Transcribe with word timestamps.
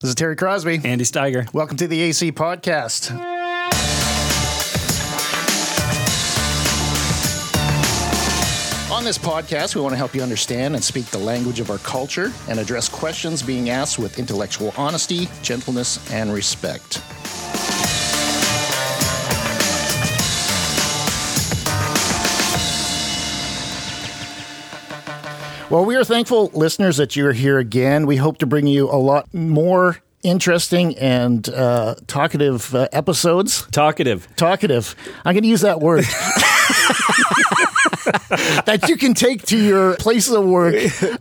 This 0.00 0.10
is 0.10 0.14
Terry 0.14 0.36
Crosby. 0.36 0.80
Andy 0.84 1.04
Steiger. 1.04 1.52
Welcome 1.52 1.76
to 1.78 1.88
the 1.88 2.00
AC 2.02 2.30
Podcast. 2.30 3.10
On 8.92 9.02
this 9.02 9.18
podcast, 9.18 9.74
we 9.74 9.80
want 9.80 9.92
to 9.94 9.96
help 9.96 10.14
you 10.14 10.22
understand 10.22 10.76
and 10.76 10.84
speak 10.84 11.06
the 11.06 11.18
language 11.18 11.58
of 11.58 11.68
our 11.68 11.78
culture 11.78 12.32
and 12.48 12.60
address 12.60 12.88
questions 12.88 13.42
being 13.42 13.70
asked 13.70 13.98
with 13.98 14.20
intellectual 14.20 14.72
honesty, 14.76 15.28
gentleness, 15.42 16.12
and 16.12 16.32
respect. 16.32 17.02
Well, 25.70 25.84
we 25.84 25.96
are 25.96 26.04
thankful, 26.04 26.50
listeners, 26.54 26.96
that 26.96 27.14
you're 27.14 27.34
here 27.34 27.58
again. 27.58 28.06
We 28.06 28.16
hope 28.16 28.38
to 28.38 28.46
bring 28.46 28.66
you 28.66 28.90
a 28.90 28.96
lot 28.96 29.34
more 29.34 29.98
interesting 30.22 30.96
and 30.96 31.46
uh, 31.46 31.96
talkative 32.06 32.74
uh, 32.74 32.88
episodes. 32.90 33.66
Talkative. 33.70 34.26
Talkative. 34.36 34.96
I'm 35.26 35.34
going 35.34 35.42
to 35.42 35.48
use 35.48 35.60
that 35.60 35.80
word. 35.80 36.04
that 38.64 38.86
you 38.88 38.96
can 38.96 39.12
take 39.12 39.42
to 39.48 39.58
your 39.58 39.96
place 39.96 40.30
of 40.30 40.46
work. 40.46 40.74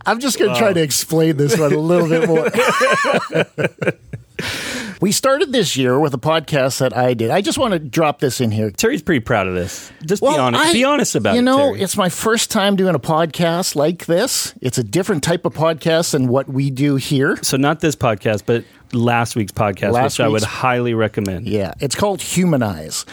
I'm 0.06 0.22
just 0.22 0.40
going 0.40 0.54
to 0.54 0.58
try 0.58 0.72
to 0.72 0.82
explain 0.82 1.36
this 1.36 1.60
one 1.60 1.74
a 1.74 1.78
little 1.78 2.08
bit 2.08 2.30
more. 2.30 2.50
we 5.00 5.12
started 5.12 5.52
this 5.52 5.78
year 5.78 6.00
with 6.00 6.14
a 6.14 6.18
podcast 6.18 6.80
that 6.80 6.96
I 6.96 7.14
did. 7.14 7.30
I 7.30 7.42
just 7.42 7.58
want 7.58 7.74
to 7.74 7.80
drop 7.80 8.20
this 8.20 8.42
in 8.42 8.52
here. 8.52 8.72
Terry's 8.72 9.02
pretty 9.02 9.20
proud 9.20 9.48
of 9.48 9.54
this. 9.54 9.92
Just 10.06 10.22
be 10.22 10.30
honest. 10.30 10.64
I- 10.64 10.74
be 10.74 10.84
honest 10.84 11.16
about 11.16 11.32
you 11.32 11.36
it. 11.36 11.40
You 11.40 11.46
know, 11.46 11.58
Terry. 11.70 11.82
it's 11.82 11.98
my 11.98 12.10
first 12.10 12.50
time 12.52 12.76
doing 12.76 12.96
a 12.96 13.00
podcast 13.00 13.76
like 13.76 14.06
this. 14.06 14.54
It's 14.62 14.78
a 14.78 14.84
different 14.84 15.24
type 15.24 15.46
of 15.46 15.54
podcast 15.54 16.12
than 16.12 16.28
what 16.28 16.48
we 16.50 16.72
do 16.72 16.96
here. 16.96 17.38
so 17.44 17.58
not 17.58 17.80
this 17.80 17.96
podcast, 17.96 18.44
but 18.46 18.64
last 18.94 19.36
week's 19.36 19.52
podcast, 19.52 19.92
Last 19.92 20.18
which 20.18 20.26
I 20.26 20.28
would 20.30 20.44
highly 20.44 20.94
recommend. 20.94 21.48
Yeah, 21.48 21.74
it's 21.80 21.96
called 21.96 22.22
Humanize. 22.22 23.06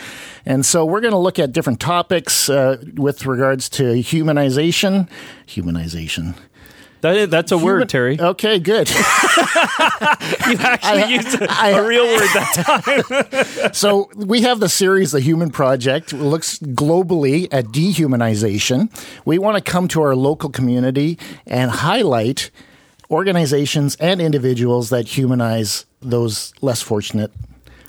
And 0.46 0.64
so 0.64 0.84
we're 0.84 1.00
going 1.00 1.12
to 1.12 1.18
look 1.18 1.38
at 1.38 1.52
different 1.52 1.80
topics 1.80 2.48
uh, 2.48 2.76
with 2.94 3.26
regards 3.26 3.68
to 3.70 3.82
humanization. 3.84 5.08
Humanization. 5.46 6.34
That 7.04 7.30
that's 7.30 7.52
a 7.52 7.58
Human- 7.58 7.80
word, 7.80 7.88
Terry. 7.90 8.18
Okay, 8.18 8.58
good. 8.58 8.90
You 10.48 10.56
actually 10.58 11.12
used 11.14 11.40
a, 11.40 11.46
I- 11.50 11.70
a 11.70 11.86
real 11.86 12.04
word 12.04 12.28
that 12.34 13.32
time. 13.62 13.72
so 13.74 14.08
we 14.16 14.40
have 14.42 14.58
the 14.60 14.68
series, 14.70 15.12
The 15.12 15.20
Human 15.20 15.50
Project, 15.50 16.12
It 16.14 16.16
looks 16.18 16.58
globally 16.58 17.46
at 17.52 17.66
dehumanization. 17.66 18.88
We 19.26 19.38
want 19.38 19.62
to 19.62 19.70
come 19.70 19.86
to 19.88 20.00
our 20.02 20.16
local 20.16 20.48
community 20.48 21.18
and 21.46 21.70
highlight 21.70 22.50
organizations 23.10 23.96
and 23.96 24.20
individuals 24.20 24.88
that 24.90 25.06
humanize 25.18 25.84
those 26.00 26.54
less 26.62 26.80
fortunate. 26.80 27.30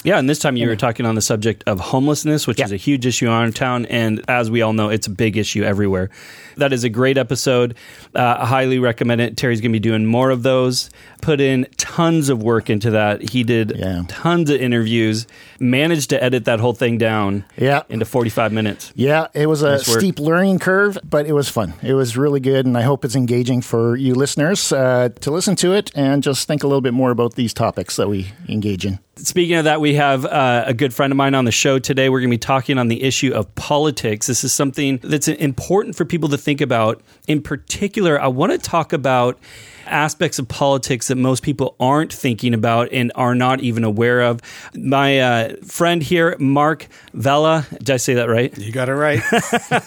Yeah, 0.06 0.20
and 0.20 0.30
this 0.30 0.38
time 0.38 0.56
you 0.56 0.68
were 0.68 0.76
talking 0.76 1.06
on 1.08 1.16
the 1.16 1.22
subject 1.22 1.64
of 1.66 1.80
homelessness, 1.80 2.46
which 2.46 2.60
Yeah. 2.60 2.66
is 2.66 2.72
a 2.72 2.78
huge 2.78 3.06
issue 3.08 3.26
in 3.26 3.32
our 3.32 3.50
town, 3.50 3.88
and 3.88 4.22
as 4.28 4.52
we 4.52 4.62
all 4.62 4.72
know, 4.72 4.90
it's 4.90 5.08
a 5.08 5.10
big 5.10 5.36
issue 5.36 5.64
everywhere. 5.64 6.12
That 6.58 6.72
is 6.74 6.84
a 6.84 6.90
great 6.90 7.18
episode. 7.18 7.74
Uh, 8.14 8.38
I 8.40 8.46
highly 8.46 8.78
recommend 8.78 9.20
it. 9.22 9.36
Terry's 9.36 9.62
going 9.62 9.72
to 9.72 9.76
be 9.76 9.80
doing 9.80 10.06
more 10.06 10.30
of 10.30 10.44
those. 10.44 10.92
Put 11.22 11.42
in 11.42 11.66
tons 11.96 12.28
of 12.30 12.44
work 12.44 12.70
into 12.70 12.92
that. 12.92 13.30
He 13.30 13.44
did 13.44 13.74
Yeah. 13.76 14.04
tons 14.10 14.50
of 14.50 14.60
interviews. 14.60 15.28
Managed 15.60 16.10
to 16.10 16.22
edit 16.22 16.44
that 16.46 16.60
whole 16.60 16.74
thing 16.74 16.98
down 16.98 17.46
Yeah. 17.58 17.84
into 17.90 18.04
forty-five 18.06 18.52
minutes. 18.52 18.92
Yeah, 18.96 19.28
it 19.34 19.48
was 19.48 19.62
a 19.64 19.72
Nice 19.78 19.88
steep 19.88 20.20
learning 20.20 20.60
curve, 20.60 20.98
but 21.10 21.26
it 21.26 21.32
was 21.34 21.48
fun. 21.48 21.74
It 21.82 21.94
was 21.94 22.18
really 22.18 22.42
good, 22.42 22.66
and 22.66 22.78
I 22.78 22.82
hope 22.82 23.06
it's 23.06 23.16
engaging 23.16 23.62
for 23.62 23.96
you 23.96 24.14
listeners 24.14 24.72
uh, 24.74 25.10
to 25.22 25.32
listen 25.32 25.56
to 25.58 25.74
it 25.74 25.92
and 25.96 26.22
just 26.22 26.48
think 26.48 26.64
a 26.64 26.68
little 26.68 26.82
bit 26.82 26.94
more 26.94 27.12
about 27.12 27.36
these 27.36 27.54
topics 27.54 27.96
that 27.96 28.10
we 28.10 28.28
engage 28.50 28.86
in. 28.86 29.00
Speaking 29.16 29.56
of 29.56 29.64
that, 29.64 29.80
we 29.80 29.96
have 29.96 30.26
uh, 30.26 30.66
a 30.68 30.74
good 30.74 30.94
friend 30.94 31.14
of 31.14 31.16
mine 31.18 31.34
on 31.36 31.46
the 31.46 31.52
show 31.52 31.80
today. 31.80 32.10
We're 32.10 32.20
going 32.20 32.30
to 32.30 32.34
be 32.34 32.38
talking 32.38 32.78
on 32.78 32.90
the 32.90 33.02
issue 33.04 33.32
of 33.34 33.54
politics. 33.56 34.28
This 34.28 34.44
is 34.44 34.52
something 34.52 35.00
that's 35.02 35.30
important 35.30 35.96
for 35.96 36.04
people 36.04 36.28
to 36.30 36.38
think 36.38 36.60
about. 36.60 37.02
In 37.26 37.42
particular, 37.42 38.22
I 38.22 38.28
want 38.28 38.52
to 38.52 38.58
talk 38.58 38.92
about 38.92 39.40
aspects 39.88 40.40
of 40.40 40.48
politics 40.48 41.08
that 41.08 41.16
most 41.16 41.44
people 41.44 41.76
aren't 41.80 42.14
thinking 42.14 42.54
about 42.54 42.90
and 42.92 43.12
are 43.16 43.36
not 43.36 43.62
even 43.62 43.84
aware 43.84 44.22
of. 44.22 44.42
My 44.76 45.20
uh, 45.20 45.56
friend 45.64 46.02
here, 46.02 46.36
Mark 46.40 46.88
Vella, 47.14 47.66
did 47.80 47.92
I 47.92 47.98
say 47.98 48.16
that 48.16 48.30
right? 48.30 48.56
You 48.58 48.72
got 48.72 48.90
it 48.90 48.96
right. 48.96 49.20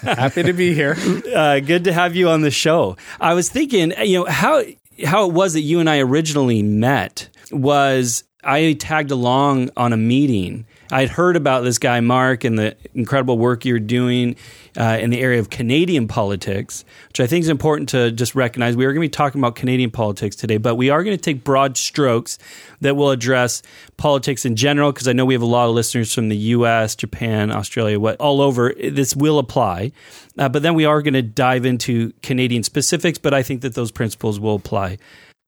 Happy 0.03 0.43
to 0.43 0.53
be 0.53 0.75
here. 0.75 0.97
Uh, 1.35 1.61
good 1.61 1.85
to 1.85 1.93
have 1.93 2.17
you 2.17 2.29
on 2.29 2.43
the 2.43 2.51
show. 2.51 2.97
I 3.21 3.35
was 3.35 3.49
thinking, 3.49 3.93
you 4.03 4.21
know, 4.21 4.25
how 4.27 4.63
how 5.05 5.29
it 5.29 5.33
was 5.33 5.53
that 5.53 5.61
you 5.61 5.81
and 5.81 5.89
I 5.89 6.01
originally 6.01 6.63
met 6.63 7.29
was 7.51 8.25
I 8.43 8.73
tagged 8.75 9.11
along 9.11 9.71
on 9.77 9.93
a 9.93 9.97
meeting. 9.97 10.67
I'd 10.91 11.11
heard 11.11 11.37
about 11.37 11.65
this 11.65 11.79
guy 11.79 12.01
Mark 12.01 12.45
and 12.45 12.59
the 12.59 12.77
incredible 12.95 13.37
work 13.37 13.65
you're 13.65 13.79
doing 13.79 14.37
uh, 14.77 14.99
in 15.01 15.11
the 15.11 15.21
area 15.21 15.39
of 15.39 15.51
Canadian 15.51 16.09
politics, 16.09 16.85
which 17.09 17.21
I 17.21 17.27
think 17.27 17.43
is 17.43 17.49
important 17.49 17.91
to 17.91 18.11
just 18.11 18.35
recognize. 18.35 18.77
We 18.77 18.87
are 18.87 18.93
going 18.93 19.03
to 19.03 19.09
be 19.09 19.11
talking 19.11 19.41
about 19.41 19.55
Canadian 19.55 19.91
politics 19.91 20.35
today, 20.35 20.57
but 20.57 20.77
we 20.77 20.89
are 20.89 21.05
going 21.05 21.17
to 21.17 21.23
take 21.23 21.45
broad 21.45 21.77
strokes 21.77 22.39
that 22.81 22.97
will 22.97 23.11
address 23.11 23.63
politics 23.97 24.47
in 24.47 24.57
general 24.57 24.93
because 24.93 25.09
I 25.09 25.13
know 25.13 25.27
we 25.27 25.35
have 25.35 25.43
a 25.43 25.47
lot 25.47 25.69
of 25.69 25.75
listeners 25.75 26.15
from 26.15 26.31
the 26.31 26.37
U.S., 26.37 26.97
Japan, 26.97 27.51
Australia, 27.51 28.01
what 28.01 28.17
all 28.19 28.41
over. 28.41 28.73
This 28.73 29.15
will 29.15 29.39
apply, 29.39 29.93
uh, 30.39 30.49
but 30.49 30.63
then 30.63 30.75
we 30.75 30.87
are 30.87 31.03
going 31.03 31.15
to 31.15 31.23
dive 31.23 31.67
into 31.67 32.13
Canadian 32.23 32.63
specifics. 32.63 33.19
But 33.19 33.35
I 33.35 33.43
think 33.43 33.61
that 33.61 33.75
those 33.75 33.91
principles 33.91 34.41
will 34.41 34.55
apply 34.55 34.99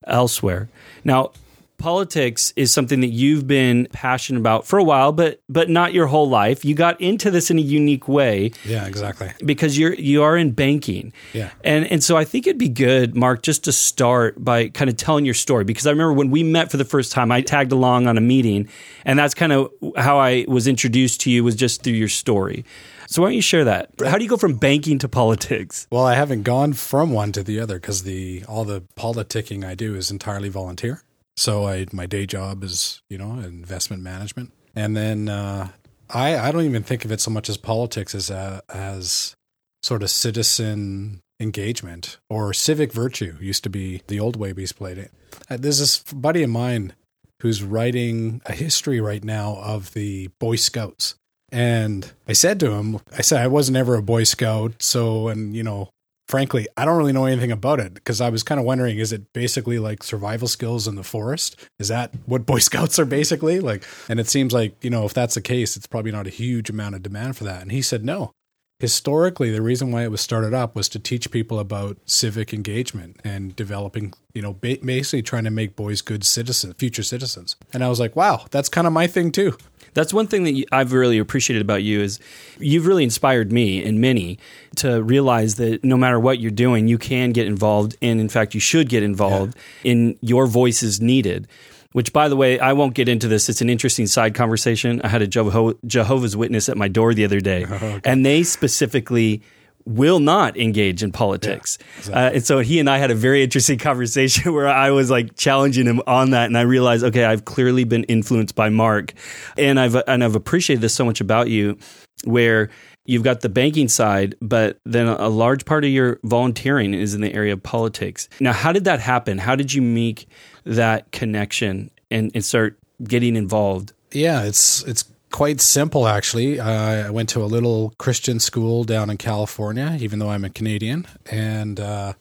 elsewhere. 0.06 0.68
Now, 1.04 1.32
politics 1.80 2.52
is 2.56 2.72
something 2.72 3.00
that 3.00 3.08
you've 3.08 3.46
been 3.46 3.88
passionate 3.92 4.38
about 4.38 4.66
for 4.66 4.78
a 4.78 4.84
while, 4.84 5.10
but 5.12 5.40
but 5.48 5.68
not 5.68 5.92
your 5.92 6.06
whole 6.06 6.28
life. 6.28 6.64
You 6.64 6.74
got 6.74 7.00
into 7.00 7.30
this 7.30 7.50
in 7.50 7.58
a 7.58 7.62
unique 7.62 8.06
way 8.06 8.52
Yeah, 8.64 8.86
exactly. 8.86 9.32
because 9.44 9.76
you're 9.78 9.94
you 9.94 10.22
are 10.22 10.36
in 10.36 10.52
banking. 10.52 11.12
Yeah. 11.32 11.50
And 11.64 11.86
and 11.90 12.04
so 12.04 12.16
I 12.16 12.24
think 12.24 12.46
it'd 12.46 12.58
be 12.58 12.68
good, 12.68 13.16
Mark, 13.16 13.42
just 13.42 13.64
to 13.64 13.72
start 13.72 14.42
by 14.44 14.68
kind 14.68 14.88
of 14.88 14.96
telling 14.96 15.24
your 15.24 15.34
story 15.34 15.64
because 15.64 15.86
I 15.86 15.90
remember 15.90 16.12
when 16.12 16.30
we 16.30 16.42
met 16.42 16.70
for 16.70 16.76
the 16.76 16.84
first 16.84 17.10
time, 17.12 17.32
I 17.32 17.40
tagged 17.40 17.72
along 17.72 18.06
on 18.06 18.16
a 18.16 18.20
meeting, 18.20 18.68
and 19.04 19.18
that's 19.18 19.34
kind 19.34 19.52
of 19.52 19.70
how 19.96 20.18
I 20.18 20.44
was 20.46 20.68
introduced 20.68 21.22
to 21.22 21.30
you 21.30 21.42
was 21.42 21.56
just 21.56 21.82
through 21.82 21.94
your 21.94 22.08
story. 22.08 22.64
So 23.08 23.22
why 23.22 23.28
don't 23.28 23.34
you 23.34 23.42
share 23.42 23.64
that? 23.64 23.90
How 24.06 24.18
do 24.18 24.22
you 24.22 24.30
go 24.30 24.36
from 24.36 24.54
banking 24.56 24.98
to 25.00 25.08
politics? 25.08 25.88
Well, 25.90 26.06
I 26.06 26.14
haven't 26.14 26.44
gone 26.44 26.74
from 26.74 27.10
one 27.10 27.32
to 27.32 27.42
the 27.42 27.58
other 27.58 27.74
because 27.80 28.04
the 28.04 28.44
all 28.46 28.64
the 28.64 28.82
politicking 28.96 29.64
I 29.64 29.74
do 29.74 29.96
is 29.96 30.12
entirely 30.12 30.48
volunteer. 30.48 31.02
So 31.40 31.66
I 31.66 31.86
my 31.90 32.04
day 32.04 32.26
job 32.26 32.62
is 32.62 33.00
you 33.08 33.16
know 33.16 33.38
investment 33.38 34.02
management, 34.02 34.52
and 34.76 34.94
then 34.94 35.30
uh, 35.30 35.68
I 36.10 36.36
I 36.36 36.52
don't 36.52 36.66
even 36.66 36.82
think 36.82 37.06
of 37.06 37.12
it 37.12 37.18
so 37.18 37.30
much 37.30 37.48
as 37.48 37.56
politics 37.56 38.14
as 38.14 38.28
a, 38.28 38.62
as 38.68 39.34
sort 39.82 40.02
of 40.02 40.10
citizen 40.10 41.22
engagement 41.40 42.18
or 42.28 42.52
civic 42.52 42.92
virtue 42.92 43.38
used 43.40 43.64
to 43.64 43.70
be 43.70 44.02
the 44.08 44.20
old 44.20 44.36
way 44.36 44.52
we 44.52 44.66
played 44.66 44.98
it. 44.98 45.12
Uh, 45.48 45.56
there's 45.56 45.78
this 45.78 46.00
buddy 46.12 46.42
of 46.42 46.50
mine 46.50 46.92
who's 47.40 47.62
writing 47.62 48.42
a 48.44 48.52
history 48.52 49.00
right 49.00 49.24
now 49.24 49.56
of 49.62 49.94
the 49.94 50.28
Boy 50.40 50.56
Scouts. 50.56 51.14
And 51.50 52.12
I 52.28 52.34
said 52.34 52.60
to 52.60 52.72
him, 52.72 53.00
I 53.16 53.22
said 53.22 53.40
I 53.40 53.46
wasn't 53.46 53.78
ever 53.78 53.94
a 53.94 54.02
Boy 54.02 54.24
Scout, 54.24 54.82
so 54.82 55.28
and 55.28 55.56
you 55.56 55.62
know, 55.62 55.88
frankly, 56.30 56.68
I 56.76 56.84
don't 56.84 56.96
really 56.96 57.12
know 57.12 57.26
anything 57.26 57.50
about 57.50 57.80
it 57.80 57.92
because 57.94 58.20
I 58.20 58.28
was 58.30 58.42
kind 58.42 58.60
of 58.60 58.64
wondering, 58.64 58.98
is 58.98 59.12
it 59.12 59.32
basically 59.32 59.78
like 59.78 60.02
survival 60.02 60.48
skills 60.48 60.86
in 60.86 60.94
the 60.94 61.02
forest? 61.02 61.56
Is 61.78 61.88
that 61.88 62.12
what 62.26 62.46
Boy 62.46 62.58
Scouts 62.60 62.98
are 62.98 63.04
basically 63.04 63.60
like? 63.60 63.84
And 64.08 64.20
it 64.20 64.28
seems 64.28 64.52
like 64.52 64.82
you 64.82 64.90
know, 64.90 65.04
if 65.04 65.12
that's 65.12 65.34
the 65.34 65.42
case, 65.42 65.76
it's 65.76 65.86
probably 65.86 66.12
not 66.12 66.26
a 66.26 66.30
huge 66.30 66.70
amount 66.70 66.94
of 66.94 67.02
demand 67.02 67.36
for 67.36 67.44
that. 67.44 67.62
And 67.62 67.72
he 67.72 67.82
said 67.82 68.04
no. 68.04 68.30
Historically, 68.78 69.50
the 69.50 69.60
reason 69.60 69.92
why 69.92 70.04
it 70.04 70.10
was 70.10 70.22
started 70.22 70.54
up 70.54 70.74
was 70.74 70.88
to 70.88 70.98
teach 70.98 71.30
people 71.30 71.58
about 71.58 71.98
civic 72.06 72.54
engagement 72.54 73.20
and 73.22 73.54
developing, 73.54 74.14
you 74.32 74.40
know, 74.40 74.54
basically 74.54 75.20
trying 75.20 75.44
to 75.44 75.50
make 75.50 75.76
boys 75.76 76.00
good 76.00 76.24
citizens, 76.24 76.74
future 76.78 77.02
citizens. 77.02 77.56
And 77.74 77.84
I 77.84 77.90
was 77.90 78.00
like, 78.00 78.16
wow, 78.16 78.46
that's 78.50 78.70
kind 78.70 78.86
of 78.86 78.94
my 78.94 79.06
thing 79.06 79.32
too. 79.32 79.58
That's 79.94 80.12
one 80.14 80.26
thing 80.26 80.44
that 80.44 80.64
I've 80.72 80.92
really 80.92 81.18
appreciated 81.18 81.60
about 81.62 81.82
you 81.82 82.00
is 82.00 82.20
you've 82.58 82.86
really 82.86 83.04
inspired 83.04 83.52
me 83.52 83.84
and 83.84 84.00
many 84.00 84.38
to 84.76 85.02
realize 85.02 85.56
that 85.56 85.82
no 85.84 85.96
matter 85.96 86.18
what 86.20 86.38
you're 86.38 86.50
doing, 86.50 86.88
you 86.88 86.98
can 86.98 87.32
get 87.32 87.46
involved, 87.46 87.96
and 88.00 88.20
in 88.20 88.28
fact, 88.28 88.54
you 88.54 88.60
should 88.60 88.88
get 88.88 89.02
involved. 89.02 89.56
In 89.84 90.16
your 90.20 90.46
voice 90.46 90.82
is 90.82 91.00
needed. 91.00 91.48
Which, 91.92 92.12
by 92.12 92.28
the 92.28 92.36
way, 92.36 92.60
I 92.60 92.72
won't 92.72 92.94
get 92.94 93.08
into 93.08 93.26
this. 93.26 93.48
It's 93.48 93.60
an 93.60 93.68
interesting 93.68 94.06
side 94.06 94.32
conversation. 94.32 95.00
I 95.02 95.08
had 95.08 95.22
a 95.22 95.26
Jeho- 95.26 95.76
Jehovah's 95.84 96.36
Witness 96.36 96.68
at 96.68 96.76
my 96.76 96.86
door 96.86 97.14
the 97.14 97.24
other 97.24 97.40
day, 97.40 97.66
and 98.04 98.24
they 98.24 98.44
specifically 98.44 99.42
will 99.90 100.20
not 100.20 100.56
engage 100.56 101.02
in 101.02 101.12
politics. 101.12 101.78
uh, 102.08 102.30
and 102.34 102.44
so 102.44 102.60
he 102.60 102.78
and 102.80 102.88
I 102.88 102.98
had 102.98 103.10
a 103.10 103.14
very 103.14 103.42
interesting 103.42 103.78
conversation 103.90 104.52
where 104.52 104.68
I 104.68 104.90
was 104.90 105.10
like 105.10 105.36
challenging 105.36 105.86
him 105.86 106.02
on 106.06 106.30
that, 106.30 106.46
and 106.46 106.56
I 106.56 106.62
realized, 106.62 107.04
okay, 107.04 107.24
I've 107.24 107.44
clearly 107.44 107.84
been 107.84 108.04
influenced 108.04 108.54
by 108.54 108.68
Mark, 108.68 109.12
and 109.56 109.78
I've 109.78 109.96
and 110.06 110.24
I've 110.24 110.36
appreciated 110.36 110.80
this 110.80 110.94
so 110.94 111.04
much 111.04 111.20
about 111.20 111.48
you, 111.48 111.78
where 112.24 112.70
you've 113.06 113.24
got 113.24 113.40
the 113.40 113.48
banking 113.48 113.88
side, 113.88 114.34
but 114.40 114.78
then 114.84 115.08
a 115.08 115.28
large 115.28 115.64
part 115.64 115.84
of 115.84 115.90
your 115.90 116.20
volunteering 116.22 116.94
is 116.94 117.14
in 117.14 117.20
the 117.20 117.32
area 117.32 117.52
of 117.52 117.62
politics. 117.62 118.28
Now, 118.38 118.52
how 118.52 118.72
did 118.72 118.84
that 118.84 119.00
happen? 119.00 119.38
How 119.38 119.56
did 119.56 119.72
you 119.72 119.82
make 119.82 120.28
that 120.64 121.10
connection? 121.10 121.90
and, 122.10 122.30
and 122.34 122.44
start 122.44 122.78
getting 123.02 123.36
involved? 123.36 123.92
Yeah, 124.12 124.42
it's 124.42 124.82
it's 124.84 125.04
quite 125.30 125.60
simple 125.60 126.06
actually. 126.06 126.60
Uh, 126.60 127.06
I 127.06 127.10
went 127.10 127.28
to 127.30 127.42
a 127.42 127.46
little 127.46 127.94
Christian 127.98 128.40
school 128.40 128.84
down 128.84 129.10
in 129.10 129.16
California, 129.16 129.96
even 130.00 130.18
though 130.18 130.30
I'm 130.30 130.44
a 130.44 130.50
Canadian, 130.50 131.06
and 131.30 131.78
uh, 131.78 132.14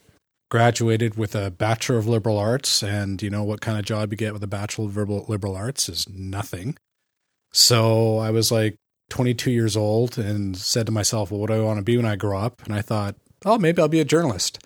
graduated 0.50 1.16
with 1.18 1.36
a 1.36 1.52
Bachelor 1.52 1.98
of 1.98 2.08
Liberal 2.08 2.38
Arts. 2.38 2.84
And 2.84 3.22
you 3.22 3.30
know 3.30 3.44
what 3.44 3.62
kind 3.62 3.78
of 3.78 3.86
job 3.86 4.12
you 4.12 4.18
get 4.18 4.34
with 4.34 4.44
a 4.44 4.48
Bachelor 4.48 4.86
of 4.86 4.98
Liberal, 5.30 5.56
Arts 5.56 5.90
is 5.90 6.08
nothing. 6.10 6.78
So 7.52 8.18
I 8.18 8.32
was 8.32 8.52
like 8.52 8.76
22 9.10 9.52
years 9.52 9.76
old 9.76 10.18
and 10.18 10.56
said 10.56 10.86
to 10.86 10.92
myself, 10.92 11.32
well, 11.32 11.40
what 11.40 11.48
do 11.48 11.56
I 11.56 11.64
want 11.64 11.78
to 11.78 11.84
be 11.84 11.98
when 11.98 12.06
I 12.06 12.16
grow 12.16 12.40
up? 12.40 12.62
And 12.64 12.74
I 12.74 12.82
thought, 12.82 13.16
oh, 13.46 13.58
maybe 13.58 13.82
I'll 13.82 13.88
be 13.88 14.00
a 14.00 14.06
journalist. 14.06 14.60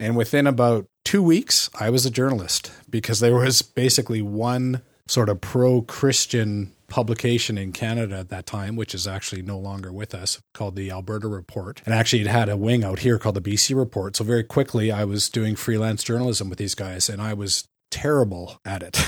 And 0.00 0.16
within 0.16 0.46
about 0.46 0.86
two 1.04 1.22
weeks, 1.22 1.68
I 1.78 1.90
was 1.90 2.06
a 2.06 2.10
journalist 2.10 2.70
because 2.88 3.18
there 3.18 3.34
was 3.34 3.62
basically 3.62 4.22
one 4.22 4.82
sort 5.08 5.28
of 5.28 5.40
pro 5.40 5.82
Christian 5.82 6.72
publication 6.88 7.58
in 7.58 7.72
Canada 7.72 8.16
at 8.18 8.28
that 8.30 8.46
time, 8.46 8.74
which 8.74 8.94
is 8.94 9.06
actually 9.06 9.42
no 9.42 9.58
longer 9.58 9.92
with 9.92 10.14
us, 10.14 10.40
called 10.54 10.74
the 10.74 10.90
Alberta 10.90 11.28
Report. 11.28 11.82
And 11.84 11.94
actually, 11.94 12.22
it 12.22 12.28
had 12.28 12.48
a 12.48 12.56
wing 12.56 12.82
out 12.82 13.00
here 13.00 13.18
called 13.18 13.36
the 13.36 13.40
BC 13.40 13.76
Report. 13.76 14.16
So 14.16 14.24
very 14.24 14.44
quickly, 14.44 14.90
I 14.90 15.04
was 15.04 15.28
doing 15.28 15.54
freelance 15.54 16.02
journalism 16.02 16.48
with 16.48 16.58
these 16.58 16.74
guys, 16.74 17.08
and 17.08 17.22
I 17.22 17.34
was 17.34 17.68
terrible 17.90 18.60
at 18.64 18.82
it, 18.82 19.00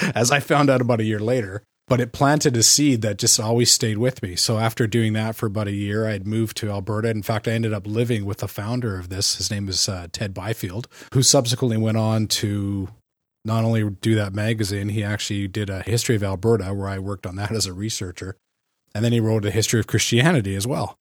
as 0.16 0.30
I 0.30 0.40
found 0.40 0.70
out 0.70 0.80
about 0.80 1.00
a 1.00 1.04
year 1.04 1.20
later. 1.20 1.62
But 1.88 2.00
it 2.00 2.12
planted 2.12 2.56
a 2.56 2.64
seed 2.64 3.02
that 3.02 3.16
just 3.16 3.38
always 3.38 3.70
stayed 3.70 3.98
with 3.98 4.20
me. 4.20 4.34
So 4.34 4.58
after 4.58 4.88
doing 4.88 5.12
that 5.12 5.36
for 5.36 5.46
about 5.46 5.68
a 5.68 5.72
year, 5.72 6.08
I'd 6.08 6.26
moved 6.26 6.56
to 6.56 6.70
Alberta. 6.70 7.10
In 7.10 7.22
fact, 7.22 7.46
I 7.46 7.52
ended 7.52 7.72
up 7.72 7.86
living 7.86 8.24
with 8.24 8.38
the 8.38 8.48
founder 8.48 8.98
of 8.98 9.08
this. 9.08 9.36
His 9.36 9.52
name 9.52 9.68
is 9.68 9.88
uh, 9.88 10.08
Ted 10.10 10.34
Byfield, 10.34 10.88
who 11.12 11.22
subsequently 11.22 11.76
went 11.76 11.96
on 11.96 12.26
to 12.26 12.88
not 13.46 13.64
only 13.64 13.88
do 13.88 14.14
that 14.16 14.34
magazine, 14.34 14.88
he 14.88 15.04
actually 15.04 15.46
did 15.48 15.70
a 15.70 15.82
history 15.82 16.16
of 16.16 16.22
Alberta 16.22 16.74
where 16.74 16.88
I 16.88 16.98
worked 16.98 17.26
on 17.26 17.36
that 17.36 17.52
as 17.52 17.66
a 17.66 17.72
researcher. 17.72 18.36
And 18.94 19.04
then 19.04 19.12
he 19.12 19.20
wrote 19.20 19.44
a 19.44 19.50
history 19.50 19.78
of 19.78 19.86
Christianity 19.86 20.56
as 20.56 20.66
well. 20.66 20.96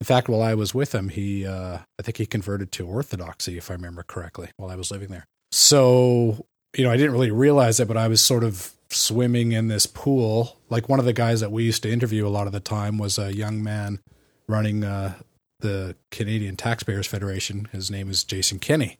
In 0.00 0.04
fact, 0.04 0.28
while 0.28 0.42
I 0.42 0.54
was 0.54 0.74
with 0.74 0.94
him, 0.94 1.08
he, 1.08 1.46
uh, 1.46 1.78
I 1.98 2.02
think 2.02 2.18
he 2.18 2.26
converted 2.26 2.72
to 2.72 2.86
Orthodoxy, 2.86 3.58
if 3.58 3.70
I 3.70 3.74
remember 3.74 4.02
correctly, 4.02 4.50
while 4.56 4.70
I 4.70 4.76
was 4.76 4.90
living 4.90 5.08
there. 5.08 5.24
So, 5.50 6.46
you 6.76 6.84
know, 6.84 6.90
I 6.90 6.96
didn't 6.96 7.12
really 7.12 7.30
realize 7.30 7.80
it, 7.80 7.88
but 7.88 7.96
I 7.96 8.08
was 8.08 8.24
sort 8.24 8.44
of 8.44 8.72
swimming 8.90 9.52
in 9.52 9.68
this 9.68 9.86
pool. 9.86 10.56
Like 10.68 10.88
one 10.88 10.98
of 10.98 11.04
the 11.04 11.12
guys 11.12 11.40
that 11.40 11.52
we 11.52 11.64
used 11.64 11.82
to 11.82 11.90
interview 11.90 12.26
a 12.26 12.28
lot 12.28 12.46
of 12.46 12.52
the 12.52 12.60
time 12.60 12.98
was 12.98 13.18
a 13.18 13.34
young 13.34 13.62
man 13.62 14.00
running 14.46 14.84
uh, 14.84 15.14
the 15.60 15.96
Canadian 16.10 16.56
Taxpayers 16.56 17.06
Federation. 17.06 17.68
His 17.72 17.90
name 17.90 18.10
is 18.10 18.24
Jason 18.24 18.58
Kenney 18.58 18.98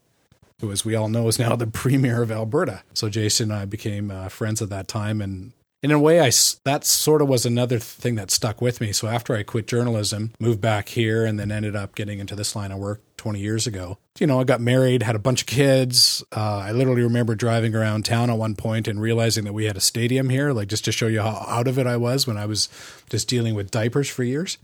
who, 0.61 0.73
as 0.73 0.85
we 0.85 0.95
all 0.95 1.09
know, 1.09 1.29
is 1.29 1.39
now 1.39 1.57
the 1.57 1.67
premier 1.83 2.23
of 2.23 2.31
Alberta. 2.31 2.83
So 2.95 3.09
Jason 3.09 3.51
and 3.51 3.61
I 3.61 3.65
became 3.65 4.11
uh, 4.11 4.29
friends 4.29 4.61
at 4.61 4.71
that 4.71 4.89
time, 4.89 5.21
and 5.21 5.53
in 5.83 5.93
a 5.93 5.99
way, 5.99 6.21
I 6.21 6.31
that 6.65 6.85
sort 6.85 7.23
of 7.23 7.29
was 7.29 7.47
another 7.47 7.79
thing 7.79 8.17
that 8.17 8.31
stuck 8.31 8.61
with 8.61 8.81
me. 8.81 8.93
So 8.93 9.07
after 9.07 9.37
I 9.37 9.45
quit 9.45 9.69
journalism, 9.69 10.33
moved 10.41 10.61
back 10.61 10.89
here, 10.89 11.25
and 11.25 11.39
then 11.39 11.53
ended 11.53 11.77
up 11.77 11.95
getting 11.95 12.19
into 12.19 12.35
this 12.35 12.57
line 12.57 12.73
of 12.73 12.79
work 12.79 13.01
20 13.17 13.39
years 13.39 13.67
ago. 13.67 13.99
You 14.19 14.27
know, 14.27 14.41
I 14.41 14.45
got 14.45 14.61
married, 14.61 15.05
had 15.05 15.15
a 15.15 15.21
bunch 15.21 15.43
of 15.43 15.47
kids. 15.47 16.25
Uh, 16.35 16.63
I 16.65 16.73
literally 16.73 17.03
remember 17.03 17.37
driving 17.37 17.75
around 17.77 18.05
town 18.05 18.31
at 18.31 18.39
one 18.39 18.57
point 18.57 18.89
and 18.89 19.01
realizing 19.01 19.45
that 19.45 19.53
we 19.53 19.67
had 19.67 19.77
a 19.77 19.81
stadium 19.81 20.31
here, 20.31 20.53
like 20.53 20.69
just 20.69 20.85
to 20.87 20.93
show 20.93 21.07
you 21.07 21.21
how 21.21 21.45
out 21.47 21.69
of 21.69 21.79
it 21.79 21.87
I 21.87 21.97
was 21.97 22.27
when 22.27 22.37
I 22.37 22.47
was 22.47 22.69
just 23.09 23.29
dealing 23.29 23.55
with 23.55 23.71
diapers 23.71 24.09
for 24.09 24.25
years. 24.25 24.59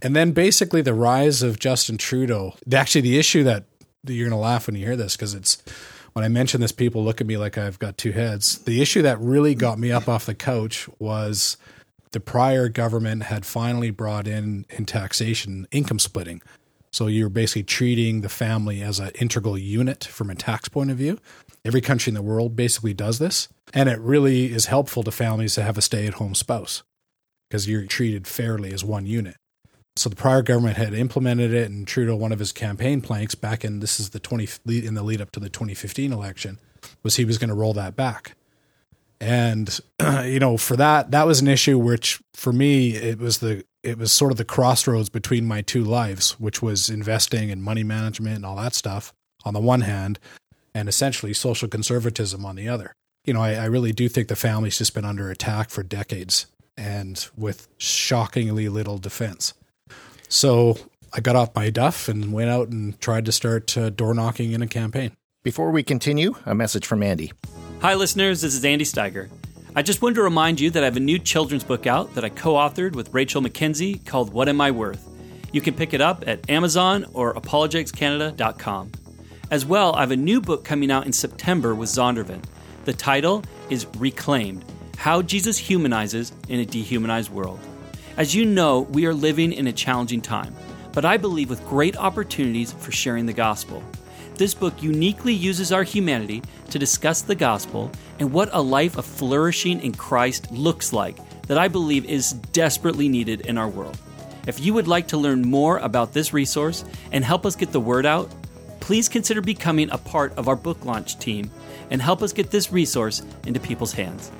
And 0.00 0.16
then 0.16 0.32
basically 0.32 0.82
the 0.82 0.94
rise 0.94 1.42
of 1.42 1.60
Justin 1.60 1.96
Trudeau. 1.96 2.54
Actually, 2.72 3.02
the 3.02 3.18
issue 3.18 3.44
that 3.44 3.64
you're 4.06 4.28
going 4.28 4.38
to 4.38 4.42
laugh 4.42 4.66
when 4.66 4.76
you 4.76 4.84
hear 4.84 4.96
this 4.96 5.16
because 5.16 5.34
it's 5.34 5.62
when 6.12 6.24
I 6.24 6.28
mention 6.28 6.60
this, 6.60 6.72
people 6.72 7.04
look 7.04 7.20
at 7.20 7.26
me 7.26 7.36
like 7.36 7.56
I've 7.56 7.78
got 7.78 7.96
two 7.96 8.12
heads. 8.12 8.58
The 8.58 8.82
issue 8.82 9.02
that 9.02 9.18
really 9.20 9.54
got 9.54 9.78
me 9.78 9.90
up 9.90 10.08
off 10.08 10.26
the 10.26 10.34
couch 10.34 10.88
was 10.98 11.56
the 12.10 12.20
prior 12.20 12.68
government 12.68 13.24
had 13.24 13.46
finally 13.46 13.90
brought 13.90 14.28
in 14.28 14.66
in 14.70 14.84
taxation 14.84 15.66
income 15.70 15.98
splitting. 15.98 16.42
So 16.90 17.06
you're 17.06 17.30
basically 17.30 17.62
treating 17.62 18.20
the 18.20 18.28
family 18.28 18.82
as 18.82 19.00
an 19.00 19.12
integral 19.14 19.56
unit 19.56 20.04
from 20.04 20.28
a 20.28 20.34
tax 20.34 20.68
point 20.68 20.90
of 20.90 20.98
view. 20.98 21.18
Every 21.64 21.80
country 21.80 22.10
in 22.10 22.14
the 22.14 22.22
world 22.22 22.54
basically 22.54 22.92
does 22.92 23.18
this. 23.18 23.48
And 23.72 23.88
it 23.88 23.98
really 24.00 24.52
is 24.52 24.66
helpful 24.66 25.02
to 25.04 25.10
families 25.10 25.54
to 25.54 25.62
have 25.62 25.78
a 25.78 25.82
stay 25.82 26.06
at 26.06 26.14
home 26.14 26.34
spouse 26.34 26.82
because 27.48 27.66
you're 27.66 27.86
treated 27.86 28.26
fairly 28.26 28.74
as 28.74 28.84
one 28.84 29.06
unit. 29.06 29.36
So 29.96 30.08
the 30.08 30.16
prior 30.16 30.42
government 30.42 30.78
had 30.78 30.94
implemented 30.94 31.52
it, 31.52 31.70
and 31.70 31.86
Trudeau, 31.86 32.16
one 32.16 32.32
of 32.32 32.38
his 32.38 32.52
campaign 32.52 33.02
planks 33.02 33.34
back 33.34 33.64
in 33.64 33.80
this 33.80 34.00
is 34.00 34.10
the 34.10 34.20
twenty 34.20 34.48
in 34.66 34.94
the 34.94 35.02
lead 35.02 35.20
up 35.20 35.30
to 35.32 35.40
the 35.40 35.50
2015 35.50 36.12
election, 36.12 36.58
was 37.02 37.16
he 37.16 37.24
was 37.24 37.38
going 37.38 37.50
to 37.50 37.54
roll 37.54 37.74
that 37.74 37.94
back. 37.94 38.34
And 39.20 39.78
you 40.24 40.40
know, 40.40 40.56
for 40.56 40.76
that, 40.76 41.10
that 41.10 41.26
was 41.26 41.40
an 41.40 41.48
issue 41.48 41.78
which, 41.78 42.22
for 42.34 42.52
me, 42.52 42.94
it 42.94 43.18
was 43.18 43.38
the 43.38 43.64
it 43.82 43.98
was 43.98 44.12
sort 44.12 44.32
of 44.32 44.38
the 44.38 44.44
crossroads 44.44 45.08
between 45.08 45.44
my 45.44 45.60
two 45.60 45.84
lives, 45.84 46.38
which 46.40 46.62
was 46.62 46.88
investing 46.88 47.50
and 47.50 47.62
money 47.62 47.82
management 47.82 48.36
and 48.36 48.46
all 48.46 48.56
that 48.56 48.74
stuff 48.74 49.12
on 49.44 49.54
the 49.54 49.60
one 49.60 49.82
hand, 49.82 50.18
and 50.74 50.88
essentially 50.88 51.34
social 51.34 51.68
conservatism 51.68 52.44
on 52.44 52.56
the 52.56 52.68
other. 52.68 52.94
You 53.24 53.34
know, 53.34 53.42
I, 53.42 53.54
I 53.54 53.64
really 53.66 53.92
do 53.92 54.08
think 54.08 54.28
the 54.28 54.36
family's 54.36 54.78
just 54.78 54.94
been 54.94 55.04
under 55.04 55.30
attack 55.30 55.70
for 55.70 55.82
decades 55.82 56.46
and 56.76 57.28
with 57.36 57.68
shockingly 57.76 58.68
little 58.68 58.98
defense. 58.98 59.54
So 60.32 60.78
I 61.12 61.20
got 61.20 61.36
off 61.36 61.54
my 61.54 61.68
duff 61.68 62.08
and 62.08 62.32
went 62.32 62.48
out 62.48 62.68
and 62.68 62.98
tried 63.02 63.26
to 63.26 63.32
start 63.32 63.76
uh, 63.76 63.90
door 63.90 64.14
knocking 64.14 64.52
in 64.52 64.62
a 64.62 64.66
campaign. 64.66 65.12
Before 65.42 65.70
we 65.70 65.82
continue, 65.82 66.34
a 66.46 66.54
message 66.54 66.86
from 66.86 67.02
Andy. 67.02 67.32
Hi, 67.82 67.92
listeners. 67.92 68.40
This 68.40 68.54
is 68.54 68.64
Andy 68.64 68.86
Steiger. 68.86 69.28
I 69.76 69.82
just 69.82 70.00
wanted 70.00 70.14
to 70.14 70.22
remind 70.22 70.58
you 70.58 70.70
that 70.70 70.82
I 70.82 70.86
have 70.86 70.96
a 70.96 71.00
new 71.00 71.18
children's 71.18 71.64
book 71.64 71.86
out 71.86 72.14
that 72.14 72.24
I 72.24 72.30
co 72.30 72.54
authored 72.54 72.94
with 72.94 73.12
Rachel 73.12 73.42
McKenzie 73.42 74.06
called 74.06 74.32
What 74.32 74.48
Am 74.48 74.58
I 74.62 74.70
Worth? 74.70 75.06
You 75.52 75.60
can 75.60 75.74
pick 75.74 75.92
it 75.92 76.00
up 76.00 76.24
at 76.26 76.48
Amazon 76.48 77.04
or 77.12 77.34
apologeticscanada.com. 77.34 78.92
As 79.50 79.66
well, 79.66 79.94
I 79.94 80.00
have 80.00 80.12
a 80.12 80.16
new 80.16 80.40
book 80.40 80.64
coming 80.64 80.90
out 80.90 81.04
in 81.04 81.12
September 81.12 81.74
with 81.74 81.90
Zondervan. 81.90 82.42
The 82.86 82.94
title 82.94 83.44
is 83.68 83.86
Reclaimed 83.98 84.64
How 84.96 85.20
Jesus 85.20 85.58
Humanizes 85.58 86.32
in 86.48 86.58
a 86.58 86.64
Dehumanized 86.64 87.30
World. 87.30 87.60
As 88.14 88.34
you 88.34 88.44
know, 88.44 88.80
we 88.80 89.06
are 89.06 89.14
living 89.14 89.54
in 89.54 89.66
a 89.68 89.72
challenging 89.72 90.20
time, 90.20 90.54
but 90.92 91.06
I 91.06 91.16
believe 91.16 91.48
with 91.48 91.66
great 91.66 91.96
opportunities 91.96 92.70
for 92.70 92.92
sharing 92.92 93.24
the 93.24 93.32
gospel. 93.32 93.82
This 94.34 94.52
book 94.52 94.82
uniquely 94.82 95.32
uses 95.32 95.72
our 95.72 95.82
humanity 95.82 96.42
to 96.70 96.78
discuss 96.78 97.22
the 97.22 97.34
gospel 97.34 97.90
and 98.18 98.30
what 98.30 98.50
a 98.52 98.60
life 98.60 98.98
of 98.98 99.06
flourishing 99.06 99.80
in 99.80 99.94
Christ 99.94 100.52
looks 100.52 100.92
like 100.92 101.16
that 101.46 101.56
I 101.56 101.68
believe 101.68 102.04
is 102.04 102.32
desperately 102.32 103.08
needed 103.08 103.42
in 103.46 103.56
our 103.56 103.68
world. 103.68 103.98
If 104.46 104.60
you 104.60 104.74
would 104.74 104.88
like 104.88 105.08
to 105.08 105.16
learn 105.16 105.40
more 105.40 105.78
about 105.78 106.12
this 106.12 106.34
resource 106.34 106.84
and 107.12 107.24
help 107.24 107.46
us 107.46 107.56
get 107.56 107.72
the 107.72 107.80
word 107.80 108.04
out, 108.04 108.30
please 108.80 109.08
consider 109.08 109.40
becoming 109.40 109.90
a 109.90 109.96
part 109.96 110.34
of 110.36 110.48
our 110.48 110.56
book 110.56 110.84
launch 110.84 111.18
team 111.18 111.50
and 111.90 112.02
help 112.02 112.20
us 112.20 112.34
get 112.34 112.50
this 112.50 112.72
resource 112.72 113.22
into 113.46 113.60
people's 113.60 113.92
hands. 113.92 114.30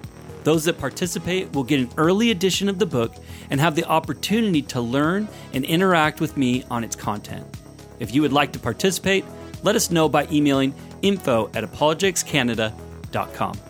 Those 0.44 0.64
that 0.64 0.78
participate 0.78 1.52
will 1.52 1.64
get 1.64 1.80
an 1.80 1.90
early 1.96 2.30
edition 2.30 2.68
of 2.68 2.78
the 2.78 2.86
book 2.86 3.14
and 3.50 3.60
have 3.60 3.74
the 3.74 3.84
opportunity 3.84 4.62
to 4.62 4.80
learn 4.80 5.28
and 5.52 5.64
interact 5.64 6.20
with 6.20 6.36
me 6.36 6.64
on 6.70 6.84
its 6.84 6.96
content. 6.96 7.46
If 8.00 8.14
you 8.14 8.22
would 8.22 8.32
like 8.32 8.52
to 8.52 8.58
participate, 8.58 9.24
let 9.62 9.76
us 9.76 9.90
know 9.90 10.08
by 10.08 10.26
emailing 10.32 10.74
info 11.02 11.50
at 11.54 11.62
apologeticscanada.com. 11.64 13.60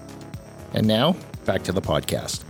And 0.74 0.86
now, 0.86 1.16
back 1.44 1.62
to 1.64 1.72
the 1.72 1.82
podcast. 1.82 2.44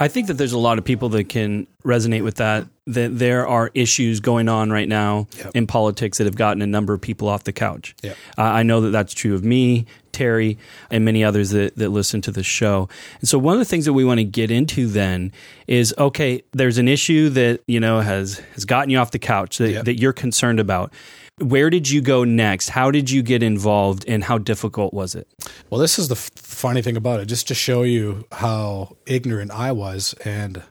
I 0.00 0.08
think 0.08 0.28
that 0.28 0.34
there's 0.34 0.54
a 0.54 0.58
lot 0.58 0.78
of 0.78 0.84
people 0.84 1.10
that 1.10 1.28
can 1.28 1.66
resonate 1.84 2.24
with 2.24 2.36
that. 2.36 2.66
That 2.86 3.18
there 3.18 3.46
are 3.46 3.70
issues 3.74 4.18
going 4.18 4.48
on 4.48 4.70
right 4.70 4.88
now 4.88 5.28
yep. 5.36 5.52
in 5.54 5.66
politics 5.66 6.18
that 6.18 6.24
have 6.24 6.34
gotten 6.34 6.62
a 6.62 6.66
number 6.66 6.94
of 6.94 7.00
people 7.02 7.28
off 7.28 7.44
the 7.44 7.52
couch. 7.52 7.94
Yep. 8.02 8.16
Uh, 8.36 8.42
I 8.42 8.62
know 8.62 8.80
that 8.80 8.90
that's 8.90 9.12
true 9.12 9.34
of 9.34 9.44
me, 9.44 9.84
Terry, 10.10 10.58
and 10.90 11.04
many 11.04 11.22
others 11.22 11.50
that, 11.50 11.76
that 11.76 11.90
listen 11.90 12.22
to 12.22 12.32
the 12.32 12.42
show. 12.42 12.88
And 13.20 13.28
so, 13.28 13.38
one 13.38 13.52
of 13.52 13.58
the 13.58 13.66
things 13.66 13.84
that 13.84 13.92
we 13.92 14.04
want 14.04 14.18
to 14.18 14.24
get 14.24 14.50
into 14.50 14.88
then 14.88 15.32
is 15.68 15.94
okay, 15.98 16.42
there's 16.52 16.78
an 16.78 16.88
issue 16.88 17.28
that 17.28 17.60
you 17.66 17.78
know 17.78 18.00
has 18.00 18.38
has 18.54 18.64
gotten 18.64 18.88
you 18.88 18.98
off 18.98 19.10
the 19.10 19.18
couch 19.18 19.58
that, 19.58 19.70
yep. 19.70 19.84
that 19.84 20.00
you're 20.00 20.14
concerned 20.14 20.58
about 20.58 20.92
where 21.40 21.70
did 21.70 21.88
you 21.88 22.00
go 22.00 22.24
next? 22.24 22.68
How 22.68 22.90
did 22.90 23.10
you 23.10 23.22
get 23.22 23.42
involved 23.42 24.04
and 24.06 24.24
how 24.24 24.38
difficult 24.38 24.92
was 24.92 25.14
it? 25.14 25.28
Well, 25.70 25.80
this 25.80 25.98
is 25.98 26.08
the 26.08 26.14
f- 26.14 26.30
funny 26.34 26.82
thing 26.82 26.96
about 26.96 27.20
it, 27.20 27.26
just 27.26 27.48
to 27.48 27.54
show 27.54 27.82
you 27.82 28.24
how 28.32 28.96
ignorant 29.06 29.50
I 29.50 29.72
was. 29.72 30.14
And 30.24 30.62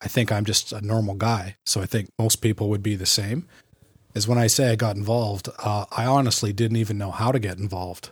I 0.00 0.08
think 0.08 0.32
I'm 0.32 0.44
just 0.44 0.72
a 0.72 0.80
normal 0.80 1.14
guy. 1.14 1.56
So 1.64 1.80
I 1.80 1.86
think 1.86 2.08
most 2.18 2.36
people 2.36 2.68
would 2.70 2.82
be 2.82 2.96
the 2.96 3.06
same. 3.06 3.46
Is 4.14 4.28
when 4.28 4.38
I 4.38 4.46
say 4.46 4.70
I 4.70 4.76
got 4.76 4.96
involved, 4.96 5.48
uh, 5.58 5.86
I 5.90 6.06
honestly 6.06 6.52
didn't 6.52 6.76
even 6.76 6.98
know 6.98 7.10
how 7.10 7.32
to 7.32 7.38
get 7.38 7.58
involved. 7.58 8.10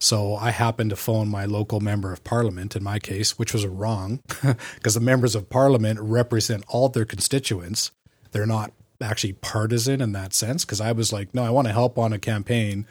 So 0.00 0.34
I 0.34 0.50
happened 0.50 0.90
to 0.90 0.96
phone 0.96 1.28
my 1.28 1.44
local 1.44 1.78
member 1.78 2.12
of 2.12 2.24
parliament, 2.24 2.74
in 2.74 2.82
my 2.82 2.98
case, 2.98 3.38
which 3.38 3.52
was 3.52 3.66
wrong, 3.66 4.20
because 4.74 4.94
the 4.94 5.00
members 5.00 5.36
of 5.36 5.48
parliament 5.48 6.00
represent 6.00 6.64
all 6.68 6.88
their 6.88 7.04
constituents. 7.04 7.92
They're 8.32 8.46
not 8.46 8.72
actually 9.02 9.34
partisan 9.34 10.00
in 10.00 10.12
that 10.12 10.32
sense 10.32 10.64
because 10.64 10.80
I 10.80 10.92
was 10.92 11.12
like, 11.12 11.34
no, 11.34 11.44
I 11.44 11.50
want 11.50 11.66
to 11.68 11.72
help 11.72 11.98
on 11.98 12.12
a 12.12 12.18
campaign 12.18 12.86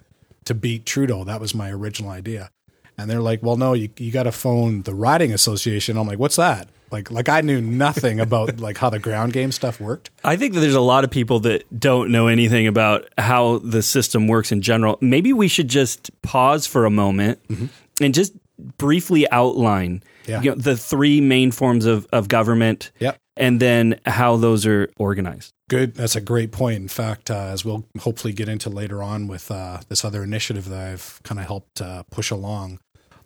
to 0.46 0.53
beat 0.53 0.86
Trudeau. 0.86 1.24
That 1.24 1.39
was 1.39 1.53
my 1.53 1.72
original 1.72 2.10
idea. 2.10 2.51
And 2.98 3.10
they're 3.10 3.22
like, 3.22 3.41
well, 3.41 3.58
no, 3.58 3.74
you, 3.74 3.89
you 3.98 4.12
got 4.12 4.24
to 4.24 4.32
phone 4.32 4.84
the 4.84 4.94
riding 4.94 5.34
association. 5.34 5.98
I'm 5.98 6.08
like, 6.08 6.20
what's 6.20 6.36
that? 6.36 6.70
Like, 6.91 7.10
like 7.10 7.30
I 7.30 7.41
knew 7.41 7.62
nothing 7.62 8.20
about 8.20 8.60
like 8.60 8.77
how 8.77 8.89
the 8.89 9.00
ground 9.00 9.34
game 9.34 9.51
stuff 9.51 9.80
worked. 9.80 10.12
I 10.24 10.36
think 10.36 10.53
that 10.53 10.60
there's 10.60 10.75
a 10.75 10.82
lot 10.82 11.03
of 11.03 11.10
people 11.10 11.39
that 11.41 11.80
don't 11.80 12.12
know 12.12 12.27
anything 12.27 12.68
about 12.68 13.08
how 13.18 13.60
the 13.60 13.82
system 13.82 14.27
works 14.27 14.51
in 14.51 14.62
general. 14.62 14.98
Maybe 15.01 15.34
we 15.34 15.48
should 15.48 15.68
just 15.68 16.12
pause 16.22 16.68
for 16.68 16.86
a 16.86 16.91
moment 16.91 17.39
mm-hmm. 17.48 17.68
and 18.03 18.13
just 18.13 18.34
briefly 18.77 19.30
outline 19.32 20.03
Yeah. 20.27 20.41
you 20.41 20.51
know, 20.51 20.56
the 20.56 20.77
three 20.77 21.22
main 21.22 21.51
forms 21.51 21.86
of, 21.86 22.08
of 22.12 22.27
government 22.27 22.91
Yep. 23.00 23.18
And 23.38 23.59
then 23.59 24.00
how 24.05 24.38
those 24.38 24.65
are 24.65 24.89
organized. 24.97 25.53
Good. 25.69 25.95
That's 25.95 26.15
a 26.15 26.21
great 26.21 26.51
point. 26.51 26.77
In 26.77 26.88
fact, 26.88 27.31
uh, 27.31 27.45
as 27.45 27.63
we'll 27.63 27.85
hopefully 28.00 28.33
get 28.33 28.50
into 28.50 28.69
later 28.69 29.01
on 29.01 29.27
with 29.27 29.50
uh, 29.50 29.79
this 29.88 30.03
other 30.03 30.23
initiative 30.23 30.67
that 30.69 30.91
I've 30.91 31.21
kind 31.23 31.39
of 31.39 31.45
helped 31.45 31.81
uh, 31.81 32.03
push 32.11 32.29
along, 32.29 32.79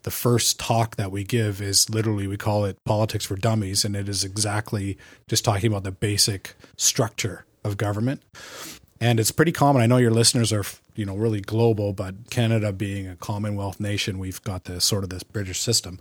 the 0.04 0.12
first 0.12 0.60
talk 0.60 0.98
that 0.98 1.12
we 1.12 1.24
give 1.24 1.62
is 1.62 1.90
literally 1.90 2.28
we 2.28 2.38
call 2.38 2.66
it 2.66 2.78
politics 2.86 3.26
for 3.26 3.36
dummies, 3.36 3.84
and 3.84 3.96
it 3.96 4.08
is 4.08 4.24
exactly 4.24 4.98
just 5.28 5.44
talking 5.44 5.72
about 5.72 5.84
the 5.84 5.92
basic 5.92 6.56
structure 6.78 7.46
of 7.64 7.78
government. 7.78 8.22
And 9.02 9.20
it's 9.20 9.32
pretty 9.32 9.52
common. 9.52 9.82
I 9.82 9.88
know 9.88 9.98
your 9.98 10.12
listeners 10.12 10.54
are, 10.54 10.64
you 10.96 11.06
know, 11.06 11.16
really 11.16 11.42
global, 11.42 11.94
but 11.94 12.30
Canada 12.30 12.72
being 12.72 13.08
a 13.08 13.16
Commonwealth 13.16 13.80
nation, 13.80 14.20
we've 14.20 14.42
got 14.44 14.66
the 14.66 14.80
sort 14.80 15.04
of 15.04 15.10
this 15.10 15.24
British 15.24 15.60
system. 15.60 16.00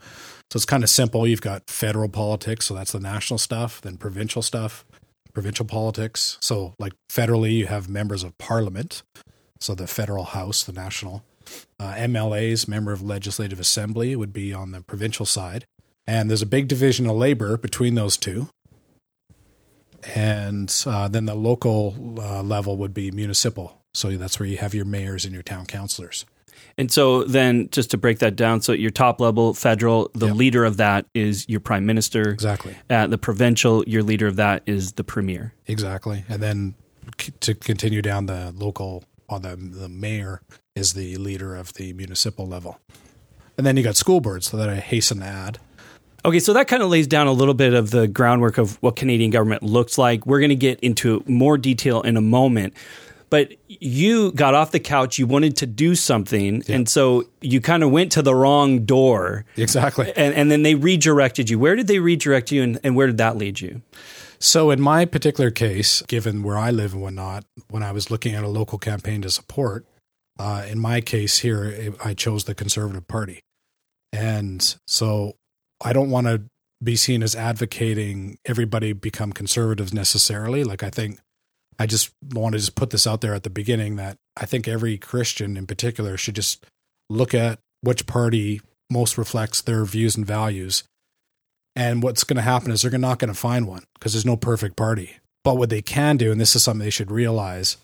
So 0.50 0.56
it's 0.56 0.64
kind 0.64 0.82
of 0.82 0.90
simple. 0.90 1.26
You've 1.26 1.40
got 1.40 1.68
federal 1.68 2.08
politics, 2.08 2.66
so 2.66 2.74
that's 2.74 2.92
the 2.92 3.00
national 3.00 3.38
stuff, 3.38 3.80
then 3.80 3.96
provincial 3.96 4.42
stuff, 4.42 4.84
provincial 5.32 5.66
politics. 5.66 6.38
So, 6.40 6.74
like 6.78 6.92
federally, 7.10 7.54
you 7.54 7.66
have 7.66 7.88
members 7.88 8.22
of 8.22 8.36
parliament, 8.38 9.02
so 9.60 9.74
the 9.74 9.86
federal 9.86 10.24
house, 10.24 10.62
the 10.62 10.72
national. 10.72 11.24
Uh, 11.78 11.94
MLAs, 11.94 12.66
member 12.68 12.92
of 12.92 13.02
legislative 13.02 13.60
assembly, 13.60 14.16
would 14.16 14.32
be 14.32 14.52
on 14.52 14.70
the 14.70 14.80
provincial 14.80 15.26
side. 15.26 15.66
And 16.06 16.28
there's 16.28 16.42
a 16.42 16.46
big 16.46 16.68
division 16.68 17.06
of 17.06 17.16
labor 17.16 17.56
between 17.56 17.94
those 17.94 18.16
two. 18.16 18.48
And 20.14 20.74
uh, 20.86 21.08
then 21.08 21.24
the 21.24 21.34
local 21.34 22.16
uh, 22.18 22.42
level 22.42 22.76
would 22.76 22.92
be 22.92 23.10
municipal. 23.10 23.83
So 23.94 24.10
that's 24.16 24.38
where 24.40 24.48
you 24.48 24.58
have 24.58 24.74
your 24.74 24.84
mayors 24.84 25.24
and 25.24 25.32
your 25.32 25.42
town 25.42 25.66
councilors. 25.66 26.26
And 26.76 26.90
so 26.90 27.22
then 27.24 27.68
just 27.70 27.90
to 27.92 27.96
break 27.96 28.18
that 28.18 28.34
down, 28.36 28.60
so 28.60 28.72
at 28.72 28.80
your 28.80 28.90
top 28.90 29.20
level 29.20 29.54
federal, 29.54 30.10
the 30.14 30.26
Yep. 30.26 30.36
leader 30.36 30.64
of 30.64 30.76
that 30.78 31.06
is 31.14 31.48
your 31.48 31.60
prime 31.60 31.86
minister. 31.86 32.30
Exactly. 32.30 32.74
At 32.90 33.10
the 33.10 33.18
provincial, 33.18 33.84
your 33.86 34.02
leader 34.02 34.26
of 34.26 34.36
that 34.36 34.62
is 34.66 34.92
the 34.92 35.04
premier. 35.04 35.52
Exactly. 35.66 36.24
And 36.28 36.42
then 36.42 36.74
c- 37.20 37.32
to 37.40 37.54
continue 37.54 38.02
down 38.02 38.26
the 38.26 38.52
local, 38.56 39.04
on 39.28 39.42
the, 39.42 39.54
the 39.56 39.88
mayor 39.88 40.42
is 40.74 40.94
the 40.94 41.16
leader 41.16 41.54
of 41.54 41.74
the 41.74 41.92
municipal 41.92 42.46
level. 42.48 42.80
And 43.56 43.64
then 43.64 43.76
you 43.76 43.84
got 43.84 43.94
school 43.94 44.20
boards 44.20 44.50
so 44.50 44.56
that 44.56 44.68
I 44.68 44.76
hasten 44.76 45.20
to 45.20 45.26
add. 45.26 45.58
Okay, 46.24 46.40
so 46.40 46.52
that 46.54 46.66
kind 46.66 46.82
of 46.82 46.88
lays 46.88 47.06
down 47.06 47.26
a 47.28 47.32
little 47.32 47.54
bit 47.54 47.72
of 47.74 47.90
the 47.90 48.08
groundwork 48.08 48.58
of 48.58 48.82
what 48.82 48.96
Canadian 48.96 49.30
government 49.30 49.62
looks 49.62 49.96
like. 49.98 50.26
We're 50.26 50.40
going 50.40 50.48
to 50.50 50.56
get 50.56 50.80
into 50.80 51.22
more 51.26 51.56
detail 51.58 52.00
in 52.02 52.16
a 52.16 52.20
moment. 52.22 52.74
But 53.30 53.52
you 53.68 54.32
got 54.32 54.54
off 54.54 54.70
the 54.70 54.80
couch, 54.80 55.18
you 55.18 55.26
wanted 55.26 55.56
to 55.58 55.66
do 55.66 55.94
something, 55.94 56.62
and 56.68 56.88
so 56.88 57.24
you 57.40 57.60
kind 57.60 57.82
of 57.82 57.90
went 57.90 58.12
to 58.12 58.22
the 58.22 58.34
wrong 58.34 58.84
door, 58.84 59.44
Exactly. 59.56 60.12
and, 60.16 60.34
and 60.34 60.50
then 60.50 60.62
they 60.62 60.74
redirected 60.74 61.50
you. 61.50 61.58
Where 61.58 61.74
did 61.76 61.86
they 61.86 61.98
redirect 61.98 62.52
you, 62.52 62.62
and, 62.62 62.78
and 62.84 62.94
where 62.96 63.06
did 63.06 63.18
that 63.18 63.36
lead 63.36 63.60
you? 63.60 63.82
So, 64.38 64.70
in 64.70 64.80
my 64.80 65.04
particular 65.06 65.50
case, 65.50 66.02
given 66.02 66.42
where 66.42 66.58
I 66.58 66.70
live 66.70 66.92
and 66.92 67.02
whatnot, 67.02 67.44
when 67.70 67.82
I 67.82 67.92
was 67.92 68.10
looking 68.10 68.34
at 68.34 68.44
a 68.44 68.48
local 68.48 68.78
campaign 68.78 69.22
to 69.22 69.30
support, 69.30 69.86
uh, 70.38 70.66
in 70.68 70.78
my 70.78 71.00
case 71.00 71.38
here, 71.38 71.64
it, 71.64 71.94
I 72.04 72.12
chose 72.14 72.44
the 72.44 72.54
Conservative 72.54 73.06
Party. 73.08 73.40
And 74.12 74.76
so 74.86 75.36
I 75.82 75.92
don't 75.92 76.10
want 76.10 76.26
to 76.26 76.42
be 76.82 76.96
seen 76.96 77.22
as 77.22 77.34
advocating 77.34 78.36
everybody 78.44 78.92
become 78.92 79.32
conservatives 79.32 79.94
necessarily. 79.94 80.62
Like, 80.62 80.82
I 80.82 80.90
think 80.90 81.20
I 81.78 81.86
just 81.86 82.10
want 82.32 82.52
to 82.52 82.58
just 82.58 82.74
put 82.74 82.90
this 82.90 83.06
out 83.06 83.20
there 83.20 83.34
at 83.34 83.42
the 83.42 83.50
beginning 83.50 83.96
that 83.96 84.16
I 84.36 84.46
think 84.46 84.68
every 84.68 84.98
Christian 84.98 85.56
in 85.56 85.66
particular 85.66 86.16
should 86.16 86.36
just 86.36 86.64
look 87.10 87.34
at 87.34 87.58
which 87.80 88.06
party 88.06 88.60
most 88.90 89.18
reflects 89.18 89.60
their 89.60 89.84
views 89.84 90.16
and 90.16 90.26
values 90.26 90.84
and 91.76 92.02
what's 92.02 92.24
going 92.24 92.36
to 92.36 92.42
happen 92.42 92.70
is 92.70 92.82
they're 92.82 92.98
not 92.98 93.18
going 93.18 93.32
to 93.32 93.38
find 93.38 93.66
one 93.66 93.84
because 93.94 94.12
there's 94.12 94.26
no 94.26 94.36
perfect 94.36 94.76
party. 94.76 95.16
But 95.42 95.56
what 95.56 95.70
they 95.70 95.82
can 95.82 96.16
do, 96.16 96.32
and 96.32 96.40
this 96.40 96.54
is 96.56 96.64
something 96.64 96.84
they 96.84 96.90
should 96.90 97.10
realize, 97.10 97.76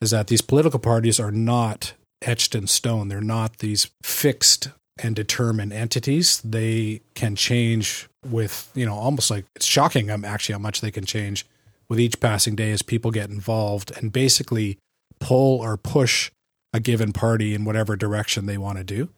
is 0.00 0.10
that 0.10 0.28
these 0.28 0.42
political 0.42 0.78
parties 0.78 1.18
are 1.18 1.32
not 1.32 1.94
etched 2.22 2.54
in 2.54 2.66
stone. 2.66 3.08
They're 3.08 3.20
not 3.20 3.58
these 3.58 3.90
fixed 4.02 4.68
and 5.02 5.16
determined 5.16 5.72
entities. 5.72 6.40
They 6.42 7.00
can 7.14 7.36
change 7.36 8.08
with, 8.28 8.70
you 8.74 8.84
know, 8.84 8.94
almost 8.94 9.30
like 9.30 9.46
it's 9.56 9.66
shocking 9.66 10.10
um, 10.10 10.24
actually 10.24 10.52
how 10.52 10.58
much 10.58 10.80
they 10.80 10.90
can 10.90 11.04
change 11.04 11.46
with 11.88 12.00
each 12.00 12.20
passing 12.20 12.54
day 12.54 12.70
as 12.70 12.82
people 12.82 13.10
get 13.10 13.30
involved 13.30 13.92
and 13.96 14.12
basically 14.12 14.78
pull 15.20 15.60
or 15.60 15.76
push 15.76 16.30
a 16.72 16.80
given 16.80 17.12
party 17.12 17.54
in 17.54 17.64
whatever 17.64 17.96
direction 17.96 18.46
they 18.46 18.58
want 18.58 18.78
to 18.78 18.84
do. 18.84 19.08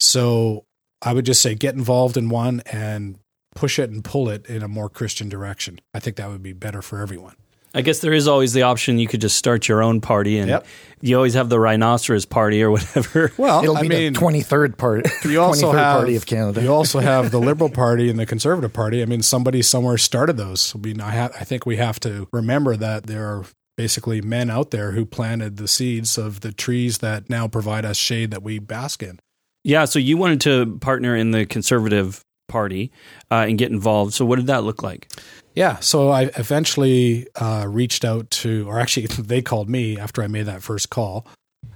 So 0.00 0.64
I 1.02 1.12
would 1.12 1.26
just 1.26 1.42
say 1.42 1.54
get 1.54 1.74
involved 1.74 2.16
in 2.16 2.28
one 2.28 2.62
and 2.66 3.18
push 3.54 3.78
it 3.78 3.90
and 3.90 4.04
pull 4.04 4.28
it 4.28 4.46
in 4.46 4.62
a 4.62 4.68
more 4.68 4.88
Christian 4.88 5.28
direction. 5.28 5.80
I 5.92 5.98
think 5.98 6.16
that 6.16 6.28
would 6.28 6.42
be 6.42 6.52
better 6.52 6.82
for 6.82 7.00
everyone. 7.00 7.34
I 7.78 7.82
guess 7.82 8.00
there 8.00 8.12
is 8.12 8.26
always 8.26 8.52
the 8.52 8.62
option 8.62 8.98
you 8.98 9.06
could 9.06 9.20
just 9.20 9.36
start 9.36 9.68
your 9.68 9.82
own 9.82 10.00
party, 10.00 10.38
and 10.38 10.48
Yep. 10.48 10.66
you 11.00 11.14
always 11.16 11.34
have 11.34 11.48
the 11.48 11.60
rhinoceros 11.60 12.24
party 12.24 12.60
or 12.62 12.72
whatever. 12.72 13.32
Well, 13.38 13.62
It'll 13.62 13.76
I 13.76 13.82
be 13.82 13.88
mean, 13.88 14.12
the 14.14 14.18
23rd 14.18 14.76
part, 14.76 15.06
you 15.24 15.40
also 15.40 15.70
23rd 15.72 15.78
have 15.78 15.96
party 15.98 16.16
of 16.16 16.26
Canada. 16.26 16.60
You 16.62 16.72
also 16.74 16.98
have 16.98 17.30
the 17.30 17.38
Liberal 17.48 17.70
Party 17.70 18.10
and 18.10 18.18
the 18.18 18.26
Conservative 18.26 18.72
Party. 18.72 19.00
I 19.00 19.04
mean, 19.06 19.22
somebody 19.22 19.62
somewhere 19.62 19.96
started 19.96 20.36
those. 20.36 20.74
I 20.74 20.78
mean, 20.78 21.00
I, 21.00 21.10
ha- 21.12 21.30
I 21.38 21.44
think 21.44 21.64
we 21.66 21.76
have 21.76 22.00
to 22.00 22.26
remember 22.32 22.76
that 22.76 23.04
there 23.06 23.24
are 23.26 23.44
basically 23.76 24.20
men 24.20 24.50
out 24.50 24.72
there 24.72 24.90
who 24.90 25.06
planted 25.06 25.56
the 25.56 25.68
seeds 25.68 26.18
of 26.18 26.40
the 26.40 26.50
trees 26.50 26.98
that 26.98 27.30
now 27.30 27.46
provide 27.46 27.84
us 27.84 27.96
shade 27.96 28.32
that 28.32 28.42
we 28.42 28.58
bask 28.58 29.04
in. 29.04 29.20
Yeah, 29.62 29.84
so 29.84 30.00
you 30.00 30.16
wanted 30.16 30.40
to 30.42 30.78
partner 30.80 31.14
in 31.14 31.30
the 31.30 31.46
conservative 31.46 32.22
party 32.48 32.90
uh, 33.30 33.44
and 33.48 33.58
get 33.58 33.70
involved. 33.70 34.14
So 34.14 34.24
what 34.24 34.36
did 34.36 34.46
that 34.48 34.64
look 34.64 34.82
like? 34.82 35.06
Yeah, 35.58 35.80
so 35.80 36.10
I 36.10 36.30
eventually 36.36 37.26
uh, 37.34 37.66
reached 37.68 38.04
out 38.04 38.30
to, 38.30 38.64
or 38.68 38.78
actually, 38.78 39.06
they 39.18 39.42
called 39.42 39.68
me 39.68 39.98
after 39.98 40.22
I 40.22 40.28
made 40.28 40.46
that 40.46 40.62
first 40.62 40.88
call, 40.88 41.26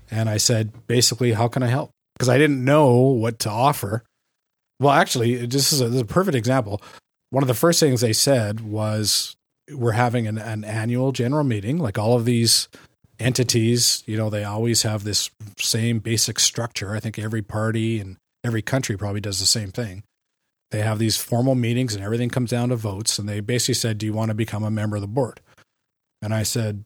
and 0.09 0.29
I 0.29 0.37
said, 0.37 0.87
basically, 0.87 1.33
how 1.33 1.49
can 1.49 1.65
I 1.65 1.67
help? 1.67 1.91
Because 2.15 2.29
I 2.29 2.39
didn't 2.39 2.65
know 2.65 2.95
what 2.95 3.41
to 3.41 3.51
offer. 3.51 4.05
Well, 4.79 4.93
actually, 4.93 5.47
this 5.47 5.73
is, 5.73 5.81
a, 5.81 5.87
this 5.87 5.97
is 5.97 6.01
a 6.03 6.05
perfect 6.05 6.37
example. 6.37 6.81
One 7.31 7.43
of 7.43 7.49
the 7.49 7.55
first 7.55 7.81
things 7.81 8.03
they 8.03 8.13
said 8.13 8.61
was, 8.61 9.35
we're 9.69 9.91
having 9.91 10.29
an, 10.29 10.39
an 10.39 10.63
annual 10.63 11.11
general 11.11 11.43
meeting, 11.43 11.79
like 11.79 11.99
all 11.99 12.15
of 12.15 12.25
these 12.25 12.69
entities, 13.19 14.05
you 14.07 14.17
know, 14.17 14.31
they 14.31 14.45
always 14.45 14.83
have 14.83 15.03
this 15.03 15.29
same 15.59 15.99
basic 15.99 16.39
structure. 16.39 16.95
I 16.95 17.01
think 17.01 17.19
every 17.19 17.43
party 17.43 17.99
and 17.99 18.17
every 18.45 18.63
country 18.63 18.97
probably 18.97 19.21
does 19.21 19.41
the 19.41 19.47
same 19.47 19.73
thing 19.73 20.05
they 20.73 20.81
have 20.81 20.99
these 20.99 21.19
formal 21.19 21.55
meetings 21.55 21.95
and 21.95 22.03
everything 22.03 22.31
comes 22.31 22.51
down 22.51 22.71
to 22.71 22.77
votes 22.77 23.19
and 23.19 23.29
they 23.29 23.41
basically 23.41 23.75
said 23.75 23.99
do 23.99 24.07
you 24.07 24.13
want 24.13 24.31
to 24.31 24.35
become 24.35 24.65
a 24.65 24.71
member 24.71 24.97
of 24.97 25.03
the 25.03 25.07
board? 25.07 25.41
And 26.21 26.35
i 26.35 26.43
said 26.43 26.85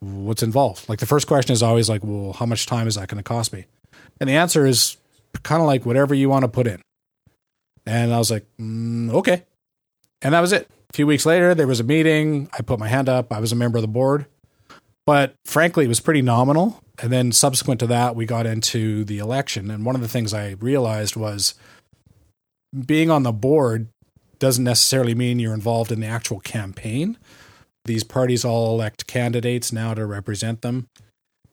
what's 0.00 0.42
involved? 0.42 0.88
Like 0.88 0.98
the 0.98 1.06
first 1.06 1.26
question 1.26 1.52
is 1.52 1.62
always 1.62 1.88
like 1.88 2.04
well 2.04 2.34
how 2.34 2.46
much 2.46 2.66
time 2.66 2.86
is 2.86 2.94
that 2.94 3.08
going 3.08 3.16
to 3.16 3.24
cost 3.24 3.52
me? 3.52 3.64
And 4.20 4.28
the 4.28 4.34
answer 4.34 4.66
is 4.66 4.98
kind 5.42 5.60
of 5.60 5.66
like 5.66 5.84
whatever 5.84 6.14
you 6.14 6.28
want 6.28 6.44
to 6.44 6.48
put 6.48 6.66
in. 6.66 6.80
And 7.86 8.12
i 8.12 8.18
was 8.18 8.30
like 8.30 8.46
mm, 8.60 9.12
okay. 9.14 9.44
And 10.22 10.34
that 10.34 10.40
was 10.40 10.52
it. 10.52 10.68
A 10.90 10.92
few 10.92 11.06
weeks 11.06 11.24
later 11.24 11.54
there 11.54 11.66
was 11.66 11.80
a 11.80 11.84
meeting. 11.84 12.50
I 12.52 12.62
put 12.62 12.78
my 12.78 12.88
hand 12.88 13.08
up. 13.08 13.32
I 13.32 13.40
was 13.40 13.50
a 13.50 13.56
member 13.56 13.78
of 13.78 13.82
the 13.82 13.88
board. 13.88 14.26
But 15.06 15.34
frankly 15.46 15.86
it 15.86 15.88
was 15.88 16.00
pretty 16.00 16.20
nominal. 16.20 16.82
And 17.02 17.10
then 17.10 17.32
subsequent 17.32 17.80
to 17.80 17.86
that 17.86 18.14
we 18.14 18.26
got 18.26 18.44
into 18.44 19.04
the 19.04 19.18
election. 19.18 19.70
And 19.70 19.86
one 19.86 19.94
of 19.94 20.02
the 20.02 20.08
things 20.08 20.34
i 20.34 20.50
realized 20.60 21.16
was 21.16 21.54
being 22.86 23.10
on 23.10 23.22
the 23.22 23.32
board 23.32 23.88
doesn't 24.38 24.64
necessarily 24.64 25.14
mean 25.14 25.38
you're 25.38 25.54
involved 25.54 25.92
in 25.92 26.00
the 26.00 26.06
actual 26.06 26.40
campaign. 26.40 27.18
These 27.84 28.04
parties 28.04 28.44
all 28.44 28.74
elect 28.74 29.06
candidates 29.06 29.72
now 29.72 29.94
to 29.94 30.06
represent 30.06 30.62
them. 30.62 30.88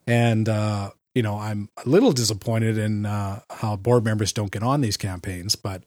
And, 0.06 0.48
uh, 0.48 0.92
you 1.14 1.22
know, 1.22 1.38
I'm 1.38 1.70
a 1.84 1.88
little 1.88 2.12
disappointed 2.12 2.78
in 2.78 3.06
uh, 3.06 3.42
how 3.50 3.76
board 3.76 4.06
members 4.06 4.32
don't 4.32 4.52
get 4.52 4.64
on 4.64 4.82
these 4.82 4.98
campaigns. 4.98 5.56
But 5.56 5.84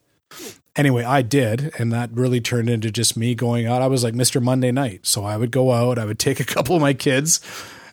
anyway, 0.75 1.03
I 1.03 1.21
did. 1.21 1.73
And 1.79 1.91
that 1.91 2.11
really 2.13 2.41
turned 2.41 2.69
into 2.69 2.91
just 2.91 3.17
me 3.17 3.33
going 3.33 3.65
out. 3.65 3.81
I 3.81 3.87
was 3.87 4.03
like 4.03 4.13
Mr. 4.13 4.41
Monday 4.41 4.71
night. 4.71 5.05
So 5.05 5.23
I 5.25 5.37
would 5.37 5.51
go 5.51 5.71
out, 5.71 5.97
I 5.97 6.05
would 6.05 6.19
take 6.19 6.39
a 6.39 6.45
couple 6.45 6.75
of 6.75 6.81
my 6.81 6.93
kids. 6.93 7.39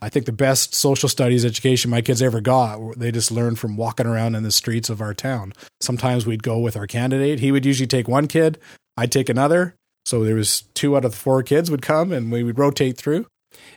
I 0.00 0.08
think 0.08 0.26
the 0.26 0.32
best 0.32 0.74
social 0.74 1.08
studies 1.08 1.44
education 1.44 1.90
my 1.90 2.00
kids 2.00 2.22
ever 2.22 2.40
got, 2.40 2.98
they 2.98 3.10
just 3.10 3.30
learned 3.30 3.58
from 3.58 3.76
walking 3.76 4.06
around 4.06 4.34
in 4.34 4.42
the 4.42 4.52
streets 4.52 4.88
of 4.90 5.00
our 5.00 5.14
town. 5.14 5.52
Sometimes 5.80 6.26
we'd 6.26 6.42
go 6.42 6.58
with 6.58 6.76
our 6.76 6.86
candidate. 6.86 7.40
He 7.40 7.52
would 7.52 7.66
usually 7.66 7.86
take 7.86 8.08
one 8.08 8.26
kid, 8.26 8.58
I'd 8.96 9.12
take 9.12 9.28
another. 9.28 9.74
So 10.04 10.24
there 10.24 10.34
was 10.34 10.62
two 10.74 10.96
out 10.96 11.04
of 11.04 11.12
the 11.12 11.18
four 11.18 11.42
kids 11.42 11.70
would 11.70 11.82
come 11.82 12.12
and 12.12 12.32
we 12.32 12.42
would 12.42 12.58
rotate 12.58 12.96
through. 12.96 13.26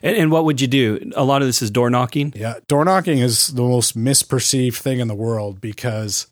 And, 0.02 0.16
and 0.16 0.30
what 0.30 0.44
would 0.44 0.60
you 0.60 0.66
do? 0.66 1.10
A 1.14 1.24
lot 1.24 1.42
of 1.42 1.48
this 1.48 1.62
is 1.62 1.70
door 1.70 1.90
knocking. 1.90 2.32
Yeah, 2.34 2.54
door 2.68 2.84
knocking 2.84 3.18
is 3.18 3.48
the 3.48 3.62
most 3.62 3.96
misperceived 3.96 4.76
thing 4.76 5.00
in 5.00 5.08
the 5.08 5.14
world 5.14 5.60
because 5.60 6.26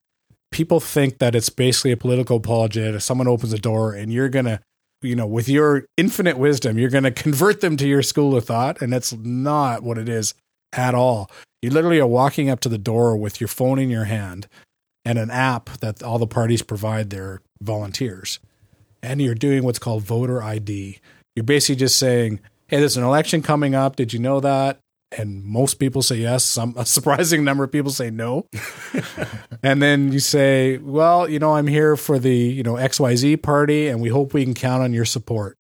people 0.50 0.80
think 0.80 1.18
that 1.18 1.34
it's 1.34 1.48
basically 1.48 1.92
a 1.92 1.96
political 1.96 2.40
apologet. 2.40 2.94
If 2.94 3.02
someone 3.02 3.28
opens 3.28 3.52
a 3.52 3.58
door 3.58 3.92
and 3.92 4.12
you're 4.12 4.28
gonna, 4.28 4.60
you 5.02 5.16
know, 5.16 5.26
with 5.26 5.48
your 5.48 5.86
infinite 5.96 6.38
wisdom, 6.38 6.78
you're 6.78 6.90
gonna 6.90 7.10
convert 7.10 7.60
them 7.60 7.76
to 7.78 7.88
your 7.88 8.02
school 8.02 8.36
of 8.36 8.44
thought, 8.44 8.80
and 8.82 8.92
that's 8.92 9.12
not 9.12 9.82
what 9.82 9.98
it 9.98 10.08
is 10.08 10.34
at 10.72 10.94
all. 10.94 11.30
You 11.62 11.70
literally 11.70 12.00
are 12.00 12.06
walking 12.06 12.48
up 12.48 12.60
to 12.60 12.68
the 12.68 12.78
door 12.78 13.16
with 13.16 13.40
your 13.40 13.48
phone 13.48 13.78
in 13.78 13.90
your 13.90 14.04
hand 14.04 14.46
and 15.04 15.18
an 15.18 15.30
app 15.30 15.70
that 15.80 16.02
all 16.02 16.18
the 16.18 16.26
parties 16.26 16.62
provide 16.62 17.10
their 17.10 17.40
volunteers, 17.62 18.38
and 19.02 19.20
you're 19.20 19.34
doing 19.34 19.64
what's 19.64 19.78
called 19.78 20.02
voter 20.02 20.42
ID. 20.42 20.98
You're 21.34 21.44
basically 21.44 21.76
just 21.76 21.98
saying, 21.98 22.40
"Hey, 22.68 22.78
there's 22.78 22.96
an 22.96 23.04
election 23.04 23.42
coming 23.42 23.74
up. 23.74 23.96
Did 23.96 24.12
you 24.12 24.18
know 24.18 24.40
that?" 24.40 24.78
And 25.16 25.44
most 25.44 25.74
people 25.74 26.02
say 26.02 26.16
yes. 26.16 26.44
Some 26.44 26.74
a 26.76 26.86
surprising 26.86 27.44
number 27.44 27.64
of 27.64 27.72
people 27.72 27.90
say 27.90 28.10
no. 28.10 28.46
and 29.62 29.82
then 29.82 30.12
you 30.12 30.20
say, 30.20 30.78
"Well, 30.78 31.28
you 31.28 31.38
know, 31.38 31.54
I'm 31.54 31.66
here 31.66 31.96
for 31.96 32.18
the 32.18 32.34
you 32.34 32.62
know 32.62 32.74
XYZ 32.74 33.42
party, 33.42 33.88
and 33.88 34.00
we 34.00 34.08
hope 34.08 34.34
we 34.34 34.44
can 34.44 34.54
count 34.54 34.82
on 34.82 34.92
your 34.92 35.04
support." 35.04 35.56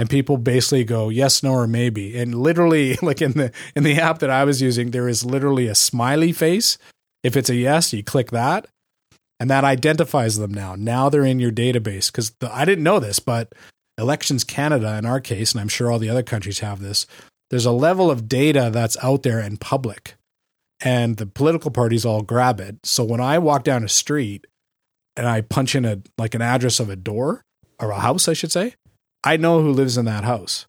And 0.00 0.08
people 0.08 0.36
basically 0.36 0.84
go 0.84 1.08
yes, 1.08 1.42
no, 1.42 1.52
or 1.52 1.66
maybe. 1.66 2.18
And 2.18 2.34
literally, 2.34 2.94
like 3.02 3.20
in 3.20 3.32
the 3.32 3.52
in 3.76 3.82
the 3.82 4.00
app 4.00 4.20
that 4.20 4.30
I 4.30 4.44
was 4.44 4.62
using, 4.62 4.90
there 4.90 5.08
is 5.08 5.24
literally 5.24 5.66
a 5.66 5.74
smiley 5.74 6.32
face. 6.32 6.78
If 7.22 7.36
it's 7.36 7.50
a 7.50 7.56
yes, 7.56 7.92
you 7.92 8.04
click 8.04 8.30
that, 8.30 8.66
and 9.40 9.50
that 9.50 9.64
identifies 9.64 10.38
them 10.38 10.54
now. 10.54 10.76
Now 10.76 11.08
they're 11.08 11.24
in 11.24 11.40
your 11.40 11.52
database 11.52 12.10
because 12.10 12.32
I 12.42 12.64
didn't 12.64 12.84
know 12.84 13.00
this, 13.00 13.18
but 13.18 13.52
Elections 13.98 14.44
Canada, 14.44 14.96
in 14.96 15.04
our 15.04 15.20
case, 15.20 15.52
and 15.52 15.60
I'm 15.60 15.68
sure 15.68 15.90
all 15.90 15.98
the 15.98 16.08
other 16.08 16.22
countries 16.22 16.60
have 16.60 16.80
this, 16.80 17.06
there's 17.50 17.66
a 17.66 17.72
level 17.72 18.10
of 18.10 18.28
data 18.28 18.70
that's 18.72 18.96
out 19.02 19.22
there 19.22 19.38
and 19.38 19.60
public 19.60 20.14
and 20.80 21.16
the 21.16 21.26
political 21.26 21.70
parties 21.70 22.04
all 22.04 22.22
grab 22.22 22.60
it. 22.60 22.76
So 22.84 23.04
when 23.04 23.20
i 23.20 23.38
walk 23.38 23.64
down 23.64 23.84
a 23.84 23.88
street 23.88 24.46
and 25.16 25.26
i 25.26 25.40
punch 25.40 25.74
in 25.74 25.84
a 25.84 26.00
like 26.16 26.34
an 26.34 26.42
address 26.42 26.80
of 26.80 26.88
a 26.88 26.96
door 26.96 27.42
or 27.80 27.90
a 27.90 28.00
house 28.00 28.28
i 28.28 28.32
should 28.32 28.52
say 28.52 28.74
i 29.24 29.36
know 29.36 29.60
who 29.60 29.72
lives 29.72 29.96
in 29.96 30.04
that 30.04 30.24
house 30.24 30.66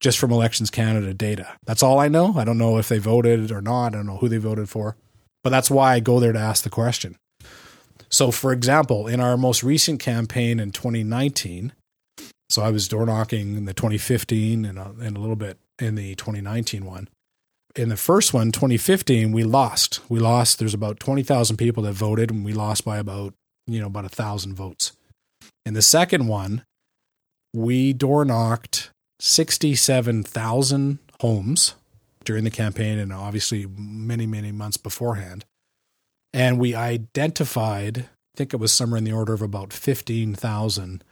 just 0.00 0.18
from 0.18 0.30
elections 0.30 0.70
canada 0.70 1.12
data. 1.12 1.56
That's 1.64 1.82
all 1.82 1.98
i 1.98 2.08
know. 2.08 2.34
I 2.36 2.44
don't 2.44 2.58
know 2.58 2.78
if 2.78 2.88
they 2.88 2.98
voted 2.98 3.50
or 3.50 3.60
not. 3.60 3.88
I 3.94 3.98
don't 3.98 4.06
know 4.06 4.18
who 4.18 4.28
they 4.28 4.38
voted 4.38 4.68
for. 4.68 4.96
But 5.44 5.50
that's 5.50 5.70
why 5.70 5.94
i 5.94 6.00
go 6.00 6.20
there 6.20 6.32
to 6.32 6.38
ask 6.38 6.64
the 6.64 6.70
question. 6.70 7.16
So 8.08 8.30
for 8.30 8.52
example 8.52 9.06
in 9.06 9.20
our 9.20 9.36
most 9.36 9.62
recent 9.62 10.00
campaign 10.00 10.60
in 10.60 10.70
2019 10.70 11.72
so 12.50 12.62
i 12.62 12.70
was 12.70 12.88
door 12.88 13.04
knocking 13.04 13.56
in 13.56 13.64
the 13.66 13.74
2015 13.74 14.64
and 14.64 14.78
a, 14.78 14.94
and 15.00 15.16
a 15.16 15.20
little 15.20 15.36
bit 15.36 15.58
in 15.78 15.94
the 15.94 16.14
2019 16.14 16.84
one. 16.84 17.08
In 17.76 17.88
the 17.88 17.96
first 17.96 18.34
one, 18.34 18.50
2015, 18.50 19.30
we 19.30 19.44
lost. 19.44 20.00
We 20.08 20.18
lost. 20.18 20.58
There's 20.58 20.74
about 20.74 20.98
20,000 20.98 21.56
people 21.56 21.82
that 21.84 21.92
voted, 21.92 22.30
and 22.30 22.44
we 22.44 22.52
lost 22.52 22.84
by 22.84 22.98
about 22.98 23.34
you 23.66 23.80
know 23.80 23.86
about 23.86 24.04
a 24.04 24.10
thousand 24.10 24.54
votes. 24.54 24.92
In 25.64 25.74
the 25.74 25.82
second 25.82 26.26
one, 26.26 26.64
we 27.54 27.92
door 27.92 28.24
knocked 28.24 28.90
67,000 29.20 30.98
homes 31.20 31.74
during 32.24 32.44
the 32.44 32.50
campaign, 32.50 32.98
and 32.98 33.12
obviously 33.12 33.66
many 33.76 34.26
many 34.26 34.50
months 34.50 34.76
beforehand. 34.76 35.44
And 36.32 36.58
we 36.58 36.74
identified, 36.74 37.98
I 37.98 38.36
think 38.36 38.52
it 38.52 38.60
was 38.60 38.72
somewhere 38.72 38.98
in 38.98 39.04
the 39.04 39.12
order 39.12 39.32
of 39.32 39.40
about 39.40 39.72
15,000 39.72 41.02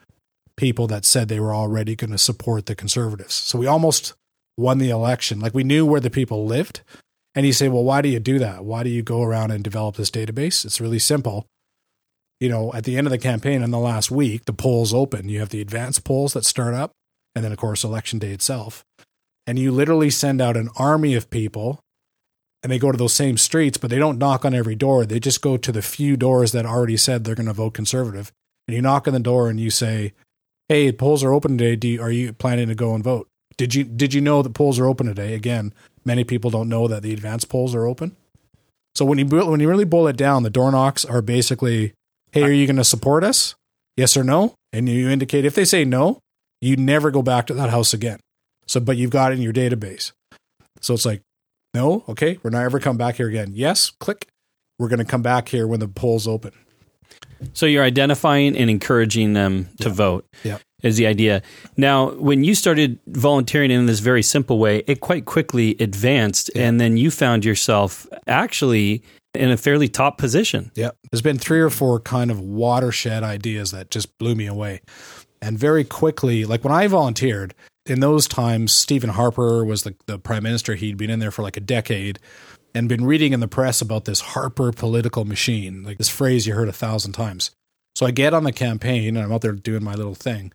people 0.57 0.87
that 0.87 1.05
said 1.05 1.29
they 1.29 1.41
were 1.41 1.55
already 1.55 1.97
going 1.97 2.11
to 2.11 2.19
support 2.19 2.67
the 2.67 2.75
conservatives. 2.75 3.35
So 3.35 3.59
we 3.59 3.67
almost 3.67 4.15
won 4.57 4.79
the 4.79 4.91
election. 4.91 5.41
Like 5.41 5.55
we 5.55 5.65
knew 5.65 5.87
where 5.87 6.01
the 6.01 6.11
people 6.11 6.47
lived. 6.47 6.81
And 7.35 7.45
you 7.45 7.53
say, 7.53 7.69
well, 7.69 7.85
why 7.85 8.01
do 8.01 8.09
you 8.09 8.19
do 8.19 8.39
that? 8.39 8.65
Why 8.65 8.83
do 8.83 8.89
you 8.89 9.03
go 9.03 9.23
around 9.23 9.51
and 9.51 9.63
develop 9.63 9.97
this 9.97 10.11
database? 10.11 10.65
It's 10.65 10.81
really 10.81 10.99
simple. 10.99 11.47
You 12.41 12.49
know, 12.49 12.73
at 12.73 12.85
the 12.85 12.97
end 12.97 13.07
of 13.07 13.11
the 13.11 13.19
campaign 13.19 13.63
in 13.63 13.71
the 13.71 13.79
last 13.79 14.11
week, 14.11 14.47
the 14.47 14.55
polls 14.55 14.95
open. 14.95 15.29
You 15.29 15.41
have 15.41 15.51
the 15.51 15.61
advanced 15.61 16.05
polls 16.05 16.33
that 16.33 16.47
start 16.47 16.73
up, 16.73 16.93
and 17.35 17.45
then, 17.45 17.53
of 17.53 17.59
course, 17.59 17.85
election 17.85 18.19
day 18.19 18.31
itself. 18.31 18.85
And 19.47 19.59
you 19.59 19.71
literally 19.71 20.11
send 20.11 20.41
out 20.41 20.57
an 20.57 20.71
army 20.77 21.15
of 21.15 21.31
people, 21.31 21.81
and 22.63 22.73
they 22.73 22.79
go 22.79 22.91
to 22.91 22.99
those 22.99 23.13
same 23.13 23.37
streets, 23.37 23.77
but 23.79 23.91
they 23.91 23.99
don't 23.99 24.19
knock 24.19 24.45
on 24.45 24.55
every 24.55 24.75
door. 24.75 25.05
They 25.05 25.21
just 25.21 25.43
go 25.43 25.57
to 25.59 25.73
the 25.73 25.83
few 25.83 26.17
doors 26.17 26.53
that 26.53 26.67
already 26.67 26.97
said 26.97 27.25
they're 27.25 27.35
going 27.35 27.47
to 27.47 27.53
vote 27.53 27.75
conservative. 27.75 28.33
And 28.67 28.75
you 28.75 28.83
knock 28.83 29.07
on 29.07 29.15
the 29.15 29.21
door 29.21 29.49
and 29.49 29.61
you 29.61 29.71
say, 29.71 30.13
Hey, 30.69 30.91
polls 30.91 31.23
are 31.23 31.33
open 31.33 31.57
today. 31.57 31.89
You, 31.89 32.03
are 32.03 32.11
you 32.11 32.33
planning 32.33 32.69
to 32.69 32.75
go 32.75 32.95
and 32.95 33.05
vote? 33.05 33.29
Did 33.59 33.75
you 33.75 33.85
did 33.85 34.13
you 34.13 34.21
know 34.21 34.43
that 34.43 34.55
polls 34.55 34.79
are 34.79 34.87
open 34.87 35.07
today? 35.07 35.35
Again, 35.35 35.73
many 36.05 36.25
people 36.25 36.51
don't 36.51 36.69
know 36.69 36.89
that 36.89 37.03
the 37.03 37.13
advanced 37.13 37.49
polls 37.49 37.75
are 37.75 37.87
open. 37.87 38.17
So 38.95 39.05
when 39.05 39.19
you 39.19 39.27
when 39.27 39.61
you 39.61 39.69
really 39.69 39.85
boil 39.85 40.09
it 40.09 40.17
down, 40.17 40.43
the 40.43 40.51
door 40.51 40.71
knocks 40.71 41.05
are 41.05 41.23
basically, 41.23 41.93
"Hey, 42.33 42.43
are 42.43 42.53
you 42.53 42.67
going 42.67 42.77
to 42.77 42.85
support 42.85 43.25
us? 43.25 43.55
Yes 43.97 44.17
or 44.17 44.25
no?" 44.25 44.55
And 44.73 44.89
you 44.89 45.09
indicate 45.09 45.45
if 45.45 45.55
they 45.55 45.65
say 45.65 45.85
no, 45.85 46.21
you 46.61 46.77
never 46.77 47.11
go 47.11 47.23
back 47.23 47.47
to 47.47 47.55
that 47.55 47.71
house 47.71 47.95
again. 47.95 48.21
So, 48.67 48.81
but 48.81 48.97
you've 48.97 49.11
got 49.11 49.33
it 49.33 49.37
in 49.37 49.43
your 49.43 49.53
database. 49.53 50.13
So 50.81 50.93
it's 50.93 51.07
like, 51.07 51.23
no, 51.73 52.05
okay, 52.09 52.39
we're 52.43 52.51
not 52.51 52.65
ever 52.65 52.79
come 52.79 52.97
back 52.97 53.17
here 53.17 53.29
again. 53.29 53.53
Yes, 53.55 53.91
click. 54.01 54.27
We're 54.79 54.89
going 54.89 54.99
to 54.99 55.05
come 55.05 55.23
back 55.23 55.49
here 55.49 55.67
when 55.67 55.81
the 55.81 55.89
polls 55.89 56.29
open. 56.29 56.53
So 57.55 57.65
you're 57.65 57.85
identifying 57.85 58.57
and 58.57 58.69
encouraging 58.69 59.33
them 59.33 59.69
to 59.81 59.89
vote. 59.89 60.27
Yeah 60.43 60.59
is 60.87 60.97
the 60.97 61.07
idea. 61.07 61.43
Now, 61.77 62.13
when 62.13 62.45
you 62.45 62.55
started 62.55 62.99
volunteering 63.09 63.71
in 63.71 63.87
this 63.87 64.01
very 64.01 64.23
simple 64.23 64.59
way, 64.59 64.85
it 64.87 65.01
quite 65.01 65.25
quickly 65.25 65.77
advanced, 65.81 66.51
yeah. 66.55 66.67
and 66.67 66.81
then 66.81 66.97
you 66.97 67.11
found 67.11 67.45
yourself 67.45 68.07
actually 68.27 69.03
in 69.35 69.51
a 69.51 69.57
fairly 69.57 69.89
top 69.89 70.19
position. 70.19 70.71
Yeah. 70.75 70.91
There's 71.11 71.23
been 71.23 71.39
three 71.39 71.61
or 71.61 71.71
four 71.71 72.01
kind 72.01 72.31
of 72.31 72.41
watershed 72.41 73.23
ideas 73.23 73.71
that 73.73 73.91
just 73.91 74.17
blew 74.19 74.35
me 74.35 74.47
away. 74.47 74.81
And 75.43 75.59
very 75.59 75.85
quickly, 75.85 76.45
like 76.45 76.65
when 76.65 76.73
I 76.73 76.87
volunteered, 76.87 77.55
in 77.85 78.01
those 78.01 78.27
times, 78.27 78.73
Stephen 78.73 79.11
Harper 79.11 79.65
was 79.65 79.85
the, 79.85 79.95
the 80.07 80.19
prime 80.19 80.43
minister. 80.43 80.75
He'd 80.75 80.97
been 80.97 81.11
in 81.11 81.21
there 81.21 81.31
for 81.31 81.43
like 81.43 81.57
a 81.57 81.61
decade 81.61 82.19
and 82.75 82.89
been 82.89 83.05
reading 83.05 83.33
in 83.33 83.41
the 83.41 83.49
press 83.49 83.81
about 83.81 84.05
this 84.07 84.21
Harper 84.21 84.73
political 84.73 85.25
machine, 85.25 85.83
like 85.85 85.99
this 85.99 86.09
phrase 86.09 86.47
you 86.47 86.55
heard 86.55 86.69
a 86.69 86.73
thousand 86.73 87.13
times. 87.13 87.53
So 87.95 88.05
I 88.05 88.11
get 88.11 88.35
on 88.35 88.45
the 88.45 88.53
campaign 88.53 89.17
and 89.17 89.25
I'm 89.25 89.33
out 89.33 89.41
there 89.41 89.53
doing 89.53 89.85
my 89.85 89.95
little 89.95 90.15
thing. 90.15 90.53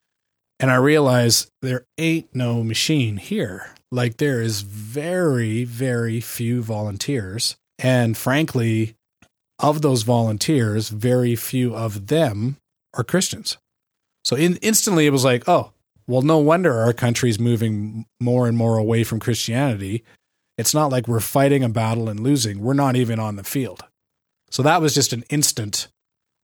And 0.62 0.70
I 0.70 0.76
realize 0.76 1.48
there 1.64 1.86
ain't 1.98 2.36
no 2.36 2.64
machine 2.64 3.18
here. 3.18 3.72
Like 3.92 4.18
there 4.18 4.42
is 4.42 4.62
very, 4.62 5.64
very 5.64 6.22
few 6.22 6.62
volunteers. 6.62 7.58
And 7.80 8.16
frankly, 8.16 8.96
of 9.58 9.82
those 9.82 10.04
volunteers, 10.04 10.90
very 10.90 11.36
few 11.36 11.76
of 11.76 12.08
them 12.08 12.58
are 12.94 13.04
Christians. 13.04 13.58
So 14.24 14.36
in, 14.36 14.58
instantly 14.58 15.08
it 15.08 15.12
was 15.12 15.26
like, 15.26 15.50
oh, 15.50 15.74
well, 16.06 16.22
no 16.22 16.38
wonder 16.38 16.80
our 16.80 16.94
country's 16.94 17.40
moving 17.40 18.06
more 18.20 18.48
and 18.48 18.56
more 18.56 18.78
away 18.78 19.04
from 19.04 19.20
Christianity. 19.20 20.04
It's 20.60 20.76
not 20.76 20.92
like 20.92 21.08
we're 21.08 21.22
fighting 21.22 21.64
a 21.64 21.70
battle 21.70 22.08
and 22.08 22.20
losing. 22.20 22.60
We're 22.60 22.74
not 22.74 22.96
even 22.96 23.20
on 23.20 23.36
the 23.36 23.44
field. 23.44 23.84
So 24.52 24.62
that 24.62 24.80
was 24.82 24.94
just 24.94 25.12
an 25.12 25.24
instant 25.30 25.88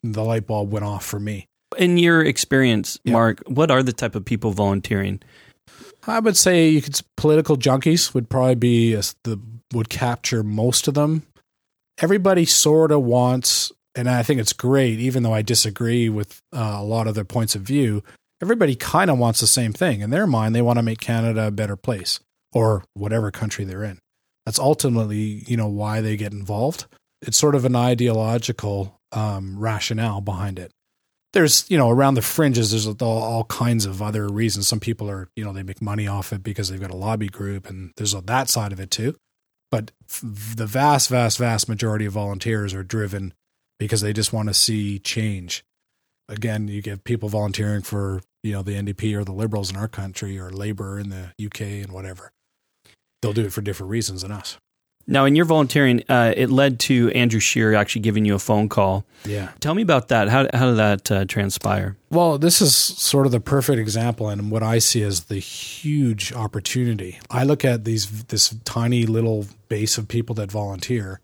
the 0.02 0.24
light 0.24 0.48
bulb 0.48 0.72
went 0.72 0.86
off 0.86 1.06
for 1.06 1.20
me. 1.20 1.47
In 1.78 1.98
your 1.98 2.24
experience, 2.24 3.00
yeah. 3.04 3.14
Mark, 3.14 3.44
what 3.48 3.70
are 3.70 3.84
the 3.84 3.94
type 3.94 4.16
of 4.16 4.26
people 4.26 4.52
volunteering? 4.52 5.22
I 6.08 6.20
would 6.20 6.38
say 6.38 6.70
you 6.70 6.82
could 6.82 7.00
political 7.18 7.58
junkies 7.58 8.14
would 8.14 8.30
probably 8.30 8.56
be 8.56 8.94
a, 8.94 9.02
the 9.24 9.40
would 9.74 9.90
capture 9.90 10.42
most 10.42 10.88
of 10.88 10.94
them. 10.94 11.24
Everybody 12.00 12.46
sort 12.46 12.92
of 12.92 13.04
wants, 13.04 13.72
and 13.96 14.10
I 14.10 14.24
think 14.24 14.40
it's 14.40 14.54
great, 14.54 15.00
even 15.00 15.24
though 15.24 15.34
I 15.34 15.42
disagree 15.42 16.10
with 16.10 16.42
uh, 16.54 16.78
a 16.78 16.84
lot 16.84 17.08
of 17.08 17.16
their 17.16 17.26
points 17.26 17.56
of 17.56 17.62
view. 17.64 18.04
Everybody 18.42 18.76
kind 18.76 19.10
of 19.10 19.18
wants 19.18 19.40
the 19.40 19.48
same 19.48 19.74
thing 19.74 20.02
in 20.02 20.10
their 20.10 20.28
mind. 20.28 20.56
They 20.56 20.62
want 20.62 20.78
to 20.78 20.84
make 20.84 21.00
Canada 21.00 21.48
a 21.48 21.52
better 21.52 21.76
place, 21.76 22.20
or 22.54 22.86
whatever 22.94 23.30
country 23.30 23.66
they're 23.66 23.84
in. 23.84 24.00
That's 24.46 24.60
ultimately, 24.60 25.44
you 25.48 25.58
know, 25.58 25.68
why 25.68 26.02
they 26.02 26.16
get 26.16 26.32
involved. 26.32 26.86
It's 27.22 27.38
sort 27.38 27.56
of 27.56 27.66
an 27.66 27.76
ideological 27.76 29.00
um, 29.12 29.60
rationale 29.60 30.22
behind 30.22 30.60
it 30.60 30.72
there's 31.34 31.70
you 31.70 31.78
know 31.78 31.90
around 31.90 32.14
the 32.14 32.22
fringes 32.22 32.72
there's 32.72 32.88
all, 32.88 33.02
all, 33.02 33.44
kinds 33.46 33.86
of 33.86 34.02
other 34.02 34.28
reasons. 34.28 34.68
Some 34.68 34.80
people 34.80 35.10
are 35.10 35.30
you 35.36 35.44
know 35.44 35.54
they 35.54 35.64
make 35.64 35.82
money 35.82 36.08
off 36.08 36.34
it 36.34 36.44
because 36.44 36.70
they've 36.70 36.80
got 36.80 36.92
a 36.92 36.96
lobby 36.96 37.28
group 37.28 37.70
and 37.70 37.92
there's 37.98 38.14
that 38.14 38.50
side 38.50 38.72
of 38.72 38.80
it 38.80 38.92
too. 38.92 39.16
But 39.72 39.92
the 40.24 40.66
vast 40.66 41.10
vast 41.10 41.38
vast 41.38 41.68
majority 41.68 42.06
of 42.06 42.14
volunteers 42.14 42.74
are 42.74 42.84
driven 42.84 43.34
because 43.80 44.02
they 44.02 44.14
just 44.14 44.34
want 44.34 44.48
to 44.48 44.54
see 44.54 45.00
change. 45.00 45.64
Again 46.30 46.68
you 46.68 46.82
get 46.82 47.04
people 47.04 47.30
volunteering 47.30 47.82
for 47.82 48.22
you 48.44 48.54
know 48.54 48.62
the 48.62 48.74
ndp 48.74 49.14
or 49.14 49.24
the 49.24 49.34
liberals 49.34 49.70
in 49.70 49.78
our 49.78 49.88
country 49.88 50.40
or 50.40 50.50
labor 50.50 51.00
in 51.00 51.10
the 51.10 51.34
uk 51.46 51.62
and 51.62 51.92
whatever. 51.92 52.32
They'll 53.22 53.34
do 53.34 53.46
it 53.46 53.54
for 53.54 53.62
different 53.62 53.92
reasons 53.92 54.22
than 54.22 54.32
us 54.32 54.58
Now, 55.10 55.24
in 55.26 55.36
your 55.36 55.46
volunteering, 55.46 56.04
uh, 56.10 56.34
it 56.36 56.50
led 56.50 56.80
to 56.82 57.10
Andrew 57.12 57.40
Scheer 57.40 57.74
actually 57.74 58.02
giving 58.02 58.26
you 58.26 58.36
a 58.36 58.40
phone 58.40 58.68
call. 58.68 59.06
Yeah. 59.26 59.52
Tell 59.62 59.74
me 59.74 59.82
about 59.82 60.10
that. 60.10 60.28
How, 60.28 60.48
how 60.54 60.68
did 60.68 60.78
that 60.78 61.12
uh, 61.12 61.26
transpire? 61.26 61.96
Well, 62.10 62.38
this 62.38 62.62
is 62.62 62.76
sort 62.76 63.26
of 63.26 63.32
the 63.32 63.40
perfect 63.40 63.80
example 63.80 64.28
and 64.28 64.52
what 64.52 64.64
I 64.64 64.80
see 64.80 65.04
as 65.04 65.26
the 65.26 65.40
huge 65.40 66.34
opportunity. 66.34 67.20
I 67.30 67.46
look 67.46 67.64
at 67.64 67.86
these 67.86 68.24
this 68.26 68.56
tiny 68.66 69.06
little 69.06 69.46
base 69.70 69.98
of 69.98 70.08
people 70.08 70.36
that 70.36 70.52
volunteer 70.52 71.22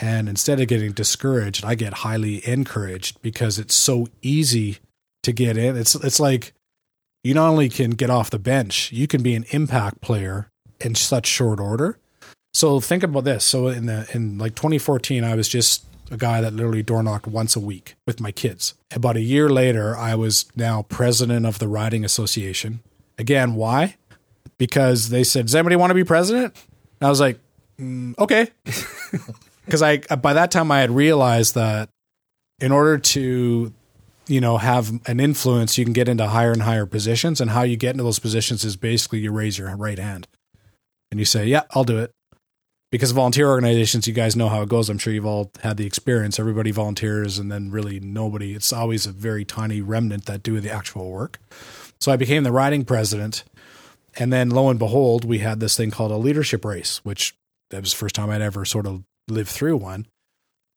and 0.00 0.28
instead 0.28 0.60
of 0.60 0.68
getting 0.68 0.92
discouraged, 0.92 1.64
I 1.64 1.74
get 1.74 1.94
highly 1.94 2.46
encouraged 2.46 3.22
because 3.22 3.58
it's 3.58 3.74
so 3.74 4.08
easy 4.22 4.78
to 5.22 5.32
get 5.32 5.56
in. 5.56 5.76
It's 5.76 5.94
it's 5.94 6.18
like 6.18 6.52
you 7.22 7.34
not 7.34 7.48
only 7.48 7.68
can 7.68 7.90
get 7.90 8.10
off 8.10 8.30
the 8.30 8.38
bench, 8.38 8.90
you 8.92 9.06
can 9.06 9.22
be 9.22 9.34
an 9.34 9.44
impact 9.50 10.00
player 10.00 10.48
in 10.80 10.94
such 10.94 11.26
short 11.26 11.60
order. 11.60 11.98
So 12.54 12.78
think 12.78 13.02
about 13.02 13.24
this. 13.24 13.44
So 13.44 13.66
in 13.66 13.86
the 13.86 14.08
in 14.14 14.38
like 14.38 14.54
2014, 14.54 15.24
I 15.24 15.34
was 15.34 15.48
just 15.48 15.84
a 16.10 16.16
guy 16.16 16.40
that 16.40 16.52
literally 16.52 16.82
door 16.82 17.02
knocked 17.02 17.26
once 17.26 17.56
a 17.56 17.60
week 17.60 17.96
with 18.06 18.20
my 18.20 18.30
kids. 18.30 18.74
About 18.94 19.16
a 19.16 19.20
year 19.20 19.48
later, 19.48 19.96
I 19.96 20.14
was 20.14 20.46
now 20.54 20.82
president 20.82 21.46
of 21.46 21.58
the 21.58 21.66
riding 21.66 22.04
association. 22.04 22.80
Again, 23.18 23.56
why? 23.56 23.96
Because 24.56 25.08
they 25.08 25.24
said, 25.24 25.46
"Does 25.46 25.54
anybody 25.56 25.74
want 25.74 25.90
to 25.90 25.94
be 25.94 26.04
president?" 26.04 26.54
And 27.00 27.08
I 27.08 27.10
was 27.10 27.18
like, 27.18 27.40
mm, 27.78 28.16
"Okay," 28.20 28.48
because 29.64 29.82
I 29.82 29.98
by 29.98 30.32
that 30.34 30.52
time 30.52 30.70
I 30.70 30.80
had 30.80 30.92
realized 30.92 31.56
that 31.56 31.88
in 32.60 32.70
order 32.70 32.98
to 32.98 33.72
you 34.28 34.40
know 34.40 34.58
have 34.58 34.92
an 35.08 35.18
influence, 35.18 35.76
you 35.76 35.84
can 35.84 35.92
get 35.92 36.08
into 36.08 36.28
higher 36.28 36.52
and 36.52 36.62
higher 36.62 36.86
positions, 36.86 37.40
and 37.40 37.50
how 37.50 37.62
you 37.62 37.76
get 37.76 37.90
into 37.90 38.04
those 38.04 38.20
positions 38.20 38.64
is 38.64 38.76
basically 38.76 39.18
you 39.18 39.32
raise 39.32 39.58
your 39.58 39.74
right 39.76 39.98
hand 39.98 40.28
and 41.10 41.18
you 41.18 41.26
say, 41.26 41.46
"Yeah, 41.46 41.62
I'll 41.72 41.82
do 41.82 41.98
it." 41.98 42.12
Because 42.94 43.10
volunteer 43.10 43.48
organizations, 43.48 44.06
you 44.06 44.12
guys 44.12 44.36
know 44.36 44.48
how 44.48 44.62
it 44.62 44.68
goes. 44.68 44.88
I'm 44.88 44.98
sure 44.98 45.12
you've 45.12 45.26
all 45.26 45.50
had 45.64 45.78
the 45.78 45.84
experience. 45.84 46.38
Everybody 46.38 46.70
volunteers, 46.70 47.40
and 47.40 47.50
then 47.50 47.72
really 47.72 47.98
nobody. 47.98 48.54
It's 48.54 48.72
always 48.72 49.04
a 49.04 49.10
very 49.10 49.44
tiny 49.44 49.80
remnant 49.80 50.26
that 50.26 50.44
do 50.44 50.60
the 50.60 50.70
actual 50.70 51.10
work. 51.10 51.40
So 51.98 52.12
I 52.12 52.16
became 52.16 52.44
the 52.44 52.52
riding 52.52 52.84
president, 52.84 53.42
and 54.16 54.32
then 54.32 54.48
lo 54.48 54.68
and 54.68 54.78
behold, 54.78 55.24
we 55.24 55.40
had 55.40 55.58
this 55.58 55.76
thing 55.76 55.90
called 55.90 56.12
a 56.12 56.16
leadership 56.16 56.64
race, 56.64 57.04
which 57.04 57.34
that 57.70 57.80
was 57.80 57.90
the 57.90 57.96
first 57.96 58.14
time 58.14 58.30
I'd 58.30 58.40
ever 58.40 58.64
sort 58.64 58.86
of 58.86 59.02
lived 59.26 59.50
through 59.50 59.78
one. 59.78 60.06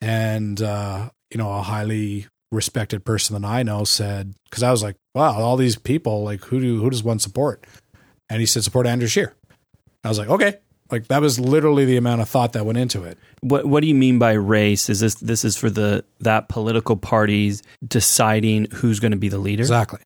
And 0.01 0.59
uh, 0.59 1.11
you 1.29 1.37
know, 1.37 1.51
a 1.51 1.61
highly 1.61 2.25
respected 2.51 3.05
person 3.05 3.39
that 3.39 3.47
I 3.47 3.61
know 3.61 3.83
said, 3.83 4.33
because 4.45 4.63
I 4.63 4.71
was 4.71 4.81
like, 4.81 4.95
wow, 5.13 5.39
all 5.39 5.55
these 5.55 5.75
people, 5.75 6.23
like 6.23 6.45
who 6.45 6.59
do 6.59 6.81
who 6.81 6.89
does 6.89 7.03
one 7.03 7.19
support? 7.19 7.63
And 8.27 8.39
he 8.39 8.47
said, 8.47 8.63
support 8.63 8.87
Andrew 8.87 9.07
Scheer. 9.07 9.35
I 10.03 10.09
was 10.09 10.17
like, 10.17 10.29
okay, 10.29 10.57
like 10.91 11.07
that 11.07 11.21
was 11.21 11.39
literally 11.39 11.85
the 11.85 11.97
amount 11.97 12.21
of 12.21 12.29
thought 12.29 12.53
that 12.53 12.65
went 12.65 12.77
into 12.77 13.03
it. 13.03 13.17
What 13.41 13.65
What 13.65 13.81
do 13.81 13.87
you 13.87 13.95
mean 13.95 14.19
by 14.19 14.33
race? 14.33 14.89
Is 14.89 14.99
this 14.99 15.15
this 15.15 15.43
is 15.45 15.57
for 15.57 15.69
the 15.69 16.03
that 16.19 16.49
political 16.49 16.95
parties 16.95 17.63
deciding 17.85 18.67
who's 18.71 18.99
going 18.99 19.11
to 19.11 19.17
be 19.17 19.29
the 19.29 19.37
leader? 19.37 19.61
Exactly. 19.61 19.99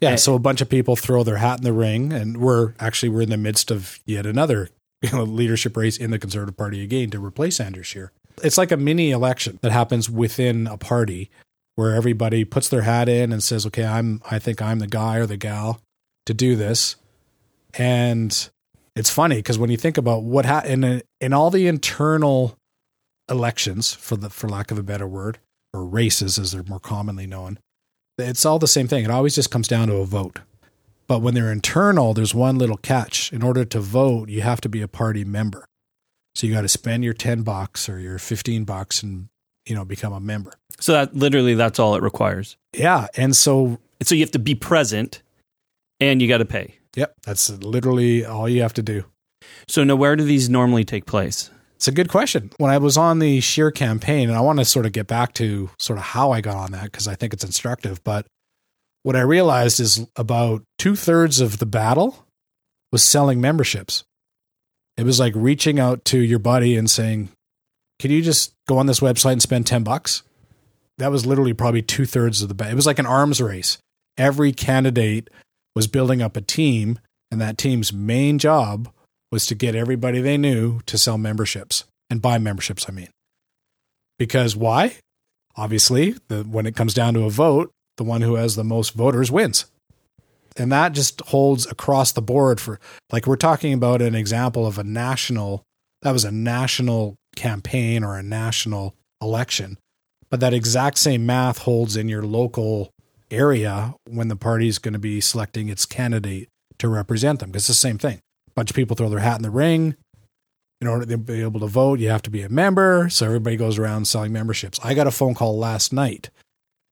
Yeah. 0.00 0.10
Eh. 0.10 0.16
So 0.16 0.34
a 0.34 0.38
bunch 0.38 0.60
of 0.60 0.68
people 0.68 0.96
throw 0.96 1.22
their 1.22 1.36
hat 1.36 1.58
in 1.58 1.64
the 1.64 1.72
ring, 1.72 2.12
and 2.12 2.38
we're 2.38 2.74
actually 2.80 3.10
we're 3.10 3.22
in 3.22 3.30
the 3.30 3.36
midst 3.36 3.70
of 3.70 4.00
yet 4.04 4.26
another 4.26 4.68
you 5.02 5.10
know, 5.10 5.24
leadership 5.24 5.76
race 5.76 5.96
in 5.96 6.10
the 6.10 6.18
Conservative 6.18 6.56
Party 6.56 6.82
again 6.82 7.10
to 7.10 7.24
replace 7.24 7.60
Andrew 7.60 7.82
Scheer. 7.82 8.12
It's 8.42 8.56
like 8.56 8.72
a 8.72 8.76
mini 8.76 9.10
election 9.10 9.58
that 9.62 9.72
happens 9.72 10.08
within 10.08 10.66
a 10.66 10.76
party 10.76 11.30
where 11.74 11.94
everybody 11.94 12.44
puts 12.44 12.68
their 12.68 12.82
hat 12.82 13.08
in 13.08 13.32
and 13.32 13.42
says, 13.42 13.66
"Okay, 13.66 13.84
I'm 13.84 14.22
I 14.30 14.38
think 14.38 14.62
I'm 14.62 14.78
the 14.78 14.86
guy 14.86 15.16
or 15.16 15.26
the 15.26 15.36
gal 15.36 15.80
to 16.26 16.34
do 16.34 16.56
this," 16.56 16.96
and 17.74 18.48
it's 18.96 19.10
funny 19.10 19.36
because 19.36 19.58
when 19.58 19.70
you 19.70 19.76
think 19.76 19.96
about 19.98 20.22
what 20.22 20.44
ha- 20.46 20.62
in 20.64 21.02
in 21.20 21.32
all 21.32 21.50
the 21.50 21.66
internal 21.66 22.56
elections, 23.28 23.92
for 23.92 24.16
the 24.16 24.30
for 24.30 24.48
lack 24.48 24.70
of 24.70 24.78
a 24.78 24.82
better 24.82 25.06
word, 25.06 25.38
or 25.72 25.84
races 25.84 26.38
as 26.38 26.52
they're 26.52 26.62
more 26.64 26.80
commonly 26.80 27.26
known, 27.26 27.58
it's 28.18 28.44
all 28.44 28.58
the 28.58 28.66
same 28.66 28.88
thing. 28.88 29.04
It 29.04 29.10
always 29.10 29.34
just 29.34 29.50
comes 29.50 29.68
down 29.68 29.88
to 29.88 29.96
a 29.96 30.06
vote. 30.06 30.40
But 31.08 31.20
when 31.20 31.34
they're 31.34 31.52
internal, 31.52 32.14
there's 32.14 32.34
one 32.34 32.58
little 32.58 32.76
catch. 32.76 33.32
In 33.32 33.42
order 33.42 33.64
to 33.64 33.80
vote, 33.80 34.28
you 34.28 34.40
have 34.42 34.60
to 34.62 34.68
be 34.68 34.82
a 34.82 34.88
party 34.88 35.24
member. 35.24 35.66
So 36.34 36.46
you 36.46 36.54
got 36.54 36.62
to 36.62 36.68
spend 36.68 37.04
your 37.04 37.12
10 37.12 37.42
bucks 37.42 37.88
or 37.88 37.98
your 37.98 38.18
15 38.18 38.64
bucks 38.64 39.02
and, 39.02 39.28
you 39.66 39.74
know, 39.74 39.84
become 39.84 40.12
a 40.12 40.20
member. 40.20 40.52
So 40.80 40.92
that 40.92 41.14
literally 41.14 41.54
that's 41.54 41.78
all 41.78 41.94
it 41.96 42.02
requires. 42.02 42.56
Yeah. 42.72 43.08
And 43.14 43.36
so, 43.36 43.78
So 44.02 44.14
you 44.14 44.22
have 44.22 44.30
to 44.30 44.38
be 44.38 44.54
present, 44.54 45.22
and 46.00 46.22
you 46.22 46.28
got 46.28 46.38
to 46.38 46.44
pay. 46.46 46.78
Yep, 46.96 47.14
that's 47.24 47.50
literally 47.50 48.24
all 48.24 48.48
you 48.48 48.62
have 48.62 48.74
to 48.74 48.82
do. 48.82 49.04
So 49.68 49.84
now, 49.84 49.96
where 49.96 50.16
do 50.16 50.24
these 50.24 50.48
normally 50.48 50.84
take 50.84 51.06
place? 51.06 51.50
It's 51.76 51.88
a 51.88 51.92
good 51.92 52.08
question. 52.08 52.50
When 52.58 52.70
I 52.70 52.78
was 52.78 52.96
on 52.96 53.18
the 53.18 53.40
Scheer 53.40 53.70
campaign, 53.70 54.28
and 54.28 54.38
I 54.38 54.40
want 54.40 54.58
to 54.60 54.64
sort 54.64 54.86
of 54.86 54.92
get 54.92 55.06
back 55.06 55.34
to 55.34 55.70
sort 55.78 55.98
of 55.98 56.04
how 56.04 56.30
I 56.30 56.40
got 56.40 56.56
on 56.56 56.72
that 56.72 56.84
because 56.84 57.08
I 57.08 57.14
think 57.14 57.32
it's 57.32 57.44
instructive. 57.44 58.04
But 58.04 58.26
what 59.02 59.16
I 59.16 59.22
realized 59.22 59.80
is 59.80 60.06
about 60.14 60.62
two 60.78 60.94
thirds 60.94 61.40
of 61.40 61.58
the 61.58 61.66
battle 61.66 62.24
was 62.92 63.02
selling 63.02 63.40
memberships. 63.40 64.04
It 64.96 65.04
was 65.04 65.18
like 65.18 65.32
reaching 65.34 65.80
out 65.80 66.04
to 66.06 66.18
your 66.18 66.38
buddy 66.38 66.76
and 66.76 66.88
saying, 66.88 67.30
Can 67.98 68.10
you 68.10 68.22
just 68.22 68.52
go 68.68 68.78
on 68.78 68.86
this 68.86 69.00
website 69.00 69.32
and 69.32 69.42
spend 69.42 69.66
10 69.66 69.82
bucks? 69.82 70.22
That 70.98 71.10
was 71.10 71.26
literally 71.26 71.54
probably 71.54 71.82
two 71.82 72.04
thirds 72.04 72.42
of 72.42 72.48
the 72.48 72.54
battle. 72.54 72.74
It 72.74 72.76
was 72.76 72.86
like 72.86 72.98
an 72.98 73.06
arms 73.06 73.40
race. 73.40 73.78
Every 74.18 74.52
candidate 74.52 75.30
was 75.74 75.86
building 75.86 76.22
up 76.22 76.36
a 76.36 76.40
team, 76.40 76.98
and 77.30 77.40
that 77.40 77.58
team's 77.58 77.92
main 77.92 78.38
job 78.38 78.92
was 79.30 79.46
to 79.46 79.54
get 79.54 79.74
everybody 79.74 80.20
they 80.20 80.36
knew 80.36 80.80
to 80.86 80.98
sell 80.98 81.16
memberships 81.16 81.84
and 82.10 82.20
buy 82.20 82.38
memberships, 82.38 82.86
I 82.88 82.92
mean. 82.92 83.08
Because 84.18 84.54
why? 84.54 84.96
Obviously, 85.56 86.16
the, 86.28 86.42
when 86.42 86.66
it 86.66 86.76
comes 86.76 86.94
down 86.94 87.14
to 87.14 87.24
a 87.24 87.30
vote, 87.30 87.70
the 87.96 88.04
one 88.04 88.20
who 88.20 88.34
has 88.34 88.56
the 88.56 88.64
most 88.64 88.94
voters 88.94 89.30
wins. 89.30 89.66
And 90.56 90.70
that 90.70 90.92
just 90.92 91.20
holds 91.22 91.66
across 91.66 92.12
the 92.12 92.20
board 92.20 92.60
for, 92.60 92.78
like, 93.10 93.26
we're 93.26 93.36
talking 93.36 93.72
about 93.72 94.02
an 94.02 94.14
example 94.14 94.66
of 94.66 94.78
a 94.78 94.84
national, 94.84 95.62
that 96.02 96.12
was 96.12 96.24
a 96.24 96.30
national 96.30 97.16
campaign 97.36 98.04
or 98.04 98.18
a 98.18 98.22
national 98.22 98.94
election. 99.22 99.78
But 100.30 100.40
that 100.40 100.54
exact 100.54 100.98
same 100.98 101.24
math 101.24 101.58
holds 101.58 101.96
in 101.96 102.08
your 102.08 102.22
local 102.22 102.90
area 103.32 103.94
when 104.06 104.28
the 104.28 104.36
party 104.36 104.68
is 104.68 104.78
going 104.78 104.92
to 104.92 104.98
be 104.98 105.20
selecting 105.20 105.68
its 105.68 105.86
candidate 105.86 106.48
to 106.78 106.88
represent 106.88 107.40
them. 107.40 107.50
Because 107.50 107.62
it's 107.62 107.68
the 107.68 107.74
same 107.74 107.98
thing 107.98 108.18
A 108.48 108.50
bunch 108.54 108.70
of 108.70 108.76
people 108.76 108.96
throw 108.96 109.08
their 109.08 109.20
hat 109.20 109.36
in 109.36 109.42
the 109.42 109.50
ring. 109.50 109.96
In 110.80 110.88
order 110.88 111.06
to 111.06 111.16
be 111.16 111.40
able 111.40 111.60
to 111.60 111.68
vote, 111.68 112.00
you 112.00 112.08
have 112.08 112.22
to 112.22 112.30
be 112.30 112.42
a 112.42 112.48
member. 112.48 113.08
So 113.08 113.26
everybody 113.26 113.56
goes 113.56 113.78
around 113.78 114.06
selling 114.06 114.32
memberships. 114.32 114.80
I 114.82 114.94
got 114.94 115.06
a 115.06 115.12
phone 115.12 115.34
call 115.34 115.56
last 115.56 115.92
night 115.92 116.30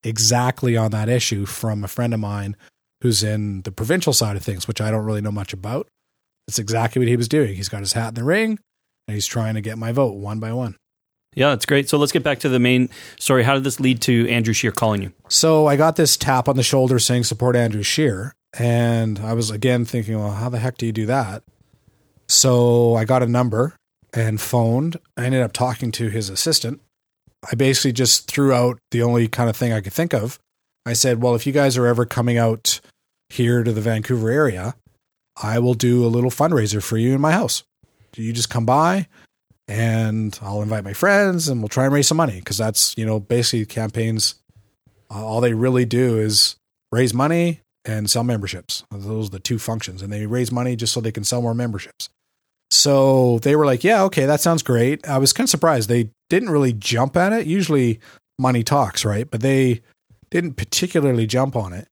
exactly 0.04 0.76
on 0.76 0.92
that 0.92 1.08
issue 1.08 1.44
from 1.44 1.82
a 1.82 1.88
friend 1.88 2.14
of 2.14 2.20
mine 2.20 2.56
who's 3.02 3.22
in 3.22 3.62
the 3.62 3.72
provincial 3.72 4.12
side 4.12 4.36
of 4.36 4.42
things, 4.42 4.68
which 4.68 4.80
I 4.80 4.90
don't 4.90 5.04
really 5.04 5.20
know 5.20 5.32
much 5.32 5.52
about. 5.52 5.88
It's 6.46 6.58
exactly 6.58 7.00
what 7.00 7.08
he 7.08 7.16
was 7.16 7.28
doing. 7.28 7.56
He's 7.56 7.68
got 7.68 7.80
his 7.80 7.94
hat 7.94 8.08
in 8.08 8.14
the 8.14 8.24
ring 8.24 8.58
and 9.08 9.14
he's 9.14 9.26
trying 9.26 9.54
to 9.54 9.60
get 9.60 9.78
my 9.78 9.90
vote 9.90 10.14
one 10.14 10.38
by 10.38 10.52
one. 10.52 10.76
Yeah, 11.34 11.50
that's 11.50 11.66
great. 11.66 11.88
So 11.88 11.96
let's 11.96 12.12
get 12.12 12.24
back 12.24 12.40
to 12.40 12.48
the 12.48 12.58
main 12.58 12.88
story. 13.18 13.44
How 13.44 13.54
did 13.54 13.64
this 13.64 13.78
lead 13.78 14.02
to 14.02 14.28
Andrew 14.28 14.52
Scheer 14.52 14.72
calling 14.72 15.02
you? 15.02 15.12
So 15.28 15.66
I 15.66 15.76
got 15.76 15.96
this 15.96 16.16
tap 16.16 16.48
on 16.48 16.56
the 16.56 16.62
shoulder 16.62 16.98
saying 16.98 17.24
support 17.24 17.54
Andrew 17.54 17.82
Scheer. 17.82 18.34
And 18.58 19.20
I 19.20 19.32
was 19.34 19.50
again 19.50 19.84
thinking, 19.84 20.18
well, 20.18 20.32
how 20.32 20.48
the 20.48 20.58
heck 20.58 20.76
do 20.76 20.86
you 20.86 20.92
do 20.92 21.06
that? 21.06 21.44
So 22.28 22.96
I 22.96 23.04
got 23.04 23.22
a 23.22 23.26
number 23.26 23.76
and 24.12 24.40
phoned. 24.40 24.96
I 25.16 25.24
ended 25.24 25.42
up 25.42 25.52
talking 25.52 25.92
to 25.92 26.08
his 26.08 26.28
assistant. 26.28 26.80
I 27.50 27.54
basically 27.54 27.92
just 27.92 28.28
threw 28.28 28.52
out 28.52 28.78
the 28.90 29.02
only 29.02 29.28
kind 29.28 29.48
of 29.48 29.56
thing 29.56 29.72
I 29.72 29.80
could 29.80 29.92
think 29.92 30.12
of. 30.12 30.38
I 30.84 30.94
said, 30.94 31.22
well, 31.22 31.34
if 31.34 31.46
you 31.46 31.52
guys 31.52 31.76
are 31.76 31.86
ever 31.86 32.04
coming 32.04 32.38
out 32.38 32.80
here 33.28 33.62
to 33.62 33.72
the 33.72 33.80
Vancouver 33.80 34.30
area, 34.30 34.74
I 35.40 35.58
will 35.60 35.74
do 35.74 36.04
a 36.04 36.08
little 36.08 36.30
fundraiser 36.30 36.82
for 36.82 36.96
you 36.96 37.14
in 37.14 37.20
my 37.20 37.32
house. 37.32 37.62
Do 38.12 38.22
You 38.22 38.32
just 38.32 38.50
come 38.50 38.66
by 38.66 39.06
and 39.70 40.36
I'll 40.42 40.62
invite 40.62 40.82
my 40.82 40.92
friends 40.92 41.48
and 41.48 41.60
we'll 41.60 41.68
try 41.68 41.84
and 41.84 41.94
raise 41.94 42.08
some 42.08 42.16
money 42.16 42.40
because 42.40 42.58
that's, 42.58 42.92
you 42.98 43.06
know, 43.06 43.20
basically 43.20 43.64
campaigns. 43.66 44.34
Uh, 45.08 45.24
all 45.24 45.40
they 45.40 45.54
really 45.54 45.84
do 45.84 46.18
is 46.18 46.56
raise 46.90 47.14
money 47.14 47.60
and 47.84 48.10
sell 48.10 48.24
memberships. 48.24 48.82
Those 48.90 49.28
are 49.28 49.30
the 49.30 49.38
two 49.38 49.60
functions. 49.60 50.02
And 50.02 50.12
they 50.12 50.26
raise 50.26 50.50
money 50.50 50.74
just 50.74 50.92
so 50.92 51.00
they 51.00 51.12
can 51.12 51.22
sell 51.22 51.40
more 51.40 51.54
memberships. 51.54 52.08
So 52.72 53.38
they 53.38 53.54
were 53.54 53.64
like, 53.64 53.84
yeah, 53.84 54.02
okay, 54.04 54.26
that 54.26 54.40
sounds 54.40 54.64
great. 54.64 55.08
I 55.08 55.18
was 55.18 55.32
kind 55.32 55.46
of 55.46 55.50
surprised. 55.50 55.88
They 55.88 56.10
didn't 56.28 56.50
really 56.50 56.72
jump 56.72 57.16
at 57.16 57.32
it. 57.32 57.46
Usually 57.46 58.00
money 58.40 58.64
talks, 58.64 59.04
right? 59.04 59.30
But 59.30 59.40
they 59.40 59.82
didn't 60.30 60.54
particularly 60.54 61.28
jump 61.28 61.54
on 61.54 61.72
it. 61.72 61.86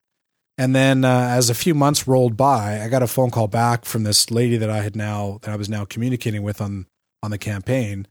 And 0.56 0.74
then 0.74 1.04
uh, 1.04 1.28
as 1.30 1.48
a 1.48 1.54
few 1.54 1.74
months 1.74 2.08
rolled 2.08 2.36
by, 2.36 2.82
I 2.82 2.88
got 2.88 3.04
a 3.04 3.06
phone 3.06 3.30
call 3.30 3.46
back 3.46 3.84
from 3.84 4.02
this 4.02 4.32
lady 4.32 4.56
that 4.56 4.70
I 4.70 4.82
had 4.82 4.96
now, 4.96 5.38
that 5.42 5.52
I 5.52 5.56
was 5.56 5.68
now 5.68 5.84
communicating 5.84 6.42
with 6.42 6.60
on, 6.60 6.86
on 7.22 7.31
the 7.31 7.38
campaign. 7.38 8.07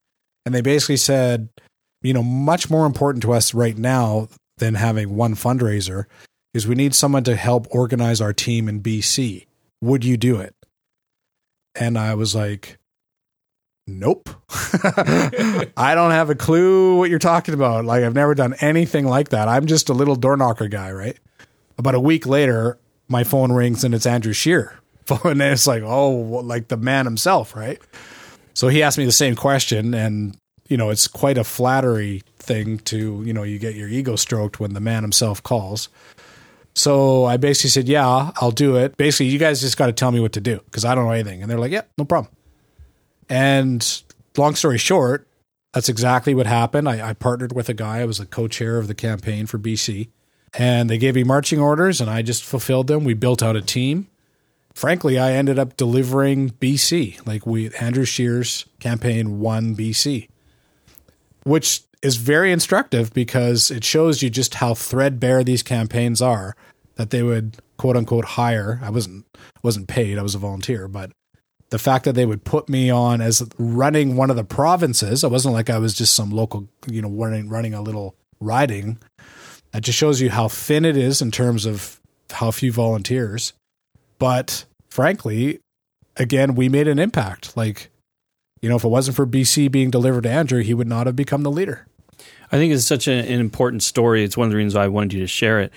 And 0.46 0.54
they 0.54 0.62
basically 0.62 0.98
said, 0.98 1.50
you 2.02 2.14
know, 2.14 2.24
much 2.24 2.70
more 2.70 2.86
important 2.86 3.22
to 3.24 3.34
us 3.34 3.54
right 3.54 3.78
now 3.78 4.28
than 4.58 4.76
having 4.76 5.16
one 5.16 5.36
fundraiser 5.36 6.06
is 6.54 6.68
we 6.68 6.76
need 6.76 6.96
someone 6.96 7.24
to 7.24 7.36
help 7.36 7.68
organize 7.70 8.22
our 8.22 8.34
team 8.34 8.68
in 8.68 8.82
BC. 8.82 9.46
Would 9.82 10.04
you 10.04 10.18
do 10.18 10.40
it? 10.40 10.56
And 11.76 11.98
I 11.98 12.16
was 12.16 12.34
like, 12.34 12.78
nope. 13.86 14.30
I 14.50 15.94
don't 15.94 16.12
have 16.12 16.30
a 16.30 16.36
clue 16.36 16.98
what 16.98 17.10
you're 17.10 17.20
talking 17.20 17.54
about. 17.54 17.86
Like, 17.86 18.04
I've 18.04 18.16
never 18.16 18.34
done 18.34 18.56
anything 18.60 19.06
like 19.06 19.30
that. 19.30 19.48
I'm 19.48 19.68
just 19.68 19.90
a 19.90 19.94
little 19.94 20.16
door 20.16 20.38
knocker 20.38 20.68
guy, 20.68 20.92
right? 20.92 21.18
About 21.78 21.96
a 21.96 22.00
week 22.00 22.26
later, 22.26 22.80
my 23.08 23.24
phone 23.24 23.52
rings 23.52 23.84
and 23.84 23.94
it's 23.94 24.06
Andrew 24.06 24.34
Scheer. 24.34 24.80
And 25.24 25.42
it's 25.42 25.66
like, 25.66 25.84
oh, 25.84 26.12
like 26.12 26.68
the 26.68 26.76
man 26.76 27.06
himself, 27.06 27.56
right? 27.56 27.80
So 28.58 28.70
he 28.70 28.82
asked 28.82 28.98
me 28.98 29.06
the 29.06 29.12
same 29.12 29.36
question. 29.36 29.94
And, 29.94 30.36
you 30.68 30.78
know, 30.78 30.90
it's 30.90 31.08
quite 31.08 31.38
a 31.38 31.44
flattery 31.44 32.24
thing 32.40 32.80
to, 32.80 33.22
you 33.24 33.32
know, 33.32 33.44
you 33.44 33.60
get 33.60 33.76
your 33.76 33.88
ego 33.88 34.16
stroked 34.16 34.60
when 34.60 34.74
the 34.74 34.80
man 34.80 35.04
himself 35.04 35.44
calls. 35.44 35.90
So 36.74 37.26
I 37.26 37.38
basically 37.38 37.70
said, 37.70 37.88
yeah, 37.88 38.32
I'll 38.38 38.50
do 38.50 38.76
it. 38.76 38.98
Basically, 38.98 39.28
you 39.28 39.38
guys 39.38 39.62
just 39.62 39.78
got 39.78 39.86
to 39.86 39.94
tell 39.94 40.10
me 40.10 40.20
what 40.20 40.34
to 40.34 40.42
do 40.42 40.60
because 40.66 40.86
I 40.86 40.96
don't 40.96 41.06
know 41.06 41.12
anything. 41.12 41.44
And 41.44 41.52
they're 41.52 41.60
like, 41.60 41.72
yeah, 41.72 41.84
no 42.00 42.06
problem. 42.06 42.34
And 43.30 44.02
long 44.36 44.56
story 44.56 44.80
short, 44.80 45.28
that's 45.74 45.88
exactly 45.88 46.34
what 46.34 46.48
happened. 46.48 46.90
I, 46.90 47.10
I 47.10 47.14
partnered 47.14 47.54
with 47.54 47.70
a 47.70 47.76
guy. 47.76 48.00
I 48.00 48.06
was 48.06 48.20
a 48.20 48.26
co-chair 48.26 48.80
of 48.80 48.88
the 48.88 48.96
campaign 48.96 49.46
for 49.46 49.60
BC. 49.60 50.10
And 50.56 50.90
they 50.90 50.98
gave 50.98 51.14
me 51.14 51.24
marching 51.24 51.60
orders 51.60 52.02
and 52.02 52.10
I 52.10 52.24
just 52.24 52.44
fulfilled 52.44 52.88
them. 52.88 53.04
We 53.04 53.14
built 53.14 53.44
out 53.44 53.56
a 53.56 53.62
team. 53.62 54.08
Frankly, 54.78 55.18
I 55.18 55.32
ended 55.32 55.58
up 55.58 55.76
delivering 55.76 56.52
BC. 56.52 57.26
Like 57.26 57.48
we 57.48 57.74
Andrew 57.78 58.06
Scheer's 58.06 58.64
campaign 58.80 59.40
won 59.40 59.76
BC. 59.76 60.30
Which 61.46 61.82
is 62.04 62.18
very 62.18 62.52
instructive 62.52 63.12
because 63.12 63.72
it 63.72 63.84
shows 63.84 64.22
you 64.22 64.30
just 64.30 64.54
how 64.54 64.76
threadbare 64.76 65.44
these 65.44 65.64
campaigns 65.64 66.22
are 66.22 66.56
that 66.94 67.10
they 67.10 67.24
would 67.24 67.58
quote 67.78 67.98
unquote 67.98 68.26
hire. 68.26 68.80
I 68.84 68.92
wasn't 68.92 69.26
wasn't 69.64 69.88
paid, 69.88 70.20
I 70.20 70.22
was 70.22 70.36
a 70.36 70.38
volunteer, 70.38 70.88
but 70.88 71.12
the 71.72 71.80
fact 71.80 72.06
that 72.06 72.14
they 72.14 72.28
would 72.28 72.44
put 72.44 72.70
me 72.70 72.92
on 72.92 73.20
as 73.20 73.42
running 73.58 74.16
one 74.16 74.30
of 74.30 74.36
the 74.36 74.44
provinces, 74.44 75.24
it 75.24 75.32
wasn't 75.32 75.56
like 75.56 75.72
I 75.72 75.80
was 75.80 75.96
just 75.96 76.14
some 76.14 76.30
local, 76.30 76.70
you 76.86 77.02
know, 77.02 77.10
running 77.10 77.50
running 77.50 77.74
a 77.74 77.82
little 77.82 78.14
riding. 78.40 79.00
That 79.72 79.82
just 79.82 79.98
shows 79.98 80.22
you 80.22 80.30
how 80.30 80.48
thin 80.48 80.86
it 80.86 80.96
is 80.96 81.20
in 81.20 81.32
terms 81.32 81.66
of 81.66 82.00
how 82.30 82.52
few 82.52 82.72
volunteers. 82.72 83.54
But 84.20 84.66
frankly, 84.90 85.60
again, 86.16 86.56
we 86.56 86.70
made 86.70 86.88
an 86.88 87.00
impact. 87.00 87.56
Like, 87.56 87.90
you 88.62 88.70
know, 88.70 88.76
if 88.76 88.84
it 88.84 88.90
wasn't 88.90 89.16
for 89.16 89.26
BC 89.26 89.72
being 89.72 89.92
delivered 89.92 90.24
to 90.24 90.30
Andrew, 90.30 90.62
he 90.62 90.74
would 90.74 90.88
not 90.88 91.08
have 91.08 91.16
become 91.16 91.44
the 91.44 91.52
leader. 91.52 91.88
I 92.52 92.58
think 92.58 92.74
it's 92.74 92.86
such 92.86 93.08
an, 93.08 93.20
an 93.20 93.40
important 93.40 93.84
story. 93.84 94.24
It's 94.24 94.38
one 94.38 94.46
of 94.46 94.52
the 94.52 94.58
reasons 94.58 94.76
why 94.76 94.86
I 94.86 94.88
wanted 94.88 95.14
you 95.14 95.20
to 95.22 95.28
share 95.28 95.60
it. 95.60 95.72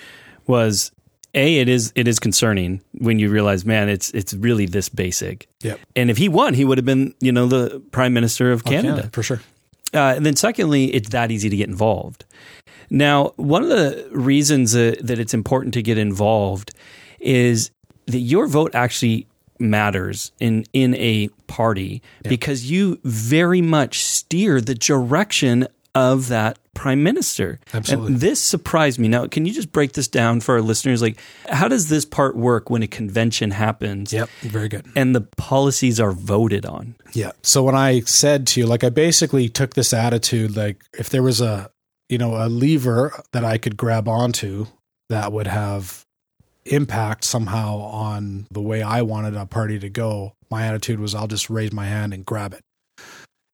Was 0.47 0.91
a 1.33 1.59
it 1.59 1.69
is 1.69 1.93
it 1.95 2.07
is 2.07 2.19
concerning 2.19 2.81
when 2.93 3.19
you 3.19 3.29
realize, 3.29 3.65
man, 3.65 3.89
it's 3.89 4.09
it's 4.11 4.33
really 4.33 4.65
this 4.65 4.89
basic. 4.89 5.47
Yep. 5.61 5.79
And 5.95 6.09
if 6.09 6.17
he 6.17 6.29
won, 6.29 6.53
he 6.53 6.65
would 6.65 6.77
have 6.77 6.85
been, 6.85 7.13
you 7.19 7.31
know, 7.31 7.47
the 7.47 7.79
prime 7.91 8.13
minister 8.13 8.51
of 8.51 8.63
Canada. 8.63 8.87
Canada, 8.87 9.09
for 9.11 9.23
sure. 9.23 9.41
Uh, 9.93 10.13
and 10.15 10.25
then, 10.25 10.35
secondly, 10.35 10.85
it's 10.85 11.09
that 11.09 11.31
easy 11.31 11.49
to 11.49 11.55
get 11.55 11.67
involved. 11.67 12.23
Now, 12.89 13.33
one 13.35 13.63
of 13.63 13.69
the 13.69 14.07
reasons 14.11 14.75
uh, 14.75 14.95
that 15.01 15.19
it's 15.19 15.33
important 15.33 15.73
to 15.73 15.81
get 15.81 15.97
involved 15.97 16.71
is 17.19 17.71
that 18.11 18.19
your 18.19 18.47
vote 18.47 18.75
actually 18.75 19.27
matters 19.59 20.31
in 20.39 20.65
in 20.73 20.95
a 20.95 21.27
party 21.47 22.01
because 22.23 22.69
you 22.69 22.99
very 23.03 23.61
much 23.61 24.03
steer 24.03 24.59
the 24.59 24.75
direction 24.75 25.67
of 25.93 26.29
that 26.29 26.57
prime 26.73 27.03
minister. 27.03 27.59
Absolutely. 27.73 28.13
And 28.13 28.21
this 28.21 28.41
surprised 28.41 28.97
me. 28.97 29.07
Now, 29.07 29.27
can 29.27 29.45
you 29.45 29.53
just 29.53 29.71
break 29.71 29.91
this 29.93 30.07
down 30.07 30.39
for 30.39 30.55
our 30.55 30.61
listeners? 30.61 31.01
Like, 31.01 31.19
how 31.49 31.67
does 31.67 31.89
this 31.89 32.05
part 32.05 32.35
work 32.35 32.69
when 32.69 32.81
a 32.81 32.87
convention 32.87 33.51
happens? 33.51 34.13
Yep. 34.13 34.29
Very 34.41 34.69
good. 34.69 34.85
And 34.95 35.13
the 35.13 35.21
policies 35.21 35.99
are 35.99 36.13
voted 36.13 36.65
on. 36.65 36.95
Yeah. 37.13 37.31
So 37.43 37.63
when 37.63 37.75
I 37.75 37.99
said 38.01 38.47
to 38.47 38.61
you, 38.61 38.67
like, 38.67 38.83
I 38.83 38.89
basically 38.89 39.49
took 39.49 39.73
this 39.73 39.93
attitude, 39.93 40.55
like, 40.55 40.81
if 40.97 41.09
there 41.09 41.23
was 41.23 41.41
a, 41.41 41.69
you 42.07 42.17
know, 42.17 42.35
a 42.35 42.47
lever 42.47 43.21
that 43.33 43.43
I 43.43 43.57
could 43.57 43.75
grab 43.75 44.07
onto 44.07 44.67
that 45.09 45.33
would 45.33 45.47
have 45.47 46.05
impact 46.65 47.23
somehow 47.23 47.77
on 47.79 48.47
the 48.51 48.61
way 48.61 48.81
I 48.81 49.01
wanted 49.01 49.35
a 49.35 49.45
party 49.45 49.79
to 49.79 49.89
go, 49.89 50.33
my 50.49 50.65
attitude 50.65 50.99
was 50.99 51.15
I'll 51.15 51.27
just 51.27 51.49
raise 51.49 51.71
my 51.71 51.85
hand 51.85 52.13
and 52.13 52.25
grab 52.25 52.53
it. 52.53 52.61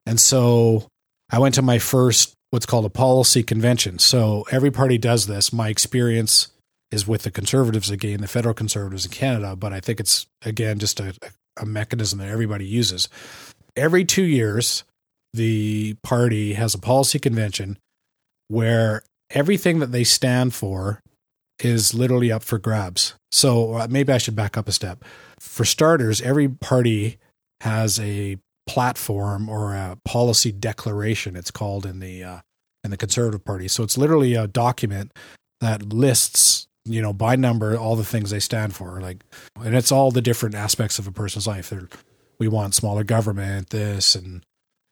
And 0.06 0.18
so 0.18 0.88
I 1.30 1.38
went 1.38 1.54
to 1.56 1.62
my 1.62 1.78
first 1.78 2.34
what's 2.50 2.66
called 2.66 2.86
a 2.86 2.90
policy 2.90 3.42
convention. 3.42 3.98
So 3.98 4.46
every 4.50 4.70
party 4.70 4.96
does 4.96 5.26
this. 5.26 5.52
My 5.52 5.68
experience 5.68 6.48
is 6.90 7.06
with 7.06 7.22
the 7.22 7.30
conservatives 7.30 7.90
again, 7.90 8.20
the 8.20 8.28
federal 8.28 8.54
conservatives 8.54 9.04
in 9.04 9.12
Canada, 9.12 9.54
but 9.54 9.72
I 9.72 9.80
think 9.80 10.00
it's 10.00 10.26
again 10.42 10.78
just 10.78 11.00
a, 11.00 11.14
a 11.60 11.66
mechanism 11.66 12.18
that 12.20 12.28
everybody 12.28 12.64
uses. 12.64 13.08
Every 13.76 14.04
two 14.04 14.24
years, 14.24 14.84
the 15.34 15.96
party 16.02 16.54
has 16.54 16.74
a 16.74 16.78
policy 16.78 17.18
convention 17.18 17.78
where 18.48 19.02
everything 19.30 19.78
that 19.80 19.92
they 19.92 20.04
stand 20.04 20.54
for 20.54 21.00
is 21.60 21.94
literally 21.94 22.30
up 22.30 22.42
for 22.42 22.58
grabs. 22.58 23.14
So 23.32 23.74
uh, 23.74 23.86
maybe 23.90 24.12
I 24.12 24.18
should 24.18 24.36
back 24.36 24.56
up 24.56 24.68
a 24.68 24.72
step. 24.72 25.04
For 25.38 25.64
starters, 25.64 26.20
every 26.20 26.48
party 26.48 27.18
has 27.60 27.98
a 27.98 28.38
platform 28.66 29.48
or 29.48 29.74
a 29.74 29.98
policy 30.04 30.52
declaration. 30.52 31.36
It's 31.36 31.50
called 31.50 31.86
in 31.86 32.00
the 32.00 32.22
uh, 32.22 32.38
in 32.84 32.90
the 32.90 32.96
Conservative 32.96 33.44
Party. 33.44 33.68
So 33.68 33.82
it's 33.82 33.98
literally 33.98 34.34
a 34.34 34.46
document 34.46 35.12
that 35.60 35.92
lists, 35.92 36.68
you 36.84 37.02
know, 37.02 37.12
by 37.12 37.34
number 37.34 37.76
all 37.76 37.96
the 37.96 38.04
things 38.04 38.30
they 38.30 38.40
stand 38.40 38.74
for. 38.74 39.00
Like, 39.00 39.24
and 39.60 39.74
it's 39.74 39.90
all 39.90 40.10
the 40.10 40.22
different 40.22 40.54
aspects 40.54 40.98
of 40.98 41.06
a 41.06 41.12
person's 41.12 41.46
life. 41.46 41.70
They're, 41.70 41.88
we 42.38 42.46
want 42.46 42.74
smaller 42.74 43.02
government, 43.02 43.70
this, 43.70 44.14
and 44.14 44.44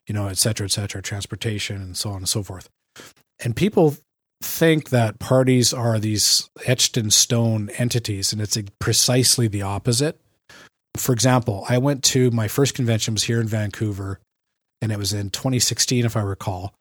you 0.08 0.14
know, 0.14 0.28
et 0.28 0.38
cetera, 0.38 0.64
et 0.64 0.72
cetera, 0.72 1.02
transportation, 1.02 1.76
and 1.76 1.96
so 1.96 2.10
on 2.10 2.16
and 2.16 2.28
so 2.28 2.42
forth. 2.42 2.68
And 3.44 3.54
people 3.54 3.96
think 4.42 4.90
that 4.90 5.18
parties 5.18 5.72
are 5.72 5.98
these 5.98 6.50
etched 6.66 6.96
in 6.96 7.10
stone 7.10 7.70
entities, 7.78 8.32
and 8.32 8.40
it's 8.40 8.58
precisely 8.78 9.48
the 9.48 9.62
opposite. 9.62 10.20
For 10.96 11.12
example, 11.12 11.64
I 11.68 11.78
went 11.78 12.02
to 12.04 12.30
my 12.30 12.48
first 12.48 12.74
convention 12.74 13.14
was 13.14 13.24
here 13.24 13.40
in 13.40 13.48
Vancouver, 13.48 14.20
and 14.80 14.92
it 14.92 14.98
was 14.98 15.12
in 15.12 15.30
2016, 15.30 16.04
if 16.04 16.16
I 16.16 16.22
recall. 16.22 16.74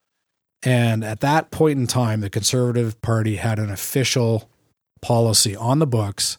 And 0.63 1.04
at 1.04 1.20
that 1.20 1.52
point 1.52 1.80
in 1.80 1.88
time, 1.88 2.22
the 2.22 2.30
Conservative 2.30 3.02
Party 3.02 3.36
had 3.36 3.60
an 3.60 3.70
official 3.70 4.50
policy 5.02 5.56
on 5.56 5.80
the 5.80 5.88
books 5.88 6.38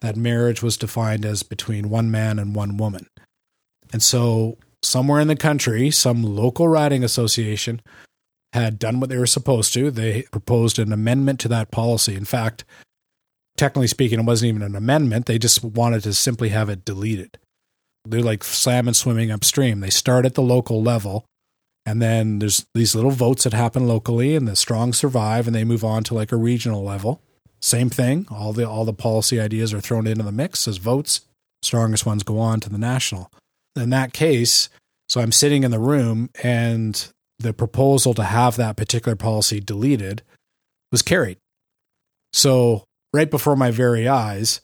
that 0.00 0.16
marriage 0.16 0.62
was 0.62 0.76
defined 0.76 1.24
as 1.24 1.42
between 1.42 1.90
one 1.90 2.10
man 2.10 2.38
and 2.38 2.54
one 2.54 2.76
woman. 2.76 3.08
And 3.92 4.02
so, 4.02 4.58
somewhere 4.82 5.20
in 5.20 5.28
the 5.28 5.36
country, 5.36 5.90
some 5.90 6.22
local 6.22 6.68
riding 6.68 7.02
association 7.02 7.80
had 8.54 8.78
done 8.78 9.00
what 9.00 9.10
they 9.10 9.18
were 9.18 9.26
supposed 9.26 9.74
to. 9.74 9.90
They 9.90 10.22
proposed 10.30 10.78
an 10.78 10.92
amendment 10.92 11.40
to 11.40 11.48
that 11.48 11.72
policy. 11.72 12.14
In 12.14 12.24
fact, 12.24 12.64
technically 13.56 13.88
speaking, 13.88 14.20
it 14.20 14.26
wasn't 14.26 14.50
even 14.50 14.62
an 14.62 14.76
amendment. 14.76 15.26
They 15.26 15.38
just 15.38 15.64
wanted 15.64 16.04
to 16.04 16.14
simply 16.14 16.50
have 16.50 16.68
it 16.68 16.84
deleted. 16.84 17.38
They're 18.04 18.22
like 18.22 18.44
salmon 18.44 18.94
swimming 18.94 19.32
upstream. 19.32 19.80
They 19.80 19.90
start 19.90 20.24
at 20.24 20.34
the 20.34 20.42
local 20.42 20.82
level, 20.82 21.24
and 21.84 22.00
then 22.00 22.38
there's 22.38 22.64
these 22.74 22.94
little 22.94 23.10
votes 23.10 23.44
that 23.44 23.54
happen 23.54 23.88
locally, 23.88 24.36
and 24.36 24.46
the 24.46 24.54
strong 24.54 24.92
survive, 24.92 25.46
and 25.46 25.54
they 25.54 25.64
move 25.64 25.84
on 25.84 26.04
to 26.04 26.14
like 26.14 26.30
a 26.30 26.36
regional 26.36 26.84
level. 26.84 27.20
Same 27.60 27.90
thing. 27.90 28.26
All 28.30 28.52
the 28.52 28.68
all 28.68 28.84
the 28.84 28.92
policy 28.92 29.40
ideas 29.40 29.74
are 29.74 29.80
thrown 29.80 30.06
into 30.06 30.22
the 30.22 30.30
mix 30.30 30.68
as 30.68 30.76
votes. 30.76 31.22
Strongest 31.62 32.06
ones 32.06 32.22
go 32.22 32.38
on 32.38 32.60
to 32.60 32.68
the 32.68 32.78
national. 32.78 33.32
In 33.74 33.90
that 33.90 34.12
case, 34.12 34.68
so 35.08 35.20
I'm 35.20 35.32
sitting 35.32 35.64
in 35.64 35.70
the 35.72 35.78
room, 35.80 36.30
and 36.42 37.10
the 37.44 37.52
proposal 37.52 38.14
to 38.14 38.24
have 38.24 38.56
that 38.56 38.76
particular 38.76 39.14
policy 39.14 39.60
deleted 39.60 40.22
was 40.90 41.02
carried. 41.02 41.38
So 42.32 42.84
right 43.12 43.30
before 43.30 43.54
my 43.54 43.70
very 43.70 44.08
eyes, 44.08 44.60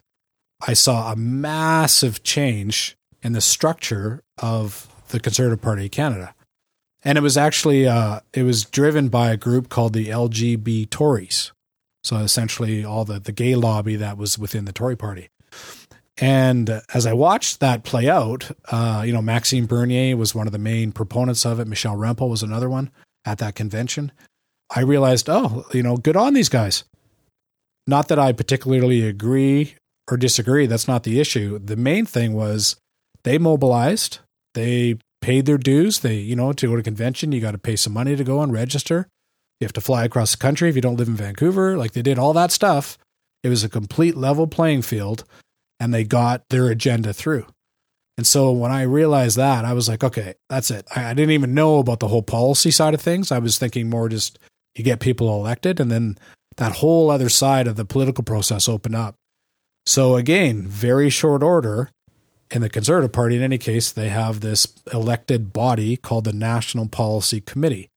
I 0.66 0.72
saw 0.72 1.12
a 1.12 1.16
massive 1.16 2.22
change 2.24 2.96
in 3.22 3.32
the 3.32 3.40
structure 3.40 4.22
of 4.38 4.88
the 5.10 5.20
Conservative 5.20 5.62
Party 5.62 5.84
of 5.84 5.90
Canada. 5.92 6.34
And 7.04 7.16
it 7.16 7.20
was 7.20 7.36
actually 7.36 7.86
uh, 7.86 8.20
it 8.32 8.42
was 8.42 8.64
driven 8.64 9.08
by 9.08 9.30
a 9.30 9.36
group 9.36 9.68
called 9.68 9.92
the 9.92 10.08
LGB 10.08 10.90
Tories. 10.90 11.52
So 12.02 12.16
essentially 12.16 12.84
all 12.84 13.04
the, 13.04 13.20
the 13.20 13.32
gay 13.32 13.54
lobby 13.54 13.96
that 13.96 14.16
was 14.16 14.38
within 14.38 14.64
the 14.64 14.72
Tory 14.72 14.96
party. 14.96 15.28
And 16.20 16.82
as 16.92 17.06
I 17.06 17.14
watched 17.14 17.60
that 17.60 17.82
play 17.82 18.08
out, 18.08 18.50
uh, 18.70 19.02
you 19.06 19.12
know, 19.12 19.22
Maxime 19.22 19.66
Bernier 19.66 20.16
was 20.16 20.34
one 20.34 20.46
of 20.46 20.52
the 20.52 20.58
main 20.58 20.92
proponents 20.92 21.46
of 21.46 21.58
it. 21.58 21.66
Michelle 21.66 21.96
Rempel 21.96 22.28
was 22.28 22.42
another 22.42 22.68
one 22.68 22.90
at 23.24 23.38
that 23.38 23.54
convention. 23.54 24.12
I 24.74 24.82
realized, 24.82 25.30
oh, 25.30 25.64
you 25.72 25.82
know, 25.82 25.96
good 25.96 26.16
on 26.16 26.34
these 26.34 26.50
guys. 26.50 26.84
Not 27.86 28.08
that 28.08 28.18
I 28.18 28.32
particularly 28.32 29.06
agree 29.06 29.74
or 30.10 30.18
disagree. 30.18 30.66
That's 30.66 30.86
not 30.86 31.04
the 31.04 31.18
issue. 31.18 31.58
The 31.58 31.76
main 31.76 32.04
thing 32.04 32.34
was 32.34 32.76
they 33.24 33.38
mobilized, 33.38 34.18
they 34.54 34.98
paid 35.22 35.46
their 35.46 35.58
dues. 35.58 36.00
They, 36.00 36.16
you 36.16 36.36
know, 36.36 36.52
to 36.52 36.68
go 36.68 36.76
to 36.76 36.82
convention, 36.82 37.32
you 37.32 37.40
got 37.40 37.52
to 37.52 37.58
pay 37.58 37.76
some 37.76 37.94
money 37.94 38.14
to 38.14 38.24
go 38.24 38.42
and 38.42 38.52
register. 38.52 39.08
You 39.58 39.64
have 39.66 39.72
to 39.74 39.80
fly 39.80 40.04
across 40.04 40.32
the 40.32 40.38
country 40.38 40.68
if 40.68 40.76
you 40.76 40.82
don't 40.82 40.96
live 40.96 41.08
in 41.08 41.16
Vancouver. 41.16 41.76
Like 41.76 41.92
they 41.92 42.02
did 42.02 42.18
all 42.18 42.32
that 42.34 42.52
stuff. 42.52 42.98
It 43.42 43.48
was 43.48 43.64
a 43.64 43.68
complete 43.68 44.16
level 44.16 44.46
playing 44.46 44.82
field 44.82 45.24
and 45.80 45.92
they 45.92 46.04
got 46.04 46.48
their 46.50 46.68
agenda 46.68 47.12
through. 47.12 47.46
And 48.16 48.26
so 48.26 48.52
when 48.52 48.70
I 48.70 48.82
realized 48.82 49.38
that, 49.38 49.64
I 49.64 49.72
was 49.72 49.88
like, 49.88 50.04
okay, 50.04 50.34
that's 50.50 50.70
it. 50.70 50.86
I, 50.94 51.06
I 51.06 51.14
didn't 51.14 51.30
even 51.30 51.54
know 51.54 51.78
about 51.78 52.00
the 52.00 52.08
whole 52.08 52.22
policy 52.22 52.70
side 52.70 52.92
of 52.92 53.00
things. 53.00 53.32
I 53.32 53.38
was 53.38 53.58
thinking 53.58 53.88
more 53.88 54.10
just 54.10 54.38
you 54.76 54.84
get 54.84 55.00
people 55.00 55.34
elected 55.34 55.80
and 55.80 55.90
then 55.90 56.18
that 56.58 56.76
whole 56.76 57.10
other 57.10 57.30
side 57.30 57.66
of 57.66 57.76
the 57.76 57.84
political 57.86 58.22
process 58.22 58.68
opened 58.68 58.94
up. 58.94 59.14
So 59.86 60.16
again, 60.16 60.66
very 60.66 61.08
short 61.10 61.42
order. 61.42 61.90
In 62.52 62.62
the 62.62 62.68
Conservative 62.68 63.12
Party, 63.12 63.36
in 63.36 63.42
any 63.42 63.58
case, 63.58 63.92
they 63.92 64.08
have 64.08 64.40
this 64.40 64.66
elected 64.92 65.52
body 65.52 65.96
called 65.96 66.24
the 66.24 66.32
National 66.32 66.88
Policy 66.88 67.40
Committee. 67.40 67.88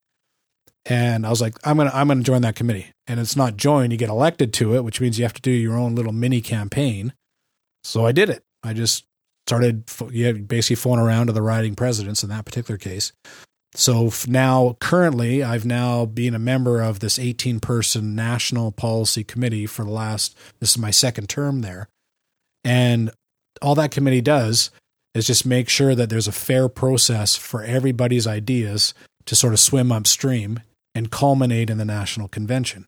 And 0.86 1.26
I 1.26 1.30
was 1.30 1.40
like, 1.40 1.56
I'm 1.64 1.76
gonna 1.76 1.90
I'm 1.92 2.06
gonna 2.08 2.22
join 2.22 2.42
that 2.42 2.54
committee. 2.54 2.92
And 3.06 3.18
it's 3.18 3.36
not 3.36 3.56
join, 3.56 3.90
you 3.90 3.96
get 3.96 4.10
elected 4.10 4.52
to 4.54 4.76
it, 4.76 4.84
which 4.84 5.00
means 5.00 5.18
you 5.18 5.24
have 5.24 5.34
to 5.34 5.42
do 5.42 5.50
your 5.50 5.76
own 5.76 5.94
little 5.94 6.12
mini 6.12 6.40
campaign. 6.40 7.12
So 7.84 8.06
I 8.06 8.12
did 8.12 8.30
it. 8.30 8.42
I 8.62 8.72
just 8.72 9.04
started 9.46 9.84
yeah, 10.10 10.32
basically 10.32 10.76
phoning 10.76 11.04
around 11.04 11.26
to 11.26 11.32
the 11.32 11.42
riding 11.42 11.74
presidents 11.74 12.22
in 12.22 12.30
that 12.30 12.46
particular 12.46 12.78
case. 12.78 13.12
So 13.76 14.10
now, 14.28 14.76
currently, 14.80 15.42
I've 15.42 15.66
now 15.66 16.06
been 16.06 16.34
a 16.34 16.38
member 16.38 16.80
of 16.80 17.00
this 17.00 17.18
18 17.18 17.60
person 17.60 18.14
national 18.14 18.70
policy 18.72 19.24
committee 19.24 19.66
for 19.66 19.84
the 19.84 19.90
last, 19.90 20.36
this 20.60 20.70
is 20.70 20.78
my 20.78 20.92
second 20.92 21.28
term 21.28 21.60
there. 21.60 21.88
And 22.62 23.10
all 23.60 23.74
that 23.74 23.90
committee 23.90 24.20
does 24.20 24.70
is 25.12 25.26
just 25.26 25.44
make 25.44 25.68
sure 25.68 25.94
that 25.94 26.08
there's 26.08 26.28
a 26.28 26.32
fair 26.32 26.68
process 26.68 27.36
for 27.36 27.62
everybody's 27.62 28.26
ideas 28.26 28.94
to 29.26 29.36
sort 29.36 29.52
of 29.52 29.60
swim 29.60 29.90
upstream 29.90 30.60
and 30.94 31.10
culminate 31.10 31.68
in 31.68 31.78
the 31.78 31.84
national 31.84 32.28
convention. 32.28 32.86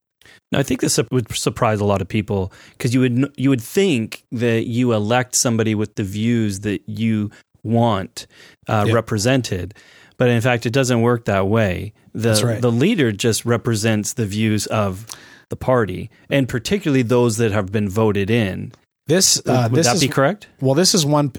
Now, 0.52 0.58
I 0.58 0.62
think 0.62 0.80
this 0.80 0.98
would 1.10 1.34
surprise 1.34 1.80
a 1.80 1.84
lot 1.84 2.00
of 2.00 2.08
people 2.08 2.52
because 2.70 2.94
you 2.94 3.00
would 3.00 3.34
you 3.36 3.50
would 3.50 3.62
think 3.62 4.24
that 4.32 4.66
you 4.66 4.92
elect 4.92 5.34
somebody 5.34 5.74
with 5.74 5.94
the 5.96 6.04
views 6.04 6.60
that 6.60 6.82
you 6.88 7.30
want 7.62 8.26
uh, 8.68 8.84
yep. 8.86 8.94
represented, 8.94 9.74
but 10.16 10.28
in 10.28 10.40
fact, 10.40 10.66
it 10.66 10.72
doesn't 10.72 11.02
work 11.02 11.24
that 11.24 11.48
way. 11.48 11.92
The 12.14 12.42
right. 12.44 12.62
the 12.62 12.72
leader 12.72 13.12
just 13.12 13.44
represents 13.44 14.14
the 14.14 14.26
views 14.26 14.66
of 14.66 15.06
the 15.50 15.56
party, 15.56 16.10
and 16.30 16.48
particularly 16.48 17.02
those 17.02 17.36
that 17.36 17.52
have 17.52 17.70
been 17.70 17.88
voted 17.88 18.30
in. 18.30 18.72
This 19.06 19.40
uh, 19.46 19.68
would 19.70 19.78
this 19.78 19.86
that 19.86 19.96
is, 19.96 20.00
be 20.00 20.08
correct? 20.08 20.48
Well, 20.60 20.74
this 20.74 20.94
is 20.94 21.06
one. 21.06 21.32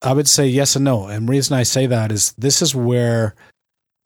I 0.00 0.12
would 0.12 0.28
say 0.28 0.46
yes 0.46 0.76
and 0.76 0.84
no, 0.84 1.06
and 1.06 1.28
the 1.28 1.30
reason 1.30 1.56
I 1.56 1.62
say 1.62 1.86
that 1.86 2.10
is 2.10 2.32
this 2.38 2.62
is 2.62 2.74
where 2.74 3.34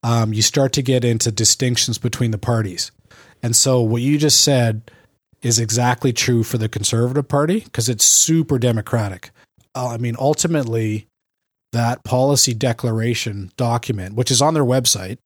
um, 0.02 0.32
you 0.32 0.42
start 0.42 0.72
to 0.74 0.82
get 0.82 1.04
into 1.04 1.30
distinctions 1.30 1.98
between 1.98 2.30
the 2.30 2.38
parties. 2.38 2.90
And 3.46 3.54
so 3.54 3.80
what 3.80 4.02
you 4.02 4.18
just 4.18 4.42
said 4.42 4.90
is 5.40 5.60
exactly 5.60 6.12
true 6.12 6.42
for 6.42 6.58
the 6.58 6.68
Conservative 6.68 7.28
Party 7.28 7.60
because 7.60 7.88
it's 7.88 8.04
super 8.04 8.58
democratic. 8.58 9.30
Uh, 9.72 9.90
I 9.90 9.98
mean, 9.98 10.16
ultimately, 10.18 11.06
that 11.70 12.02
policy 12.02 12.54
declaration 12.54 13.52
document, 13.56 14.16
which 14.16 14.32
is 14.32 14.42
on 14.42 14.54
their 14.54 14.64
website, 14.64 15.18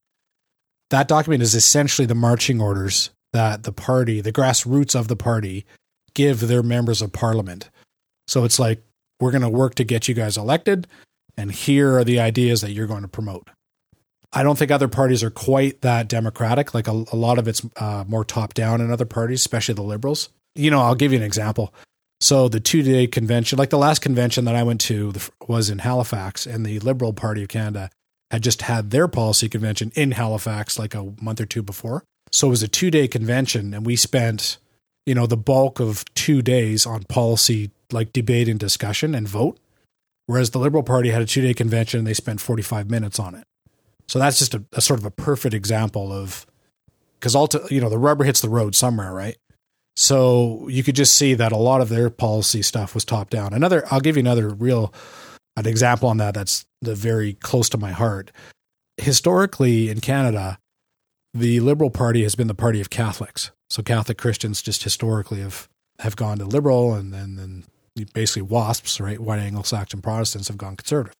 that 0.91 1.09
document 1.09 1.43
is 1.43 1.55
essentially 1.55 2.05
the 2.05 2.15
marching 2.15 2.61
orders 2.61 3.09
that 3.33 3.63
the 3.63 3.73
party, 3.73 4.21
the 4.21 4.35
grassroots 4.35 4.95
of 4.95 5.09
the 5.09 5.17
party, 5.17 5.65
give 6.13 6.41
their 6.41 6.63
members 6.63 7.01
of 7.01 7.15
parliament. 7.15 7.71
So 8.29 8.45
it's 8.45 8.59
like, 8.59 8.83
we're 9.19 9.31
going 9.31 9.41
to 9.41 9.49
work 9.49 9.77
to 9.77 9.85
get 9.85 10.09
you 10.09 10.15
guys 10.15 10.37
elected, 10.37 10.87
and 11.39 11.51
here 11.51 11.97
are 11.97 12.05
the 12.05 12.21
ideas 12.21 12.61
that 12.61 12.73
you're 12.73 12.87
going 12.87 13.01
to 13.01 13.09
promote. 13.09 13.49
I 14.33 14.43
don't 14.43 14.57
think 14.57 14.71
other 14.71 14.89
parties 14.89 15.23
are 15.23 15.31
quite 15.31 15.81
that 15.81 16.09
democratic. 16.09 16.73
Like 16.73 16.87
a, 16.87 17.05
a 17.13 17.17
lot 17.17 17.39
of 17.39 17.49
it's 17.49 17.63
uh, 17.77 18.05
more 18.07 18.25
top 18.25 18.55
down 18.55 18.81
in 18.81 18.91
other 18.91 19.05
parties, 19.05 19.41
especially 19.41 19.75
the 19.75 19.83
liberals. 19.83 20.29
You 20.55 20.71
know, 20.71 20.81
I'll 20.81 20.95
give 20.95 21.13
you 21.13 21.19
an 21.19 21.25
example. 21.25 21.75
So 22.21 22.49
the 22.49 22.61
two 22.61 22.83
day 22.83 23.07
convention, 23.07 23.59
like 23.59 23.71
the 23.71 23.79
last 23.79 24.01
convention 24.01 24.45
that 24.45 24.55
I 24.55 24.63
went 24.63 24.81
to, 24.83 25.13
was 25.49 25.71
in 25.71 25.79
Halifax, 25.79 26.47
and 26.47 26.65
the 26.65 26.79
Liberal 26.81 27.13
Party 27.13 27.43
of 27.43 27.49
Canada 27.49 27.91
had 28.31 28.43
just 28.43 28.63
had 28.63 28.91
their 28.91 29.09
policy 29.09 29.49
convention 29.49 29.91
in 29.95 30.13
Halifax 30.13 30.79
like 30.79 30.95
a 30.95 31.13
month 31.21 31.41
or 31.41 31.47
two 31.47 31.63
before. 31.63 32.05
So 32.31 32.49
it 32.49 32.51
was 32.51 32.63
a 32.63 32.69
two 32.69 32.91
day 32.91 33.09
convention, 33.09 33.75
and 33.75 33.85
we 33.85 33.97
spent, 33.97 34.59
you 35.07 35.15
know, 35.15 35.27
the 35.27 35.37
bulk 35.37 35.81
of 35.81 36.05
two 36.15 36.43
days 36.43 36.87
on 36.87 37.03
policy, 37.05 37.71
like 37.91 38.13
debate 38.13 38.49
and 38.49 38.61
discussion 38.61 39.15
and 39.15 39.27
vote. 39.27 39.59
Whereas 40.27 40.51
the 40.51 40.61
Liberal 40.61 40.85
Party 40.85 41.11
had 41.11 41.23
a 41.23 41.27
two 41.27 41.41
day 41.41 41.55
convention 41.55 41.99
and 41.99 42.07
they 42.07 42.15
spent 42.15 42.41
45 42.41 42.89
minutes 42.89 43.19
on 43.19 43.35
it. 43.35 43.45
So 44.11 44.19
that's 44.19 44.41
just 44.41 44.55
a, 44.55 44.65
a 44.73 44.81
sort 44.81 44.99
of 44.99 45.07
a 45.07 45.11
perfect 45.13 45.55
example 45.55 46.13
of 46.13 46.45
because 47.15 47.37
all 47.37 47.49
you 47.71 47.81
know 47.81 47.89
the 47.89 47.97
rubber 47.97 48.25
hits 48.25 48.41
the 48.41 48.49
road 48.49 48.75
somewhere, 48.75 49.15
right? 49.15 49.37
So 49.95 50.67
you 50.67 50.83
could 50.83 50.97
just 50.97 51.15
see 51.15 51.35
that 51.35 51.53
a 51.53 51.57
lot 51.57 51.81
of 51.81 51.91
their 51.91 52.11
policy 52.11 52.63
stuff 52.63 52.93
was 52.93 53.05
top 53.05 53.31
down. 53.31 53.55
Another, 53.55 53.85
I'll 53.89 54.01
give 54.01 54.17
you 54.17 54.21
another 54.21 54.49
real 54.49 54.93
an 55.57 55.65
example 55.65 56.09
on 56.09 56.17
that. 56.17 56.35
That's 56.35 56.67
the 56.83 56.97
very 56.97 57.35
close 57.35 57.69
to 57.69 57.79
my 57.79 57.93
heart. 57.93 58.33
Historically, 58.97 59.89
in 59.89 60.01
Canada, 60.01 60.59
the 61.33 61.61
Liberal 61.61 61.91
Party 61.91 62.25
has 62.25 62.35
been 62.35 62.49
the 62.49 62.55
party 62.55 62.81
of 62.81 62.91
Catholics. 62.91 63.53
So 63.69 63.81
Catholic 63.81 64.19
Christians 64.19 64.61
just 64.61 64.83
historically 64.83 65.41
have 65.41 65.69
have 66.01 66.17
gone 66.17 66.39
to 66.39 66.47
liberal, 66.47 66.95
and 66.95 67.15
then 67.15 67.37
then 67.37 67.65
basically 68.13 68.43
WASPs, 68.43 69.01
right? 69.01 69.21
White 69.21 69.39
Anglo-Saxon 69.39 70.03
Protestants 70.03 70.49
have 70.49 70.59
gone 70.59 70.75
conservative 70.77 71.15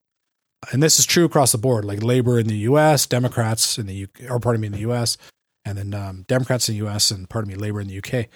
and 0.73 0.83
this 0.83 0.99
is 0.99 1.07
true 1.07 1.25
across 1.25 1.53
the 1.53 1.59
board, 1.59 1.85
like 1.85 2.03
labor 2.03 2.39
in 2.39 2.47
the 2.47 2.59
U.S., 2.59 3.07
Democrats 3.07 3.79
in 3.79 3.87
the 3.87 3.95
U, 3.95 4.09
or 4.29 4.39
pardon 4.39 4.61
me, 4.61 4.67
in 4.67 4.73
the 4.73 4.81
U.S., 4.81 5.17
and 5.65 5.79
then 5.79 5.95
um, 5.95 6.25
Democrats 6.29 6.69
in 6.69 6.75
the 6.75 6.79
U.S. 6.79 7.11
and 7.11 7.29
pardon 7.29 7.51
me, 7.51 7.57
labor 7.57 7.81
in 7.81 7.89
the 7.89 7.95
U.K. 7.95 8.29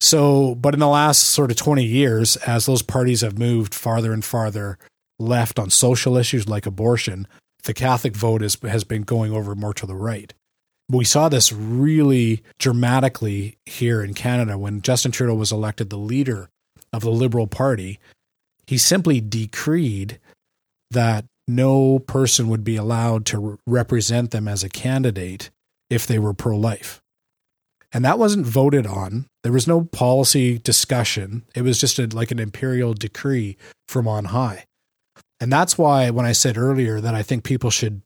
So, 0.00 0.54
but 0.54 0.74
in 0.74 0.80
the 0.80 0.88
last 0.88 1.22
sort 1.22 1.50
of 1.50 1.56
20 1.56 1.84
years, 1.84 2.36
as 2.38 2.66
those 2.66 2.82
parties 2.82 3.20
have 3.20 3.38
moved 3.38 3.74
farther 3.74 4.12
and 4.12 4.24
farther 4.24 4.78
left 5.18 5.58
on 5.58 5.70
social 5.70 6.16
issues 6.16 6.48
like 6.48 6.66
abortion, 6.66 7.28
the 7.64 7.74
Catholic 7.74 8.16
vote 8.16 8.42
is, 8.42 8.58
has 8.62 8.84
been 8.84 9.02
going 9.02 9.32
over 9.32 9.54
more 9.54 9.74
to 9.74 9.86
the 9.86 9.94
right. 9.94 10.34
We 10.88 11.04
saw 11.04 11.28
this 11.28 11.52
really 11.52 12.42
dramatically 12.58 13.58
here 13.64 14.02
in 14.02 14.14
Canada 14.14 14.58
when 14.58 14.82
Justin 14.82 15.12
Trudeau 15.12 15.34
was 15.34 15.52
elected 15.52 15.90
the 15.90 15.96
leader 15.96 16.48
of 16.92 17.02
the 17.02 17.10
Liberal 17.10 17.46
Party. 17.46 18.00
He 18.66 18.78
simply 18.78 19.20
decreed 19.20 20.18
that 20.90 21.24
no 21.56 21.98
person 21.98 22.48
would 22.48 22.64
be 22.64 22.76
allowed 22.76 23.26
to 23.26 23.58
represent 23.66 24.30
them 24.30 24.48
as 24.48 24.62
a 24.62 24.68
candidate 24.68 25.50
if 25.90 26.06
they 26.06 26.18
were 26.18 26.34
pro 26.34 26.56
life. 26.56 27.00
And 27.92 28.04
that 28.04 28.18
wasn't 28.18 28.46
voted 28.46 28.86
on. 28.86 29.26
There 29.42 29.52
was 29.52 29.68
no 29.68 29.84
policy 29.84 30.58
discussion. 30.58 31.44
It 31.54 31.62
was 31.62 31.78
just 31.78 31.98
a, 31.98 32.06
like 32.06 32.30
an 32.30 32.38
imperial 32.38 32.94
decree 32.94 33.56
from 33.86 34.08
on 34.08 34.26
high. 34.26 34.64
And 35.40 35.52
that's 35.52 35.76
why, 35.76 36.08
when 36.10 36.24
I 36.24 36.32
said 36.32 36.56
earlier 36.56 37.00
that 37.00 37.14
I 37.14 37.22
think 37.22 37.44
people 37.44 37.70
should 37.70 38.00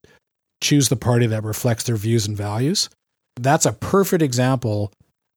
choose 0.63 0.89
the 0.89 0.97
party 0.97 1.27
that 1.27 1.45
reflects 1.45 1.85
their 1.85 1.97
views 1.97 2.27
and 2.27 2.37
values, 2.37 2.89
that's 3.37 3.67
a 3.67 3.73
perfect 3.73 4.23
example 4.23 4.91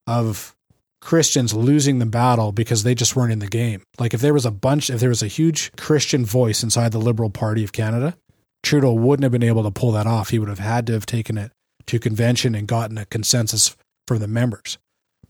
of 0.07 0.55
Christians 1.01 1.53
losing 1.53 1.99
the 1.99 2.05
battle 2.05 2.51
because 2.51 2.83
they 2.83 2.93
just 2.93 3.15
weren't 3.15 3.31
in 3.31 3.39
the 3.39 3.47
game. 3.47 3.83
Like 3.99 4.13
if 4.13 4.21
there 4.21 4.33
was 4.33 4.45
a 4.45 4.51
bunch, 4.51 4.89
if 4.89 4.99
there 4.99 5.09
was 5.09 5.23
a 5.23 5.27
huge 5.27 5.71
Christian 5.77 6.25
voice 6.25 6.63
inside 6.63 6.91
the 6.91 6.99
Liberal 6.99 7.29
Party 7.29 7.63
of 7.63 7.71
Canada, 7.71 8.17
Trudeau 8.63 8.93
wouldn't 8.93 9.23
have 9.23 9.31
been 9.31 9.43
able 9.43 9.63
to 9.63 9.71
pull 9.71 9.91
that 9.93 10.07
off. 10.07 10.29
He 10.29 10.39
would 10.39 10.49
have 10.49 10.59
had 10.59 10.85
to 10.87 10.93
have 10.93 11.05
taken 11.05 11.37
it 11.37 11.51
to 11.87 11.99
convention 11.99 12.53
and 12.53 12.67
gotten 12.67 12.97
a 12.97 13.05
consensus 13.05 13.75
from 14.07 14.19
the 14.19 14.27
members. 14.27 14.77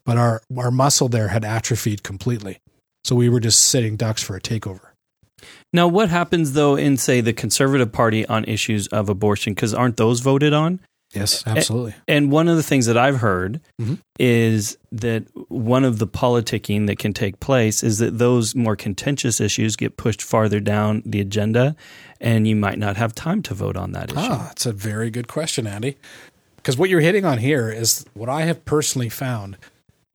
But 0.05 0.17
our, 0.17 0.41
our 0.57 0.71
muscle 0.71 1.07
there 1.07 1.27
had 1.27 1.45
atrophied 1.45 2.03
completely. 2.03 2.59
So 3.03 3.15
we 3.15 3.29
were 3.29 3.39
just 3.39 3.61
sitting 3.61 3.95
ducks 3.95 4.23
for 4.23 4.35
a 4.35 4.41
takeover. 4.41 4.89
Now, 5.71 5.87
what 5.87 6.09
happens 6.09 6.53
though 6.53 6.75
in, 6.75 6.97
say, 6.97 7.21
the 7.21 7.33
Conservative 7.33 7.91
Party 7.91 8.25
on 8.25 8.43
issues 8.45 8.87
of 8.87 9.07
abortion? 9.07 9.53
Because 9.53 9.73
aren't 9.73 9.97
those 9.97 10.19
voted 10.19 10.53
on? 10.53 10.79
Yes, 11.13 11.43
absolutely. 11.47 11.95
And 12.07 12.31
one 12.31 12.47
of 12.47 12.55
the 12.55 12.63
things 12.63 12.85
that 12.85 12.97
I've 12.97 13.17
heard 13.17 13.61
mm-hmm. 13.81 13.95
is 14.19 14.77
that 14.91 15.23
one 15.49 15.83
of 15.83 15.97
the 15.97 16.07
politicking 16.07 16.85
that 16.85 16.99
can 16.99 17.13
take 17.13 17.39
place 17.39 17.81
is 17.81 17.97
that 17.97 18.19
those 18.19 18.53
more 18.53 18.75
contentious 18.75 19.41
issues 19.41 19.75
get 19.75 19.97
pushed 19.97 20.21
farther 20.21 20.59
down 20.59 21.01
the 21.05 21.19
agenda, 21.19 21.75
and 22.21 22.47
you 22.47 22.55
might 22.55 22.77
not 22.77 22.95
have 22.97 23.15
time 23.15 23.41
to 23.43 23.55
vote 23.55 23.75
on 23.75 23.93
that 23.93 24.11
issue. 24.11 24.19
Ah, 24.19 24.45
that's 24.49 24.67
a 24.67 24.71
very 24.71 25.09
good 25.09 25.27
question, 25.27 25.65
Andy. 25.65 25.97
Because 26.57 26.77
what 26.77 26.89
you're 26.91 26.99
hitting 26.99 27.25
on 27.25 27.39
here 27.39 27.71
is 27.71 28.05
what 28.13 28.29
I 28.29 28.41
have 28.41 28.63
personally 28.65 29.09
found 29.09 29.57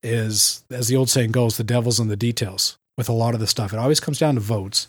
is, 0.02 0.62
as 0.70 0.86
the 0.86 0.96
old 0.96 1.10
saying 1.10 1.32
goes, 1.32 1.56
the 1.56 1.64
devil's 1.64 1.98
in 1.98 2.08
the 2.08 2.16
details 2.16 2.78
with 2.96 3.08
a 3.08 3.12
lot 3.12 3.34
of 3.34 3.40
the 3.40 3.46
stuff. 3.48 3.72
It 3.72 3.78
always 3.78 3.98
comes 3.98 4.20
down 4.20 4.34
to 4.36 4.40
votes, 4.40 4.86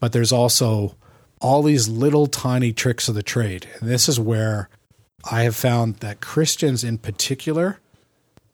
but 0.00 0.12
there's 0.12 0.32
also 0.32 0.96
all 1.40 1.62
these 1.62 1.86
little 1.86 2.26
tiny 2.26 2.72
tricks 2.72 3.08
of 3.08 3.14
the 3.14 3.22
trade. 3.22 3.68
And 3.78 3.88
this 3.88 4.08
is 4.08 4.18
where 4.18 4.68
I 5.30 5.42
have 5.42 5.56
found 5.56 5.96
that 5.96 6.20
Christians 6.20 6.84
in 6.84 6.98
particular, 6.98 7.80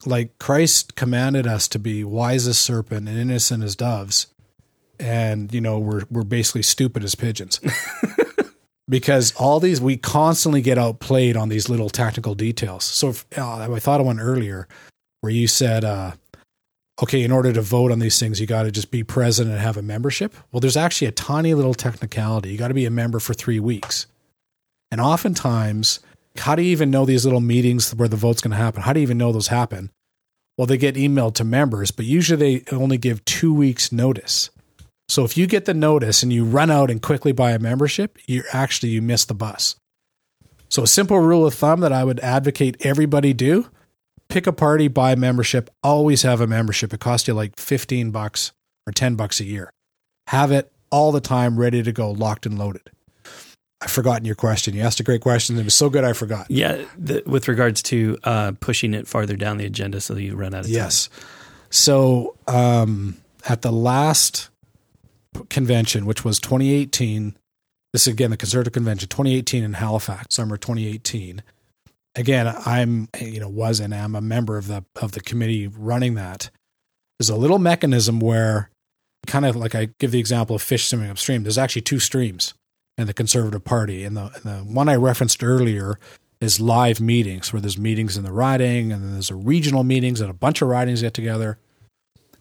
like 0.06 0.38
Christ 0.38 0.94
commanded 0.94 1.46
us 1.46 1.68
to 1.68 1.78
be 1.78 2.04
wise 2.04 2.46
as 2.46 2.58
serpent 2.58 3.08
and 3.08 3.18
innocent 3.18 3.62
as 3.62 3.76
doves. 3.76 4.28
And, 4.98 5.52
you 5.52 5.60
know, 5.60 5.78
we're, 5.78 6.02
we're 6.10 6.22
basically 6.22 6.62
stupid 6.62 7.04
as 7.04 7.14
pigeons. 7.14 7.60
because 8.88 9.34
all 9.36 9.60
these, 9.60 9.80
we 9.80 9.96
constantly 9.96 10.62
get 10.62 10.78
outplayed 10.78 11.36
on 11.36 11.48
these 11.48 11.68
little 11.68 11.90
technical 11.90 12.34
details. 12.34 12.84
So 12.84 13.08
if, 13.10 13.26
uh, 13.36 13.72
I 13.72 13.78
thought 13.78 14.00
of 14.00 14.06
one 14.06 14.20
earlier 14.20 14.68
where 15.20 15.32
you 15.32 15.46
said, 15.46 15.84
uh, 15.84 16.12
okay, 17.02 17.22
in 17.22 17.32
order 17.32 17.52
to 17.52 17.62
vote 17.62 17.90
on 17.90 17.98
these 17.98 18.18
things, 18.18 18.40
you 18.40 18.46
got 18.46 18.62
to 18.64 18.70
just 18.70 18.90
be 18.90 19.02
present 19.02 19.50
and 19.50 19.58
have 19.58 19.76
a 19.76 19.82
membership. 19.82 20.34
Well, 20.50 20.60
there's 20.60 20.76
actually 20.76 21.08
a 21.08 21.12
tiny 21.12 21.54
little 21.54 21.74
technicality. 21.74 22.50
You 22.50 22.58
got 22.58 22.68
to 22.68 22.74
be 22.74 22.86
a 22.86 22.90
member 22.90 23.18
for 23.18 23.34
three 23.34 23.60
weeks. 23.60 24.06
And 24.90 25.00
oftentimes, 25.00 26.00
how 26.36 26.54
do 26.54 26.62
you 26.62 26.70
even 26.70 26.90
know 26.90 27.04
these 27.04 27.24
little 27.24 27.40
meetings 27.40 27.94
where 27.94 28.08
the 28.08 28.16
vote's 28.16 28.40
going 28.40 28.52
to 28.52 28.56
happen? 28.56 28.82
How 28.82 28.92
do 28.92 29.00
you 29.00 29.04
even 29.04 29.18
know 29.18 29.32
those 29.32 29.48
happen? 29.48 29.90
Well, 30.56 30.66
they 30.66 30.76
get 30.76 30.96
emailed 30.96 31.34
to 31.34 31.44
members, 31.44 31.90
but 31.90 32.04
usually 32.04 32.58
they 32.58 32.76
only 32.76 32.98
give 32.98 33.24
two 33.24 33.54
weeks 33.54 33.92
notice. 33.92 34.50
So 35.08 35.24
if 35.24 35.36
you 35.36 35.46
get 35.46 35.64
the 35.64 35.74
notice 35.74 36.22
and 36.22 36.32
you 36.32 36.44
run 36.44 36.70
out 36.70 36.90
and 36.90 37.02
quickly 37.02 37.32
buy 37.32 37.52
a 37.52 37.58
membership, 37.58 38.18
you 38.26 38.44
actually 38.52 38.90
you 38.90 39.02
miss 39.02 39.24
the 39.24 39.34
bus. 39.34 39.76
So 40.68 40.82
a 40.82 40.86
simple 40.86 41.18
rule 41.18 41.46
of 41.46 41.54
thumb 41.54 41.80
that 41.80 41.92
I 41.92 42.04
would 42.04 42.20
advocate 42.20 42.78
everybody 42.80 43.34
do, 43.34 43.68
pick 44.28 44.46
a 44.46 44.52
party, 44.52 44.88
buy 44.88 45.12
a 45.12 45.16
membership, 45.16 45.68
always 45.82 46.22
have 46.22 46.40
a 46.40 46.46
membership. 46.46 46.94
It 46.94 47.00
costs 47.00 47.28
you 47.28 47.34
like 47.34 47.58
15 47.58 48.10
bucks 48.10 48.52
or 48.86 48.92
10 48.92 49.14
bucks 49.14 49.40
a 49.40 49.44
year. 49.44 49.70
Have 50.28 50.50
it 50.50 50.72
all 50.90 51.12
the 51.12 51.20
time 51.20 51.58
ready 51.58 51.82
to 51.82 51.92
go, 51.92 52.10
locked 52.10 52.46
and 52.46 52.58
loaded. 52.58 52.90
I've 53.82 53.90
forgotten 53.90 54.24
your 54.24 54.36
question. 54.36 54.74
You 54.74 54.82
asked 54.82 55.00
a 55.00 55.02
great 55.02 55.22
question. 55.22 55.58
It 55.58 55.64
was 55.64 55.74
so 55.74 55.90
good 55.90 56.04
I 56.04 56.12
forgot. 56.12 56.46
Yeah, 56.48 56.84
the, 56.96 57.24
with 57.26 57.48
regards 57.48 57.82
to 57.84 58.16
uh, 58.22 58.52
pushing 58.60 58.94
it 58.94 59.08
farther 59.08 59.34
down 59.34 59.56
the 59.56 59.66
agenda 59.66 60.00
so 60.00 60.14
that 60.14 60.22
you 60.22 60.36
run 60.36 60.54
out 60.54 60.60
of 60.60 60.66
time. 60.66 60.74
Yes. 60.74 61.08
So 61.68 62.36
um, 62.46 63.16
at 63.48 63.62
the 63.62 63.72
last 63.72 64.50
convention, 65.50 66.06
which 66.06 66.24
was 66.24 66.38
2018, 66.38 67.36
this 67.92 68.06
is 68.06 68.12
again 68.12 68.30
the 68.30 68.36
Conservative 68.36 68.72
Convention, 68.72 69.08
2018 69.08 69.64
in 69.64 69.72
Halifax, 69.72 70.36
summer 70.36 70.56
2018. 70.56 71.42
Again, 72.14 72.54
I'm 72.64 73.08
you 73.20 73.40
know 73.40 73.48
was 73.48 73.80
and 73.80 73.92
am 73.92 74.14
a 74.14 74.20
member 74.20 74.58
of 74.58 74.68
the 74.68 74.84
of 75.00 75.12
the 75.12 75.20
committee 75.20 75.66
running 75.66 76.14
that. 76.14 76.50
There's 77.18 77.30
a 77.30 77.36
little 77.36 77.58
mechanism 77.58 78.20
where, 78.20 78.70
kind 79.26 79.44
of 79.44 79.56
like 79.56 79.74
I 79.74 79.88
give 79.98 80.12
the 80.12 80.20
example 80.20 80.54
of 80.54 80.62
fish 80.62 80.86
swimming 80.86 81.10
upstream. 81.10 81.42
There's 81.42 81.58
actually 81.58 81.82
two 81.82 81.98
streams 81.98 82.54
in 82.98 83.06
the 83.06 83.14
Conservative 83.14 83.64
Party, 83.64 84.04
and 84.04 84.16
the, 84.16 84.30
and 84.34 84.42
the 84.42 84.72
one 84.72 84.88
I 84.88 84.96
referenced 84.96 85.42
earlier 85.42 85.98
is 86.40 86.60
live 86.60 87.00
meetings 87.00 87.52
where 87.52 87.62
there's 87.62 87.78
meetings 87.78 88.16
in 88.16 88.24
the 88.24 88.32
riding, 88.32 88.92
and 88.92 89.02
then 89.02 89.12
there's 89.12 89.30
a 89.30 89.34
regional 89.34 89.84
meetings, 89.84 90.20
and 90.20 90.30
a 90.30 90.34
bunch 90.34 90.60
of 90.60 90.68
ridings 90.68 91.02
get 91.02 91.14
together, 91.14 91.58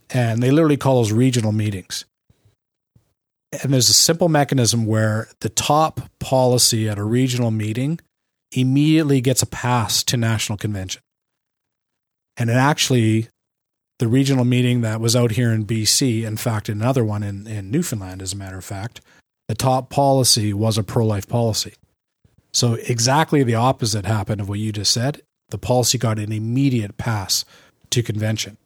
and 0.10 0.42
they 0.42 0.52
literally 0.52 0.78
call 0.78 0.98
those 0.98 1.12
regional 1.12 1.52
meetings. 1.52 2.06
And 3.64 3.74
there's 3.74 3.90
a 3.90 3.94
simple 3.94 4.30
mechanism 4.30 4.86
where 4.86 5.30
the 5.42 5.50
top 5.50 6.02
policy 6.20 6.88
at 6.88 6.98
a 6.98 7.04
regional 7.04 7.52
meeting 7.52 8.00
immediately 8.54 9.22
gets 9.22 9.42
a 9.42 9.46
pass 9.46 10.04
to 10.04 10.18
national 10.18 10.58
convention. 10.58 11.02
And 12.38 12.50
it 12.50 12.56
actually, 12.56 13.28
the 14.00 14.08
regional 14.08 14.46
meeting 14.46 14.82
that 14.82 15.02
was 15.02 15.16
out 15.16 15.32
here 15.32 15.52
in 15.52 15.66
BC, 15.66 16.24
in 16.24 16.38
fact, 16.38 16.70
another 16.70 17.04
one 17.04 17.24
in, 17.24 17.46
in 17.46 17.72
Newfoundland, 17.72 18.22
as 18.22 18.34
a 18.34 18.38
matter 18.38 18.58
of 18.58 18.66
fact, 18.66 19.02
the 19.52 19.56
top 19.56 19.90
policy 19.90 20.54
was 20.54 20.78
a 20.78 20.84
pro 20.84 21.06
life 21.06 21.28
policy. 21.28 21.74
So, 22.54 22.76
exactly 22.88 23.44
the 23.44 23.56
opposite 23.56 24.06
happened 24.06 24.40
of 24.40 24.48
what 24.48 24.60
you 24.60 24.72
just 24.72 24.94
said. 24.94 25.22
The 25.50 25.58
policy 25.58 25.98
got 25.98 26.20
an 26.20 26.32
immediate 26.32 26.98
pass 26.98 27.44
to 27.90 28.02
convention 28.02 28.58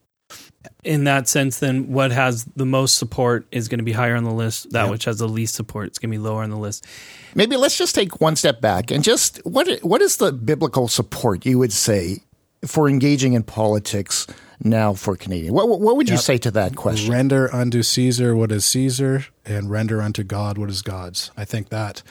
in 0.84 1.06
that 1.06 1.28
sense, 1.28 1.60
then 1.60 1.92
what 1.92 2.12
has 2.12 2.46
the 2.56 2.66
most 2.66 2.98
support 2.98 3.48
is 3.52 3.68
going 3.68 3.80
to 3.80 3.84
be 3.84 3.92
higher 3.92 4.16
on 4.16 4.24
the 4.24 4.34
list. 4.34 4.72
That 4.72 4.84
yep. 4.84 4.92
which 4.92 5.06
has 5.06 5.18
the 5.18 5.28
least 5.28 5.56
support 5.56 5.92
is 5.92 5.98
going 5.98 6.12
to 6.12 6.18
be 6.18 6.22
lower 6.22 6.44
on 6.44 6.52
the 6.52 6.58
list. 6.58 6.86
Maybe 7.34 7.58
let's 7.58 7.78
just 7.78 7.96
take 7.96 8.22
one 8.22 8.36
step 8.36 8.62
back 8.62 8.92
and 8.92 9.04
just 9.04 9.40
what 9.46 9.68
what 9.84 10.02
is 10.02 10.18
the 10.18 10.32
biblical 10.32 10.88
support 10.88 11.46
you 11.46 11.58
would 11.58 11.74
say 11.74 12.20
for 12.66 12.88
engaging 12.88 13.34
in 13.34 13.44
politics 13.44 14.28
now 14.64 14.94
for 14.94 15.16
Canadian? 15.16 15.54
What 15.54 15.68
what 15.68 15.98
would 15.98 16.10
you 16.10 16.16
yep. 16.16 16.24
say 16.24 16.38
to 16.40 16.52
that 16.52 16.76
question? 16.76 17.12
Render 17.12 17.54
unto 17.54 17.84
Caesar 17.84 18.36
what 18.36 18.52
is 18.52 18.66
Caesar, 18.66 19.26
and 19.46 19.70
render 19.70 20.02
unto 20.02 20.24
God 20.24 20.58
what 20.58 20.70
is 20.70 20.82
God's. 20.82 21.32
I 21.38 21.46
think 21.46 21.70
that 21.70 22.02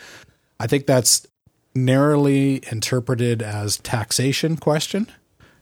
I 0.60 0.66
think 0.66 0.86
that's 0.86 1.26
narrowly 1.74 2.62
interpreted 2.70 3.42
as 3.42 3.78
taxation 3.78 4.56
question 4.56 5.10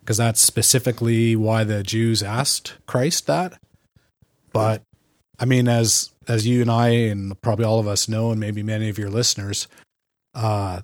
because 0.00 0.16
that's 0.16 0.40
specifically 0.40 1.36
why 1.36 1.64
the 1.64 1.82
Jews 1.82 2.22
asked 2.22 2.74
Christ 2.86 3.26
that. 3.26 3.58
But 4.52 4.82
I 5.38 5.44
mean, 5.44 5.68
as 5.68 6.10
as 6.28 6.46
you 6.46 6.60
and 6.60 6.70
I 6.70 6.88
and 6.88 7.40
probably 7.40 7.64
all 7.64 7.80
of 7.80 7.88
us 7.88 8.08
know, 8.08 8.30
and 8.30 8.40
maybe 8.40 8.62
many 8.62 8.88
of 8.88 8.98
your 8.98 9.10
listeners, 9.10 9.68
uh, 10.34 10.82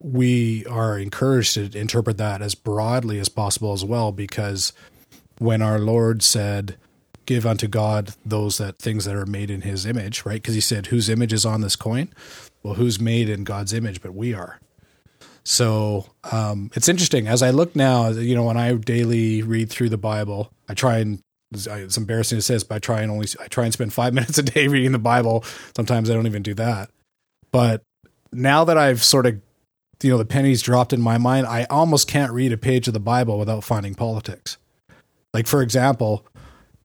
we 0.00 0.66
are 0.66 0.98
encouraged 0.98 1.54
to 1.54 1.78
interpret 1.78 2.18
that 2.18 2.42
as 2.42 2.54
broadly 2.54 3.18
as 3.18 3.28
possible 3.28 3.72
as 3.72 3.84
well, 3.84 4.12
because 4.12 4.72
when 5.38 5.62
our 5.62 5.78
Lord 5.78 6.22
said, 6.22 6.76
"Give 7.26 7.46
unto 7.46 7.66
God 7.66 8.14
those 8.24 8.58
that 8.58 8.78
things 8.78 9.04
that 9.04 9.16
are 9.16 9.26
made 9.26 9.50
in 9.50 9.62
His 9.62 9.86
image," 9.86 10.24
right? 10.24 10.42
Because 10.42 10.54
He 10.54 10.60
said, 10.60 10.86
"Whose 10.86 11.08
image 11.08 11.32
is 11.32 11.46
on 11.46 11.60
this 11.60 11.76
coin?" 11.76 12.08
Well, 12.62 12.74
who's 12.74 13.00
made 13.00 13.28
in 13.28 13.44
God's 13.44 13.72
image? 13.72 14.02
But 14.02 14.14
we 14.14 14.34
are. 14.34 14.60
So 15.44 16.06
um, 16.32 16.72
it's 16.74 16.88
interesting 16.88 17.28
as 17.28 17.40
I 17.40 17.50
look 17.50 17.76
now. 17.76 18.08
You 18.08 18.34
know, 18.34 18.44
when 18.44 18.56
I 18.56 18.74
daily 18.74 19.42
read 19.42 19.70
through 19.70 19.90
the 19.90 19.96
Bible, 19.96 20.50
I 20.68 20.74
try 20.74 20.98
and 20.98 21.20
it's 21.52 21.96
embarrassing 21.96 22.38
to 22.38 22.42
say 22.42 22.54
this, 22.54 22.64
but 22.64 22.74
I 22.74 22.78
try 22.80 23.02
and 23.02 23.10
only 23.10 23.28
I 23.40 23.46
try 23.46 23.64
and 23.64 23.72
spend 23.72 23.92
five 23.92 24.12
minutes 24.14 24.38
a 24.38 24.42
day 24.42 24.66
reading 24.68 24.92
the 24.92 24.98
Bible. 24.98 25.44
Sometimes 25.76 26.10
I 26.10 26.14
don't 26.14 26.26
even 26.26 26.42
do 26.42 26.54
that. 26.54 26.90
But 27.52 27.82
now 28.32 28.64
that 28.64 28.76
I've 28.76 29.02
sort 29.02 29.26
of 29.26 29.40
you 30.02 30.10
know 30.10 30.18
the 30.18 30.24
pennies 30.24 30.62
dropped 30.62 30.92
in 30.92 31.00
my 31.00 31.18
mind, 31.18 31.46
I 31.46 31.64
almost 31.70 32.08
can't 32.08 32.32
read 32.32 32.52
a 32.52 32.58
page 32.58 32.88
of 32.88 32.94
the 32.94 33.00
Bible 33.00 33.38
without 33.38 33.64
finding 33.64 33.94
politics. 33.94 34.58
Like 35.36 35.46
for 35.46 35.60
example, 35.60 36.26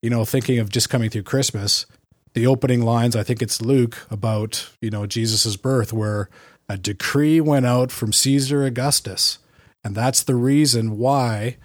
you 0.02 0.10
know, 0.10 0.26
thinking 0.26 0.60
of 0.60 0.68
just 0.68 0.90
coming 0.90 1.10
through 1.10 1.24
Christmas, 1.24 1.86
the 2.34 2.46
opening 2.46 2.82
lines, 2.82 3.16
I 3.16 3.24
think 3.24 3.42
it's 3.42 3.62
Luke 3.62 4.06
about, 4.12 4.70
you 4.82 4.90
know, 4.90 5.06
Jesus's 5.06 5.56
birth 5.56 5.94
where 5.94 6.30
a 6.68 6.76
decree 6.76 7.40
went 7.40 7.66
out 7.66 7.94
from 7.94 8.12
Caesar 8.12 8.66
Augustus. 8.66 9.40
And 9.86 9.96
that's 9.96 10.22
the 10.22 10.36
reason 10.36 10.98
why, 10.98 11.56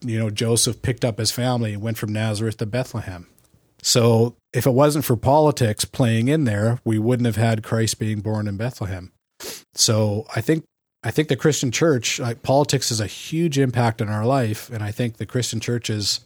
you 0.00 0.18
know, 0.18 0.30
Joseph 0.30 0.80
picked 0.80 1.04
up 1.04 1.18
his 1.18 1.30
family 1.30 1.74
and 1.74 1.82
went 1.82 1.98
from 1.98 2.14
Nazareth 2.14 2.56
to 2.56 2.64
Bethlehem. 2.64 3.26
So 3.82 4.34
if 4.54 4.64
it 4.64 4.72
wasn't 4.72 5.04
for 5.04 5.18
politics 5.18 5.84
playing 5.84 6.28
in 6.28 6.44
there, 6.44 6.80
we 6.86 6.98
wouldn't 6.98 7.26
have 7.26 7.36
had 7.36 7.62
Christ 7.62 7.98
being 7.98 8.22
born 8.22 8.48
in 8.48 8.56
Bethlehem. 8.56 9.12
So 9.74 10.24
I 10.34 10.40
think 10.40 10.64
I 11.04 11.10
think 11.10 11.28
the 11.28 11.36
Christian 11.36 11.70
church, 11.70 12.18
like 12.18 12.42
politics 12.42 12.88
has 12.88 12.98
a 12.98 13.06
huge 13.06 13.58
impact 13.58 14.00
on 14.00 14.08
our 14.08 14.24
life. 14.24 14.70
And 14.70 14.82
I 14.82 14.90
think 14.90 15.18
the 15.18 15.26
Christian 15.26 15.60
churches 15.60 16.20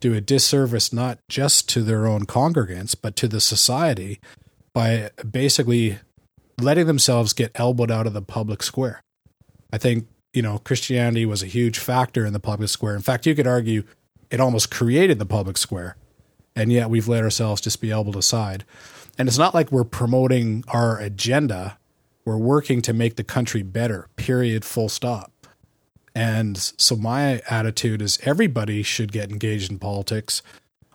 do 0.00 0.14
a 0.14 0.20
disservice 0.20 0.92
not 0.92 1.18
just 1.28 1.68
to 1.70 1.82
their 1.82 2.06
own 2.06 2.24
congregants, 2.24 2.96
but 3.00 3.16
to 3.16 3.28
the 3.28 3.40
society 3.40 4.20
by 4.72 5.10
basically 5.30 5.98
letting 6.58 6.86
themselves 6.86 7.34
get 7.34 7.52
elbowed 7.54 7.90
out 7.90 8.06
of 8.06 8.14
the 8.14 8.22
public 8.22 8.62
square. 8.62 9.02
I 9.72 9.78
think, 9.78 10.06
you 10.32 10.40
know, 10.40 10.58
Christianity 10.58 11.26
was 11.26 11.42
a 11.42 11.46
huge 11.46 11.78
factor 11.78 12.24
in 12.24 12.32
the 12.32 12.40
public 12.40 12.70
square. 12.70 12.96
In 12.96 13.02
fact, 13.02 13.26
you 13.26 13.34
could 13.34 13.46
argue 13.46 13.84
it 14.30 14.40
almost 14.40 14.70
created 14.70 15.18
the 15.18 15.26
public 15.26 15.58
square. 15.58 15.96
And 16.56 16.72
yet 16.72 16.88
we've 16.88 17.08
let 17.08 17.24
ourselves 17.24 17.60
just 17.60 17.80
be 17.80 17.90
elbowed 17.90 18.16
aside. 18.16 18.64
And 19.18 19.28
it's 19.28 19.38
not 19.38 19.54
like 19.54 19.70
we're 19.70 19.84
promoting 19.84 20.64
our 20.68 20.98
agenda. 20.98 21.78
We're 22.24 22.38
working 22.38 22.80
to 22.82 22.92
make 22.92 23.16
the 23.16 23.24
country 23.24 23.62
better, 23.62 24.08
period, 24.16 24.64
full 24.64 24.88
stop. 24.88 25.30
And 26.14 26.56
so 26.56 26.96
my 26.96 27.42
attitude 27.50 28.00
is 28.00 28.18
everybody 28.22 28.82
should 28.82 29.12
get 29.12 29.30
engaged 29.30 29.70
in 29.70 29.78
politics, 29.78 30.42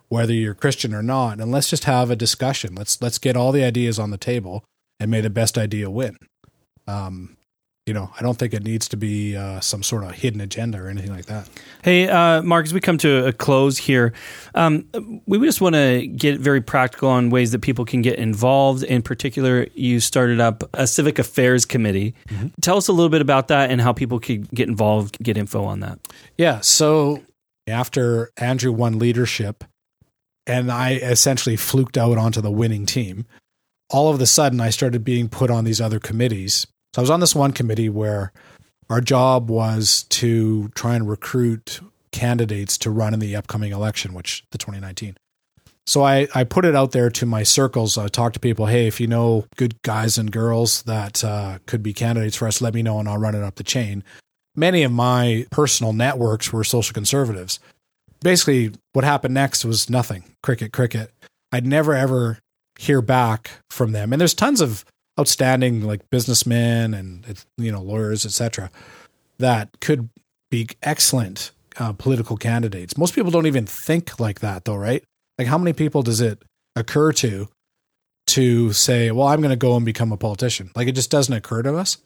whether 0.07 0.34
you're 0.34 0.53
Christian 0.53 0.93
or 0.93 1.03
not, 1.03 1.39
and 1.39 1.51
let's 1.51 1.69
just 1.69 1.84
have 1.84 2.09
a 2.09 2.15
discussion. 2.15 2.73
Let's 2.73 3.01
let's 3.01 3.17
get 3.17 3.36
all 3.36 3.51
the 3.51 3.63
ideas 3.63 3.99
on 3.99 4.11
the 4.11 4.17
table 4.17 4.63
and 4.99 5.11
may 5.11 5.21
the 5.21 5.30
best 5.30 5.57
idea 5.57 5.89
win. 5.89 6.17
Um, 6.88 7.38
you 7.90 7.94
know, 7.96 8.12
I 8.20 8.22
don't 8.22 8.38
think 8.38 8.54
it 8.54 8.64
needs 8.64 8.88
to 8.90 8.98
be 8.98 9.36
uh, 9.36 9.62
some 9.62 9.82
sort 9.82 10.04
of 10.04 10.12
hidden 10.12 10.42
agenda 10.42 10.80
or 10.80 10.90
anything 10.90 11.12
like 11.12 11.26
that. 11.26 11.50
Hey, 11.82 12.08
uh, 12.08 12.44
Mark, 12.44 12.68
as 12.68 12.72
we 12.72 12.80
come 12.80 13.00
to 13.00 13.26
a 13.26 13.34
close 13.34 13.80
here, 13.80 14.14
um, 14.54 14.86
we 15.26 15.40
just 15.40 15.60
want 15.60 15.74
to 15.74 16.06
get 16.06 16.40
very 16.40 16.62
practical 16.62 17.10
on 17.10 17.32
ways 17.32 17.52
that 17.52 17.62
people 17.62 17.86
can 17.86 18.04
get 18.04 18.20
involved. 18.20 18.84
In 18.84 19.02
particular, 19.02 19.66
you 19.74 20.00
started 20.00 20.40
up 20.40 20.64
a 20.76 20.86
civic 20.86 21.18
affairs 21.18 21.66
committee. 21.66 22.14
Mm-hmm. 22.28 22.50
Tell 22.62 22.78
us 22.78 22.90
a 22.90 22.94
little 22.94 23.10
bit 23.10 23.22
about 23.22 23.48
that 23.48 23.72
and 23.72 23.82
how 23.82 23.92
people 23.92 24.20
could 24.20 24.48
get 24.52 24.70
involved, 24.70 25.18
get 25.24 25.36
info 25.36 25.64
on 25.64 25.80
that. 25.80 25.98
Yeah. 26.38 26.60
So 26.60 27.24
after 27.66 28.30
Andrew 28.38 28.72
won 28.72 29.00
leadership, 29.00 29.64
and 30.46 30.72
I 30.72 30.94
essentially 30.94 31.56
fluked 31.56 31.98
out 31.98 32.20
onto 32.20 32.40
the 32.40 32.52
winning 32.52 32.86
team 32.86 33.26
all 33.90 34.14
of 34.14 34.22
a 34.22 34.26
sudden 34.26 34.62
I 34.62 34.70
started 34.70 35.04
being 35.04 35.30
put 35.30 35.50
on 35.50 35.64
these 35.64 35.82
other 35.82 36.00
committees. 36.00 36.68
So 36.94 37.02
I 37.02 37.04
was 37.04 37.10
on 37.10 37.20
this 37.20 37.36
one 37.36 37.52
committee 37.52 37.90
where 37.90 38.32
our 38.90 39.02
job 39.02 39.50
was 39.50 40.04
to 40.10 40.70
try 40.70 40.96
and 40.96 41.08
recruit 41.08 41.80
candidates 42.12 42.78
to 42.80 42.90
run 42.90 43.14
in 43.14 43.20
the 43.20 43.36
upcoming 43.36 43.72
election, 43.72 44.14
which 44.14 44.44
the 44.52 44.58
2019. 44.58 45.16
So 45.86 46.04
I, 46.04 46.28
I 46.36 46.44
put 46.44 46.66
it 46.66 46.76
out 46.76 46.92
there 46.92 47.10
to 47.10 47.26
my 47.26 47.44
circles. 47.44 47.98
I 47.98 48.08
talked 48.08 48.36
to 48.36 48.40
people, 48.40 48.68
hey, 48.68 48.88
if 48.88 49.00
you 49.00 49.08
know 49.08 49.46
good 49.56 49.82
guys 49.82 50.18
and 50.18 50.32
girls 50.32 50.84
that 50.84 51.24
uh, 51.24 51.60
could 51.66 51.82
be 51.82 51.94
candidates 51.94 52.36
for 52.36 52.48
us, 52.48 52.62
let 52.62 52.74
me 52.74 52.84
know 52.84 53.00
and 53.00 53.10
I'll 53.10 53.18
run 53.18 53.36
it 53.36 53.44
up 53.44 53.56
the 53.56 53.64
chain. 53.64 54.04
Many 54.56 54.84
of 54.84 54.92
my 54.92 55.48
personal 55.52 55.94
networks 55.94 56.52
were 56.52 56.64
social 56.64 56.94
conservatives. 56.94 57.60
basically 58.22 58.72
what 58.94 59.06
happened 59.06 59.34
next 59.34 59.66
was 59.66 59.90
nothing. 59.90 60.24
Cricket, 60.44 60.74
cricket. 60.74 61.12
I'd 61.52 61.66
never 61.66 61.96
ever 61.96 62.40
hear 62.78 63.02
back 63.02 63.52
from 63.70 63.92
them. 63.92 64.14
And 64.14 64.20
there's 64.20 64.34
tons 64.34 64.62
of 64.62 64.86
outstanding 65.20 65.82
like 65.82 66.09
businessmen 66.09 66.93
and 66.93 67.45
you 67.57 67.72
know 67.72 67.82
lawyers, 67.82 68.26
etc., 68.26 68.72
that 69.38 69.80
could 69.82 70.09
be 70.49 70.67
excellent 70.82 71.51
uh, 71.78 71.93
political 71.93 72.38
candidates. 72.38 72.97
Most 72.97 73.15
people 73.15 73.32
don't 73.32 73.45
even 73.45 73.65
think 73.65 74.20
like 74.20 74.39
that, 74.39 74.65
though, 74.65 74.76
right? 74.76 75.03
Like, 75.38 75.47
how 75.47 75.57
many 75.57 75.74
people 75.74 76.01
does 76.01 76.22
it 76.22 76.41
occur 76.76 77.11
to 77.13 77.47
to 78.28 78.74
say, 78.74 79.11
"Well, 79.11 79.28
I'm 79.28 79.41
going 79.41 79.49
to 79.49 79.55
go 79.55 79.76
and 79.76 79.86
become 79.86 80.11
a 80.11 80.17
politician"? 80.17 80.72
Like, 80.76 80.88
it 80.88 80.95
just 80.95 81.11
doesn't 81.11 81.34
occur 81.34 81.63
to 81.63 81.76
us. 81.78 81.97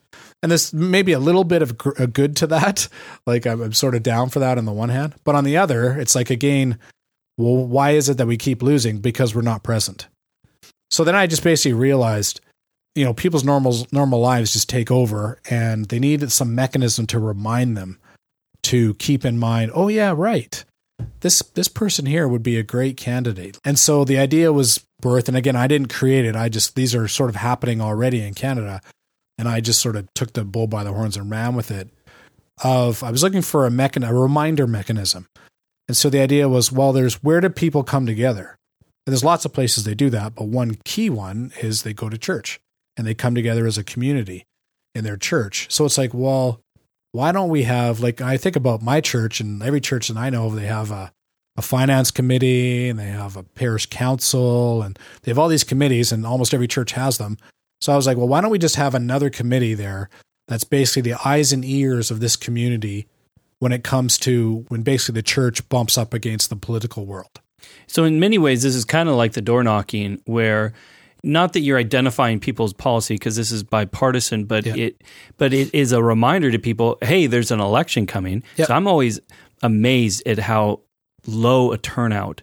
And 0.41 0.51
there's 0.51 0.73
maybe 0.73 1.13
a 1.13 1.19
little 1.19 1.43
bit 1.43 1.61
of 1.61 1.75
a 1.97 2.07
good 2.07 2.35
to 2.37 2.47
that. 2.47 2.87
Like, 3.25 3.47
I'm, 3.47 3.61
I'm 3.61 3.73
sort 3.73 3.95
of 3.95 4.03
down 4.03 4.29
for 4.29 4.39
that 4.39 4.57
on 4.57 4.65
the 4.65 4.73
one 4.73 4.89
hand, 4.89 5.15
but 5.23 5.33
on 5.33 5.45
the 5.45 5.55
other, 5.55 5.97
it's 5.97 6.13
like 6.13 6.29
again, 6.29 6.77
well, 7.37 7.65
why 7.65 7.91
is 7.91 8.09
it 8.09 8.17
that 8.17 8.27
we 8.27 8.37
keep 8.37 8.61
losing? 8.61 8.99
Because 8.99 9.33
we're 9.33 9.41
not 9.41 9.63
present. 9.63 10.07
So 10.91 11.03
then 11.03 11.15
I 11.15 11.25
just 11.25 11.43
basically 11.43 11.73
realized, 11.73 12.41
you 12.95 13.03
know, 13.03 13.13
people's 13.13 13.43
normal 13.43 13.87
normal 13.91 14.19
lives 14.19 14.53
just 14.53 14.69
take 14.69 14.91
over, 14.91 15.39
and 15.49 15.85
they 15.85 15.99
need 15.99 16.31
some 16.31 16.55
mechanism 16.55 17.07
to 17.07 17.19
remind 17.19 17.75
them 17.75 17.99
to 18.63 18.93
keep 18.95 19.25
in 19.25 19.37
mind, 19.37 19.71
oh 19.75 19.87
yeah, 19.87 20.13
right. 20.15 20.63
This 21.19 21.39
this 21.53 21.67
person 21.67 22.05
here 22.05 22.27
would 22.27 22.43
be 22.43 22.57
a 22.57 22.63
great 22.63 22.97
candidate. 22.97 23.59
And 23.63 23.77
so 23.77 24.03
the 24.03 24.17
idea 24.17 24.53
was 24.53 24.85
birth 25.01 25.27
and 25.27 25.35
again 25.35 25.55
I 25.55 25.67
didn't 25.67 25.93
create 25.93 26.25
it. 26.25 26.35
I 26.35 26.49
just 26.49 26.75
these 26.75 26.95
are 26.95 27.07
sort 27.07 27.29
of 27.29 27.35
happening 27.35 27.81
already 27.81 28.21
in 28.21 28.33
Canada 28.33 28.81
and 29.37 29.47
I 29.47 29.59
just 29.59 29.81
sort 29.81 29.95
of 29.95 30.07
took 30.13 30.33
the 30.33 30.45
bull 30.45 30.67
by 30.67 30.83
the 30.83 30.93
horns 30.93 31.17
and 31.17 31.29
ran 31.29 31.55
with 31.55 31.71
it. 31.71 31.89
Of 32.63 33.03
I 33.03 33.11
was 33.11 33.23
looking 33.23 33.41
for 33.41 33.65
a 33.65 33.69
mechan- 33.69 34.07
a 34.07 34.13
reminder 34.13 34.67
mechanism. 34.67 35.27
And 35.87 35.97
so 35.97 36.09
the 36.09 36.21
idea 36.21 36.47
was 36.47 36.71
well 36.71 36.93
there's 36.93 37.15
where 37.15 37.41
do 37.41 37.49
people 37.49 37.83
come 37.83 38.05
together? 38.05 38.55
And 39.05 39.11
there's 39.11 39.23
lots 39.23 39.43
of 39.43 39.51
places 39.51 39.83
they 39.83 39.95
do 39.95 40.09
that, 40.11 40.35
but 40.35 40.45
one 40.45 40.75
key 40.85 41.09
one 41.09 41.51
is 41.61 41.83
they 41.83 41.93
go 41.93 42.07
to 42.07 42.17
church 42.17 42.59
and 42.97 43.05
they 43.07 43.13
come 43.13 43.35
together 43.35 43.65
as 43.65 43.77
a 43.77 43.83
community 43.83 44.45
in 44.95 45.03
their 45.03 45.17
church. 45.17 45.67
So 45.69 45.85
it's 45.85 45.97
like, 45.97 46.13
well, 46.13 46.61
why 47.11 47.31
don't 47.31 47.49
we 47.49 47.63
have 47.63 47.99
like 47.99 48.21
I 48.21 48.37
think 48.37 48.55
about 48.55 48.81
my 48.81 49.01
church 49.01 49.39
and 49.39 49.61
every 49.61 49.81
church 49.81 50.07
that 50.07 50.17
I 50.17 50.29
know 50.29 50.47
of, 50.47 50.55
they 50.55 50.65
have 50.65 50.91
a, 50.91 51.11
a 51.55 51.61
finance 51.61 52.11
committee 52.11 52.89
and 52.89 52.99
they 52.99 53.07
have 53.07 53.37
a 53.37 53.43
parish 53.43 53.85
council 53.87 54.81
and 54.81 54.97
they 55.21 55.31
have 55.31 55.39
all 55.39 55.47
these 55.47 55.63
committees 55.63 56.11
and 56.11 56.25
almost 56.25 56.53
every 56.53 56.67
church 56.67 56.93
has 56.93 57.17
them. 57.17 57.37
So 57.81 57.93
I 57.93 57.95
was 57.95 58.07
like, 58.07 58.17
well, 58.17 58.27
why 58.27 58.41
don't 58.41 58.51
we 58.51 58.59
just 58.59 58.77
have 58.77 58.95
another 58.95 59.29
committee 59.29 59.73
there 59.73 60.09
that's 60.47 60.63
basically 60.63 61.11
the 61.11 61.27
eyes 61.27 61.53
and 61.53 61.63
ears 61.63 62.11
of 62.11 62.19
this 62.19 62.35
community 62.35 63.07
when 63.59 63.71
it 63.71 63.83
comes 63.83 64.17
to 64.19 64.65
when 64.69 64.81
basically 64.81 65.19
the 65.19 65.23
church 65.23 65.67
bumps 65.69 65.97
up 65.97 66.13
against 66.13 66.49
the 66.49 66.55
political 66.55 67.05
world. 67.05 67.39
So 67.87 68.03
in 68.03 68.19
many 68.19 68.37
ways, 68.37 68.63
this 68.63 68.75
is 68.75 68.85
kind 68.85 69.07
of 69.07 69.15
like 69.15 69.33
the 69.33 69.41
door 69.41 69.63
knocking 69.63 70.21
where 70.25 70.73
not 71.23 71.53
that 71.53 71.61
you're 71.61 71.77
identifying 71.77 72.39
people's 72.39 72.73
policy 72.73 73.15
because 73.15 73.35
this 73.35 73.51
is 73.51 73.63
bipartisan, 73.63 74.45
but 74.45 74.65
yeah. 74.65 74.75
it 74.75 75.03
but 75.37 75.53
it 75.53 75.73
is 75.73 75.91
a 75.91 76.03
reminder 76.03 76.51
to 76.51 76.59
people, 76.59 76.97
hey, 77.01 77.27
there's 77.27 77.51
an 77.51 77.59
election 77.59 78.05
coming. 78.05 78.43
Yep. 78.57 78.67
So 78.67 78.73
I'm 78.73 78.87
always 78.87 79.19
amazed 79.61 80.27
at 80.27 80.39
how 80.39 80.81
low 81.25 81.71
a 81.71 81.77
turnout 81.77 82.41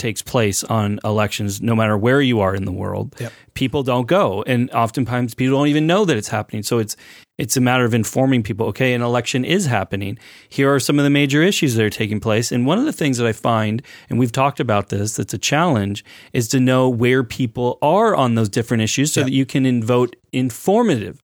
takes 0.00 0.22
place 0.22 0.64
on 0.64 0.98
elections, 1.04 1.60
no 1.60 1.76
matter 1.76 1.96
where 1.96 2.20
you 2.20 2.40
are 2.40 2.54
in 2.54 2.64
the 2.64 2.72
world. 2.72 3.14
Yep. 3.20 3.32
People 3.54 3.82
don't 3.82 4.06
go, 4.06 4.42
and 4.46 4.70
oftentimes 4.70 5.34
people 5.34 5.58
don't 5.58 5.68
even 5.68 5.86
know 5.86 6.04
that 6.04 6.16
it's 6.16 6.28
happening. 6.28 6.62
So 6.62 6.78
it's 6.78 6.96
it's 7.38 7.56
a 7.56 7.60
matter 7.60 7.84
of 7.84 7.94
informing 7.94 8.42
people. 8.42 8.66
Okay, 8.68 8.94
an 8.94 9.02
election 9.02 9.44
is 9.44 9.66
happening. 9.66 10.18
Here 10.48 10.72
are 10.74 10.80
some 10.80 10.98
of 10.98 11.04
the 11.04 11.10
major 11.10 11.42
issues 11.42 11.74
that 11.74 11.84
are 11.84 11.90
taking 11.90 12.18
place. 12.18 12.50
And 12.50 12.66
one 12.66 12.78
of 12.78 12.84
the 12.84 12.92
things 12.92 13.18
that 13.18 13.26
I 13.26 13.32
find, 13.32 13.82
and 14.08 14.18
we've 14.18 14.32
talked 14.32 14.58
about 14.58 14.88
this, 14.88 15.16
that's 15.16 15.34
a 15.34 15.38
challenge, 15.38 16.04
is 16.32 16.48
to 16.48 16.60
know 16.60 16.88
where 16.88 17.22
people 17.22 17.78
are 17.82 18.16
on 18.16 18.34
those 18.34 18.48
different 18.48 18.82
issues, 18.82 19.12
so 19.12 19.20
yep. 19.20 19.26
that 19.26 19.32
you 19.32 19.46
can 19.46 19.84
vote 19.84 20.16
informative, 20.32 21.22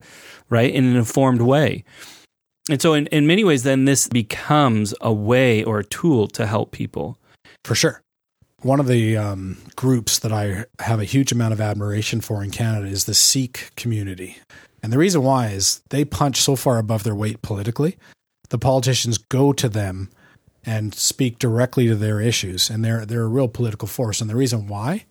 right, 0.51 0.73
in 0.73 0.85
an 0.85 0.97
informed 0.97 1.41
way. 1.41 1.85
And 2.69 2.83
so, 2.83 2.95
in, 2.95 3.07
in 3.07 3.27
many 3.27 3.45
ways, 3.45 3.63
then 3.63 3.87
this 3.87 4.09
becomes 4.09 4.93
a 5.01 5.13
way 5.13 5.65
or 5.65 5.79
a 5.79 5.85
tool 5.85 6.29
to 6.29 6.47
help 6.47 6.73
people. 6.73 7.19
For 7.65 7.75
sure 7.75 8.03
one 8.67 8.81
of 8.81 8.89
the 8.89 9.17
um, 9.17 9.57
groups 9.77 10.19
that 10.19 10.33
I 10.33 10.65
have 10.81 11.01
a 11.01 11.05
huge 11.05 11.31
amount 11.31 11.53
of 11.53 11.61
admiration 11.61 12.21
for 12.21 12.43
in 12.43 12.51
Canada 12.51 12.89
is 12.89 13.05
the 13.05 13.15
Sikh 13.15 13.71
community. 13.77 14.39
And 14.83 14.93
the 14.93 14.99
reason 14.99 15.23
why 15.23 15.49
is 15.49 15.83
they 15.91 16.05
punch 16.05 16.43
so 16.43 16.57
far 16.57 16.79
above 16.79 17.05
their 17.05 17.15
weight 17.15 17.43
politically. 17.43 17.97
The 18.51 18.59
politicians 18.59 19.19
go 19.19 19.53
to 19.53 19.69
them 19.69 20.11
and 20.65 20.95
speak 20.95 21.39
directly 21.39 21.87
to 21.87 21.95
their 21.95 22.21
issues, 22.21 22.69
and 22.69 22.85
they're 22.85 23.07
they're 23.07 23.23
a 23.23 23.29
real 23.29 23.49
political 23.49 23.89
force. 23.89 24.21
And 24.21 24.29
the 24.29 24.37
reason 24.37 24.67
why 24.67 25.07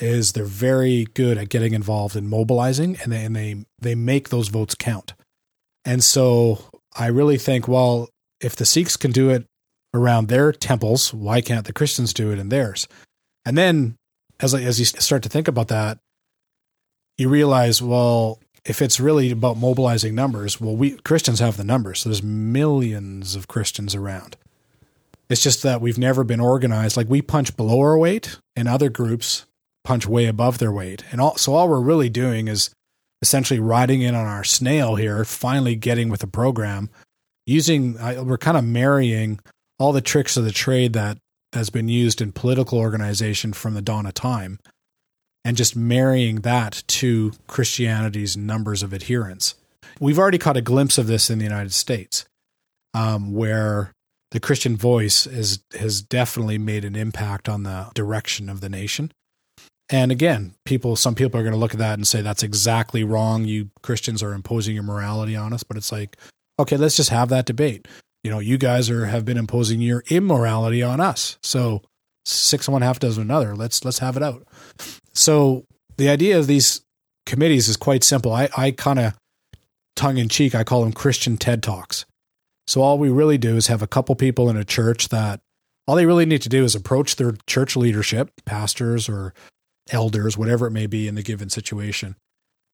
is 0.00 0.32
they're 0.32 0.44
very 0.44 1.06
good 1.14 1.38
at 1.38 1.48
getting 1.48 1.74
involved 1.74 2.16
in 2.16 2.28
mobilizing, 2.28 2.98
and 3.02 3.12
they 3.12 3.24
and 3.24 3.36
they 3.36 3.64
they 3.80 3.94
make 3.94 4.28
those 4.28 4.48
votes 4.48 4.74
count. 4.74 5.14
And 5.84 6.02
so 6.02 6.64
I 6.96 7.06
really 7.06 7.38
think, 7.38 7.68
well, 7.68 8.08
if 8.40 8.56
the 8.56 8.66
Sikhs 8.66 8.96
can 8.96 9.12
do 9.12 9.30
it 9.30 9.46
around 9.94 10.28
their 10.28 10.52
temples. 10.52 11.12
Why 11.12 11.40
can't 11.40 11.66
the 11.66 11.72
Christians 11.72 12.14
do 12.14 12.30
it 12.30 12.38
in 12.38 12.48
theirs? 12.48 12.86
And 13.44 13.56
then 13.56 13.96
as 14.40 14.54
as 14.54 14.78
you 14.78 14.84
start 14.84 15.22
to 15.22 15.28
think 15.28 15.48
about 15.48 15.68
that, 15.68 15.98
you 17.18 17.28
realize, 17.28 17.82
well, 17.82 18.40
if 18.64 18.82
it's 18.82 19.00
really 19.00 19.30
about 19.30 19.56
mobilizing 19.56 20.14
numbers, 20.14 20.60
well, 20.60 20.76
we 20.76 20.92
Christians 20.98 21.40
have 21.40 21.56
the 21.56 21.64
numbers. 21.64 22.00
So 22.00 22.08
there's 22.08 22.22
millions 22.22 23.34
of 23.34 23.48
Christians 23.48 23.94
around. 23.94 24.36
It's 25.28 25.42
just 25.42 25.62
that 25.62 25.80
we've 25.80 25.98
never 25.98 26.24
been 26.24 26.40
organized. 26.40 26.96
Like 26.96 27.08
we 27.08 27.22
punch 27.22 27.56
below 27.56 27.80
our 27.80 27.96
weight, 27.98 28.38
and 28.56 28.68
other 28.68 28.88
groups 28.88 29.46
punch 29.84 30.06
way 30.06 30.26
above 30.26 30.58
their 30.58 30.72
weight. 30.72 31.04
And 31.10 31.20
all, 31.20 31.36
so 31.36 31.54
all 31.54 31.68
we're 31.68 31.80
really 31.80 32.10
doing 32.10 32.48
is 32.48 32.70
essentially 33.22 33.60
riding 33.60 34.02
in 34.02 34.14
on 34.14 34.26
our 34.26 34.44
snail 34.44 34.96
here, 34.96 35.24
finally 35.24 35.76
getting 35.76 36.08
with 36.08 36.20
the 36.20 36.26
program, 36.26 36.90
using. 37.46 37.94
we're 38.26 38.38
kind 38.38 38.56
of 38.56 38.64
marrying 38.64 39.40
all 39.80 39.92
the 39.92 40.02
tricks 40.02 40.36
of 40.36 40.44
the 40.44 40.52
trade 40.52 40.92
that 40.92 41.18
has 41.54 41.70
been 41.70 41.88
used 41.88 42.20
in 42.20 42.30
political 42.30 42.78
organization 42.78 43.52
from 43.52 43.74
the 43.74 43.82
dawn 43.82 44.06
of 44.06 44.14
time 44.14 44.58
and 45.42 45.56
just 45.56 45.74
marrying 45.74 46.42
that 46.42 46.84
to 46.86 47.32
Christianity's 47.48 48.36
numbers 48.36 48.82
of 48.82 48.92
adherents. 48.92 49.54
We've 49.98 50.18
already 50.18 50.38
caught 50.38 50.58
a 50.58 50.62
glimpse 50.62 50.98
of 50.98 51.06
this 51.06 51.30
in 51.30 51.38
the 51.38 51.44
United 51.44 51.72
States, 51.72 52.26
um, 52.92 53.32
where 53.32 53.92
the 54.32 54.38
Christian 54.38 54.76
voice 54.76 55.26
is, 55.26 55.60
has 55.78 56.02
definitely 56.02 56.58
made 56.58 56.84
an 56.84 56.94
impact 56.94 57.48
on 57.48 57.62
the 57.62 57.90
direction 57.94 58.50
of 58.50 58.60
the 58.60 58.68
nation. 58.68 59.12
And 59.88 60.12
again, 60.12 60.54
people, 60.66 60.94
some 60.94 61.14
people 61.14 61.40
are 61.40 61.42
going 61.42 61.54
to 61.54 61.58
look 61.58 61.72
at 61.72 61.78
that 61.78 61.94
and 61.94 62.06
say 62.06 62.20
that's 62.20 62.42
exactly 62.42 63.02
wrong. 63.02 63.46
You 63.46 63.70
Christians 63.82 64.22
are 64.22 64.34
imposing 64.34 64.74
your 64.74 64.84
morality 64.84 65.34
on 65.34 65.52
us. 65.52 65.64
But 65.64 65.78
it's 65.78 65.90
like, 65.90 66.16
okay, 66.60 66.76
let's 66.76 66.96
just 66.96 67.10
have 67.10 67.28
that 67.30 67.46
debate 67.46 67.88
you 68.22 68.30
know, 68.30 68.38
you 68.38 68.58
guys 68.58 68.90
are 68.90 69.06
have 69.06 69.24
been 69.24 69.36
imposing 69.36 69.80
your 69.80 70.04
immorality 70.08 70.82
on 70.82 71.00
us. 71.00 71.38
So 71.42 71.82
six 72.24 72.66
and 72.68 72.72
one 72.72 72.82
half 72.82 72.98
dozen 72.98 73.22
another. 73.22 73.54
Let's 73.56 73.84
let's 73.84 73.98
have 73.98 74.16
it 74.16 74.22
out. 74.22 74.46
So 75.14 75.64
the 75.96 76.08
idea 76.08 76.38
of 76.38 76.46
these 76.46 76.82
committees 77.26 77.68
is 77.68 77.76
quite 77.76 78.04
simple. 78.04 78.32
I, 78.32 78.48
I 78.56 78.70
kind 78.70 78.98
of 78.98 79.14
tongue 79.96 80.18
in 80.18 80.28
cheek, 80.28 80.54
I 80.54 80.64
call 80.64 80.82
them 80.82 80.92
Christian 80.92 81.36
TED 81.36 81.62
Talks. 81.62 82.04
So 82.66 82.82
all 82.82 82.98
we 82.98 83.08
really 83.08 83.38
do 83.38 83.56
is 83.56 83.66
have 83.66 83.82
a 83.82 83.86
couple 83.86 84.14
people 84.14 84.48
in 84.48 84.56
a 84.56 84.64
church 84.64 85.08
that 85.08 85.40
all 85.86 85.96
they 85.96 86.06
really 86.06 86.26
need 86.26 86.42
to 86.42 86.48
do 86.48 86.64
is 86.64 86.74
approach 86.74 87.16
their 87.16 87.34
church 87.46 87.76
leadership, 87.76 88.30
pastors 88.46 89.08
or 89.08 89.34
elders, 89.90 90.38
whatever 90.38 90.66
it 90.66 90.70
may 90.70 90.86
be 90.86 91.08
in 91.08 91.16
the 91.16 91.22
given 91.22 91.50
situation, 91.50 92.14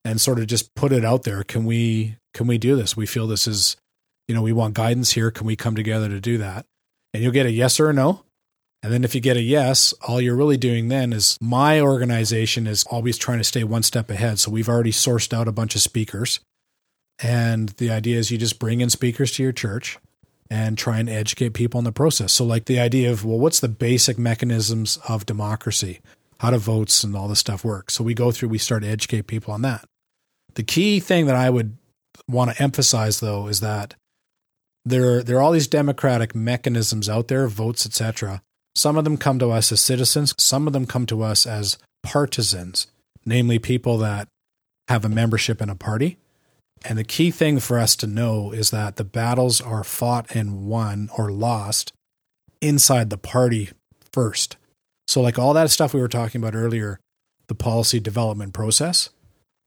and 0.05 0.21
sort 0.21 0.39
of 0.39 0.47
just 0.47 0.75
put 0.75 0.93
it 0.93 1.05
out 1.05 1.23
there. 1.23 1.43
Can 1.43 1.65
we 1.65 2.17
can 2.35 2.47
we 2.47 2.59
do 2.59 2.77
this? 2.77 2.97
We 2.97 3.07
feel 3.07 3.27
this 3.27 3.49
is 3.49 3.77
you 4.29 4.35
know, 4.35 4.43
we 4.43 4.53
want 4.53 4.75
guidance 4.75 5.13
here. 5.13 5.31
Can 5.31 5.47
we 5.47 5.57
come 5.57 5.75
together 5.75 6.09
to 6.09 6.21
do 6.21 6.39
that? 6.39 6.67
And 7.15 7.23
you'll 7.23 7.33
get 7.33 7.47
a 7.47 7.51
yes 7.51 7.79
or 7.81 7.91
a 7.91 7.93
no. 7.93 8.25
And 8.83 8.93
then 8.93 9.05
if 9.05 9.15
you 9.15 9.21
get 9.21 9.37
a 9.37 9.43
yes, 9.43 9.95
all 10.07 10.21
you're 10.21 10.37
really 10.37 10.57
doing 10.57 10.89
then 10.89 11.13
is 11.13 11.37
my 11.41 11.81
organization 11.81 12.67
is 12.67 12.85
always 12.85 13.19
trying 13.19 13.39
to 13.39 13.45
stay 13.45 13.65
one 13.65 13.83
step 13.83 14.11
ahead. 14.11 14.39
So 14.39 14.51
we've 14.51 14.69
already 14.69 14.93
sourced 14.93 15.33
out 15.33 15.49
a 15.49 15.53
bunch 15.53 15.75
of 15.75 15.83
speakers. 15.83 16.41
And 17.23 17.71
the 17.71 17.91
idea 17.91 18.19
is 18.19 18.31
you 18.31 18.39
just 18.39 18.59
bring 18.59 18.81
in 18.81 18.91
speakers 18.91 19.33
to 19.33 19.43
your 19.43 19.53
church 19.53 19.99
and 20.51 20.79
try 20.79 20.99
and 20.99 21.09
educate 21.09 21.51
people 21.51 21.79
in 21.79 21.85
the 21.85 21.93
process. 21.93 22.33
So, 22.33 22.45
like 22.45 22.67
the 22.67 22.79
idea 22.79 23.11
of, 23.11 23.25
well, 23.25 23.39
what's 23.39 23.61
the 23.61 23.69
basic 23.69 24.19
mechanisms 24.19 24.99
of 25.09 25.27
democracy? 25.27 26.01
How 26.39 26.51
do 26.51 26.59
votes 26.59 27.03
and 27.03 27.17
all 27.17 27.29
this 27.29 27.39
stuff 27.39 27.65
work? 27.65 27.91
So, 27.91 28.05
we 28.05 28.15
go 28.15 28.31
through, 28.31 28.51
we 28.51 28.59
start 28.59 28.83
to 28.83 28.89
educate 28.89 29.27
people 29.27 29.55
on 29.55 29.63
that. 29.63 29.85
The 30.55 30.63
key 30.63 31.01
thing 31.01 31.27
that 31.27 31.37
I 31.37 31.51
would 31.51 31.77
want 32.29 32.51
to 32.51 32.63
emphasize, 32.63 33.21
though, 33.21 33.49
is 33.49 33.61
that 33.61 33.95
there 34.87 35.23
there 35.23 35.37
are 35.37 35.43
all 35.43 35.53
these 35.53 35.67
democratic 35.67 36.35
mechanisms 36.35 37.09
out 37.09 37.29
there, 37.29 37.49
votes, 37.49 37.85
etc. 37.85 38.41
Some 38.75 38.97
of 38.97 39.05
them 39.05 39.17
come 39.17 39.39
to 39.41 39.51
us 39.51 39.73
as 39.73 39.81
citizens, 39.81 40.35
some 40.39 40.67
of 40.67 40.73
them 40.73 40.87
come 40.87 41.07
to 41.07 41.23
us 41.23 41.45
as 41.45 41.77
partisans, 42.03 42.87
namely 43.25 43.59
people 43.59 43.99
that 43.99 44.29
have 44.89 45.05
a 45.05 45.09
membership 45.09 45.61
in 45.61 45.69
a 45.69 45.75
party. 45.75 46.19
And 46.85 46.97
the 46.97 47.05
key 47.05 47.31
thing 47.31 47.59
for 47.59 47.79
us 47.79 47.97
to 47.97 48.07
know 48.07 48.53
is 48.53 48.71
that 48.71 48.97
the 48.97 49.05
battles 49.05 49.61
are 49.61 49.83
fought 49.83 50.35
and 50.37 50.67
won 50.67 51.09
or 51.19 51.33
lost 51.33 51.93
inside 52.61 53.11
the 53.11 53.19
party 53.19 53.71
first. 54.13 54.57
So, 55.09 55.21
like 55.21 55.39
all 55.39 55.55
that 55.55 55.71
stuff 55.71 55.95
we 55.95 56.01
were 56.01 56.09
talking 56.09 56.41
about 56.41 56.55
earlier, 56.55 57.01
the 57.49 57.55
policy 57.55 57.99
development 57.99 58.53
process, 58.53 59.09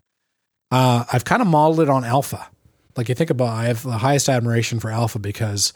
Uh, 0.72 1.04
I've 1.12 1.26
kind 1.26 1.42
of 1.42 1.48
modeled 1.48 1.82
it 1.82 1.90
on 1.90 2.06
Alpha. 2.06 2.48
Like 2.96 3.10
you 3.10 3.16
think 3.16 3.30
about, 3.30 3.50
I 3.50 3.66
have 3.66 3.84
the 3.84 4.00
highest 4.00 4.30
admiration 4.30 4.80
for 4.80 4.92
Alpha 4.92 5.20
because 5.20 5.74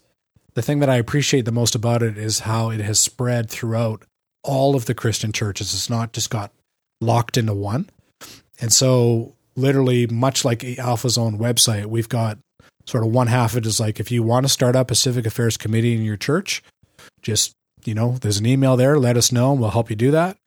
the 0.54 0.62
thing 0.62 0.80
that 0.80 0.90
I 0.90 0.96
appreciate 0.96 1.46
the 1.46 1.52
most 1.52 1.76
about 1.76 2.04
it 2.04 2.18
is 2.18 2.40
how 2.40 2.70
it 2.70 2.80
has 2.80 3.00
spread 3.00 3.50
throughout 3.50 4.04
all 4.44 4.76
of 4.76 4.86
the 4.86 4.94
Christian 4.94 5.32
churches. 5.32 5.74
It's 5.74 5.90
not 5.90 6.14
just 6.14 6.30
got 6.30 6.52
locked 7.02 7.38
into 7.38 7.54
one. 7.54 7.90
And 8.60 8.72
so, 8.72 9.36
literally, 9.56 10.08
much 10.08 10.46
like 10.46 10.64
Alpha's 10.80 11.18
own 11.18 11.38
website, 11.38 11.86
we've 11.86 12.10
got 12.10 12.40
sort 12.86 13.04
of 13.04 13.12
one 13.12 13.28
half 13.28 13.52
of 13.52 13.58
it 13.58 13.66
is 13.66 13.80
like 13.80 14.00
if 14.00 14.12
you 14.12 14.24
want 14.24 14.46
to 14.46 14.52
start 14.52 14.76
up 14.76 14.90
a 14.90 14.96
civic 14.96 15.26
affairs 15.26 15.58
committee 15.58 15.96
in 15.96 16.04
your 16.04 16.18
church, 16.18 16.64
just, 17.22 17.54
you 17.84 17.94
know, 17.94 18.14
there's 18.22 18.40
an 18.40 18.46
email 18.46 18.78
there, 18.78 18.98
let 18.98 19.18
us 19.18 19.32
know, 19.32 19.52
and 19.52 19.62
we'll 19.62 19.72
help 19.72 19.90
you 19.90 19.96
do 19.96 20.12
that 20.12 20.38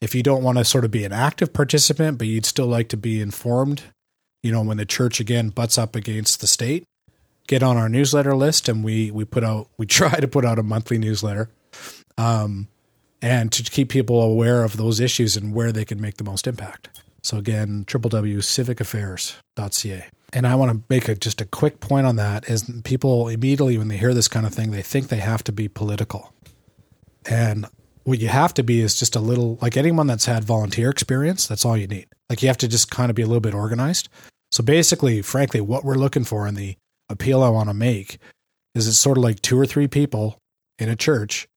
if 0.00 0.14
you 0.14 0.22
don't 0.22 0.42
want 0.42 0.58
to 0.58 0.64
sort 0.64 0.84
of 0.84 0.90
be 0.90 1.04
an 1.04 1.12
active 1.12 1.52
participant, 1.52 2.18
but 2.18 2.26
you'd 2.26 2.46
still 2.46 2.66
like 2.66 2.88
to 2.88 2.96
be 2.96 3.20
informed, 3.20 3.82
you 4.42 4.52
know, 4.52 4.62
when 4.62 4.76
the 4.76 4.86
church 4.86 5.20
again 5.20 5.50
butts 5.50 5.78
up 5.78 5.96
against 5.96 6.40
the 6.40 6.46
state, 6.46 6.84
get 7.46 7.62
on 7.62 7.76
our 7.76 7.88
newsletter 7.88 8.36
list, 8.36 8.68
and 8.68 8.84
we 8.84 9.10
we 9.10 9.24
put 9.24 9.44
out 9.44 9.68
we 9.76 9.86
try 9.86 10.20
to 10.20 10.28
put 10.28 10.44
out 10.44 10.58
a 10.58 10.62
monthly 10.62 10.98
newsletter, 10.98 11.50
um, 12.16 12.68
and 13.20 13.50
to 13.52 13.62
keep 13.64 13.88
people 13.88 14.22
aware 14.22 14.64
of 14.64 14.76
those 14.76 15.00
issues 15.00 15.36
and 15.36 15.54
where 15.54 15.72
they 15.72 15.84
can 15.84 16.00
make 16.00 16.16
the 16.16 16.24
most 16.24 16.46
impact. 16.46 16.88
So 17.22 17.36
again, 17.36 17.84
www.civicaffairs.ca. 17.86 20.04
And 20.32 20.46
I 20.46 20.54
want 20.54 20.72
to 20.72 20.82
make 20.88 21.08
a, 21.08 21.14
just 21.14 21.40
a 21.40 21.46
quick 21.46 21.80
point 21.80 22.06
on 22.06 22.16
that 22.16 22.48
is 22.48 22.70
people 22.84 23.28
immediately 23.28 23.78
when 23.78 23.88
they 23.88 23.96
hear 23.96 24.14
this 24.14 24.28
kind 24.28 24.46
of 24.46 24.54
thing, 24.54 24.70
they 24.70 24.82
think 24.82 25.08
they 25.08 25.18
have 25.18 25.42
to 25.44 25.52
be 25.52 25.68
political. 25.68 26.32
And 27.28 27.66
what 28.08 28.20
you 28.20 28.28
have 28.28 28.54
to 28.54 28.62
be 28.62 28.80
is 28.80 28.98
just 28.98 29.14
a 29.14 29.20
little 29.20 29.58
like 29.60 29.76
anyone 29.76 30.06
that's 30.06 30.24
had 30.24 30.42
volunteer 30.42 30.88
experience, 30.88 31.46
that's 31.46 31.64
all 31.64 31.76
you 31.76 31.86
need. 31.86 32.06
Like 32.30 32.42
you 32.42 32.48
have 32.48 32.56
to 32.58 32.68
just 32.68 32.90
kind 32.90 33.10
of 33.10 33.16
be 33.16 33.22
a 33.22 33.26
little 33.26 33.40
bit 33.40 33.54
organized. 33.54 34.08
So 34.50 34.64
basically, 34.64 35.20
frankly, 35.20 35.60
what 35.60 35.84
we're 35.84 35.94
looking 35.94 36.24
for 36.24 36.46
in 36.46 36.54
the 36.54 36.76
appeal 37.10 37.42
I 37.42 37.50
want 37.50 37.68
to 37.68 37.74
make 37.74 38.18
is 38.74 38.88
it's 38.88 38.98
sort 38.98 39.18
of 39.18 39.24
like 39.24 39.42
two 39.42 39.60
or 39.60 39.66
three 39.66 39.88
people 39.88 40.38
in 40.78 40.88
a 40.88 40.96
church. 40.96 41.48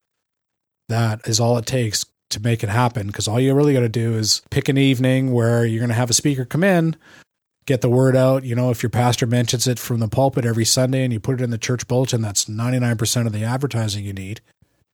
That 0.89 1.25
is 1.25 1.39
all 1.39 1.57
it 1.57 1.65
takes 1.65 2.05
to 2.31 2.41
make 2.41 2.63
it 2.63 2.69
happen. 2.69 3.07
Because 3.07 3.29
all 3.29 3.39
you 3.39 3.53
really 3.53 3.73
got 3.73 3.81
to 3.81 3.89
do 3.89 4.15
is 4.15 4.41
pick 4.49 4.67
an 4.67 4.77
evening 4.77 5.31
where 5.31 5.65
you're 5.65 5.79
going 5.79 5.89
to 5.89 5.95
have 5.95 6.09
a 6.09 6.13
speaker 6.13 6.43
come 6.43 6.65
in, 6.65 6.97
get 7.65 7.79
the 7.79 7.89
word 7.89 8.15
out. 8.15 8.43
You 8.43 8.55
know, 8.55 8.71
if 8.71 8.83
your 8.83 8.89
pastor 8.89 9.25
mentions 9.25 9.67
it 9.67 9.79
from 9.79 9.99
the 9.99 10.09
pulpit 10.09 10.45
every 10.45 10.65
Sunday 10.65 11.03
and 11.03 11.13
you 11.13 11.21
put 11.21 11.39
it 11.39 11.43
in 11.43 11.49
the 11.49 11.57
church 11.57 11.87
bulletin, 11.87 12.21
that's 12.21 12.45
99% 12.45 13.25
of 13.25 13.31
the 13.31 13.45
advertising 13.45 14.03
you 14.03 14.11
need 14.11 14.41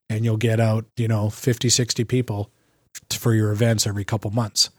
and 0.10 0.24
you'll 0.24 0.38
get 0.38 0.60
out, 0.60 0.86
you 0.96 1.08
know, 1.08 1.30
50, 1.30 1.70
60 1.70 2.04
people 2.06 2.52
for 3.12 3.34
your 3.34 3.52
events 3.52 3.86
every 3.86 4.06
couple 4.06 4.32
months. 4.32 4.70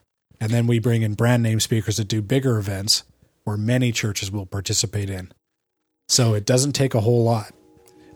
And 0.41 0.51
then 0.51 0.67
we 0.67 0.79
bring 0.79 1.03
in 1.03 1.15
brand 1.15 1.43
name 1.43 1.61
speakers 1.61 1.97
that 1.97 2.09
do 2.09 2.23
bigger 2.23 2.59
events 2.59 3.05
where 3.45 3.57
many 3.57 3.93
churches 3.93 4.31
will 4.31 4.47
participate 4.47 5.11
in. 5.11 5.33
So 6.09 6.35
it 6.35 6.47
doesn't 6.47 6.73
take 6.73 6.95
a 6.95 7.01
whole 7.01 7.25
lot. 7.25 7.53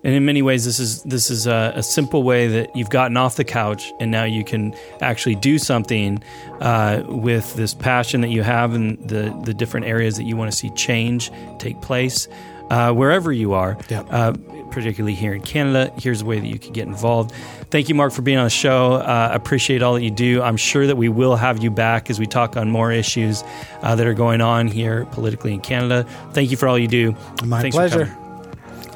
And 0.05 0.15
in 0.15 0.25
many 0.25 0.43
ways, 0.43 0.65
this 0.65 0.81
is 0.81 1.03
this 1.05 1.31
is 1.31 1.47
a, 1.47 1.75
a, 1.77 1.83
simple 1.83 2.25
way 2.25 2.49
that 2.49 2.75
you've 2.75 2.91
gotten 2.91 3.17
off 3.17 3.37
the 3.37 3.45
couch 3.45 3.93
and 4.01 4.11
now 4.11 4.25
you 4.25 4.43
can 4.43 4.75
actually 5.01 5.37
do 5.37 5.59
something 5.59 6.23
uh, 6.61 7.05
with 7.07 7.55
this 7.55 7.73
passion 7.73 8.21
that 8.23 8.31
you 8.31 8.43
have 8.43 8.75
and 8.75 8.99
the 9.09 9.31
the 9.45 9.55
different 9.55 9.87
areas 9.87 10.17
that 10.17 10.25
you 10.25 10.37
want 10.37 10.51
to 10.51 10.57
see 10.57 10.71
change 10.71 11.31
take 11.59 11.81
place 11.81 12.27
uh, 12.73 12.93
wherever 12.93 13.31
you 13.31 13.53
are. 13.53 13.77
Yep. 13.89 14.07
Uh, 14.11 14.33
particularly 14.71 15.15
here 15.15 15.35
in 15.35 15.43
Canada. 15.43 15.93
Here's 15.99 16.23
a 16.23 16.25
way 16.25 16.41
that 16.41 16.47
you 16.47 16.59
can 16.59 16.73
get 16.73 16.87
involved. 16.87 17.33
Thank 17.71 17.91
you, 17.91 17.95
Mark, 17.95 18.13
for 18.13 18.23
being 18.23 18.39
on 18.39 18.45
the 18.45 18.51
show. 18.51 18.95
Uh, 18.95 19.29
appreciate 19.31 19.83
all 19.83 19.95
that 19.95 20.03
you 20.03 20.11
do. 20.11 20.41
I'm 20.41 20.57
sure 20.57 20.87
that 20.87 20.97
we 20.97 21.11
will 21.11 21.37
have 21.37 21.63
you 21.63 21.71
back 21.71 22.09
as 22.09 22.19
we 22.19 22.27
talk 22.27 22.57
on 22.57 22.71
more 22.71 22.91
issues 22.91 23.45
uh, 23.83 23.95
that 23.95 24.07
are 24.07 24.15
going 24.15 24.41
on 24.41 24.69
here 24.69 25.05
politically 25.13 25.53
in 25.53 25.61
Canada. 25.61 26.07
Thank 26.33 26.51
you 26.51 26.57
for 26.57 26.69
all 26.69 26.79
you 26.79 26.89
do. 26.89 27.15
My 27.45 27.61
Thanks 27.61 27.77
pleasure. 27.77 28.17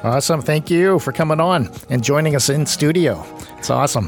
Awesome. 0.03 0.41
Thank 0.41 0.71
you 0.71 0.97
for 0.99 1.11
coming 1.11 1.39
on 1.39 1.69
and 1.89 2.03
joining 2.03 2.35
us 2.35 2.49
in 2.49 2.65
studio. 2.65 3.23
It's 3.57 3.69
awesome. 3.69 4.07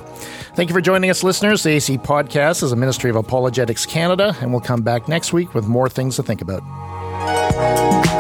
Thank 0.56 0.70
you 0.70 0.74
for 0.74 0.82
joining 0.82 1.12
us, 1.12 1.24
listeners. 1.24 1.64
The 1.64 1.72
AC 1.72 2.00
Podcast 2.00 2.64
is 2.64 2.72
a 2.72 2.76
ministry 2.76 3.10
of 3.10 3.16
Apologetics 3.16 3.86
Canada, 3.86 4.36
and 4.42 4.52
we'll 4.52 4.62
come 4.62 4.82
back 4.82 5.08
next 5.08 5.34
week 5.34 5.54
with 5.54 5.68
more 5.68 5.90
things 5.90 6.16
to 6.16 6.24
think 6.24 6.42
about. 6.42 8.19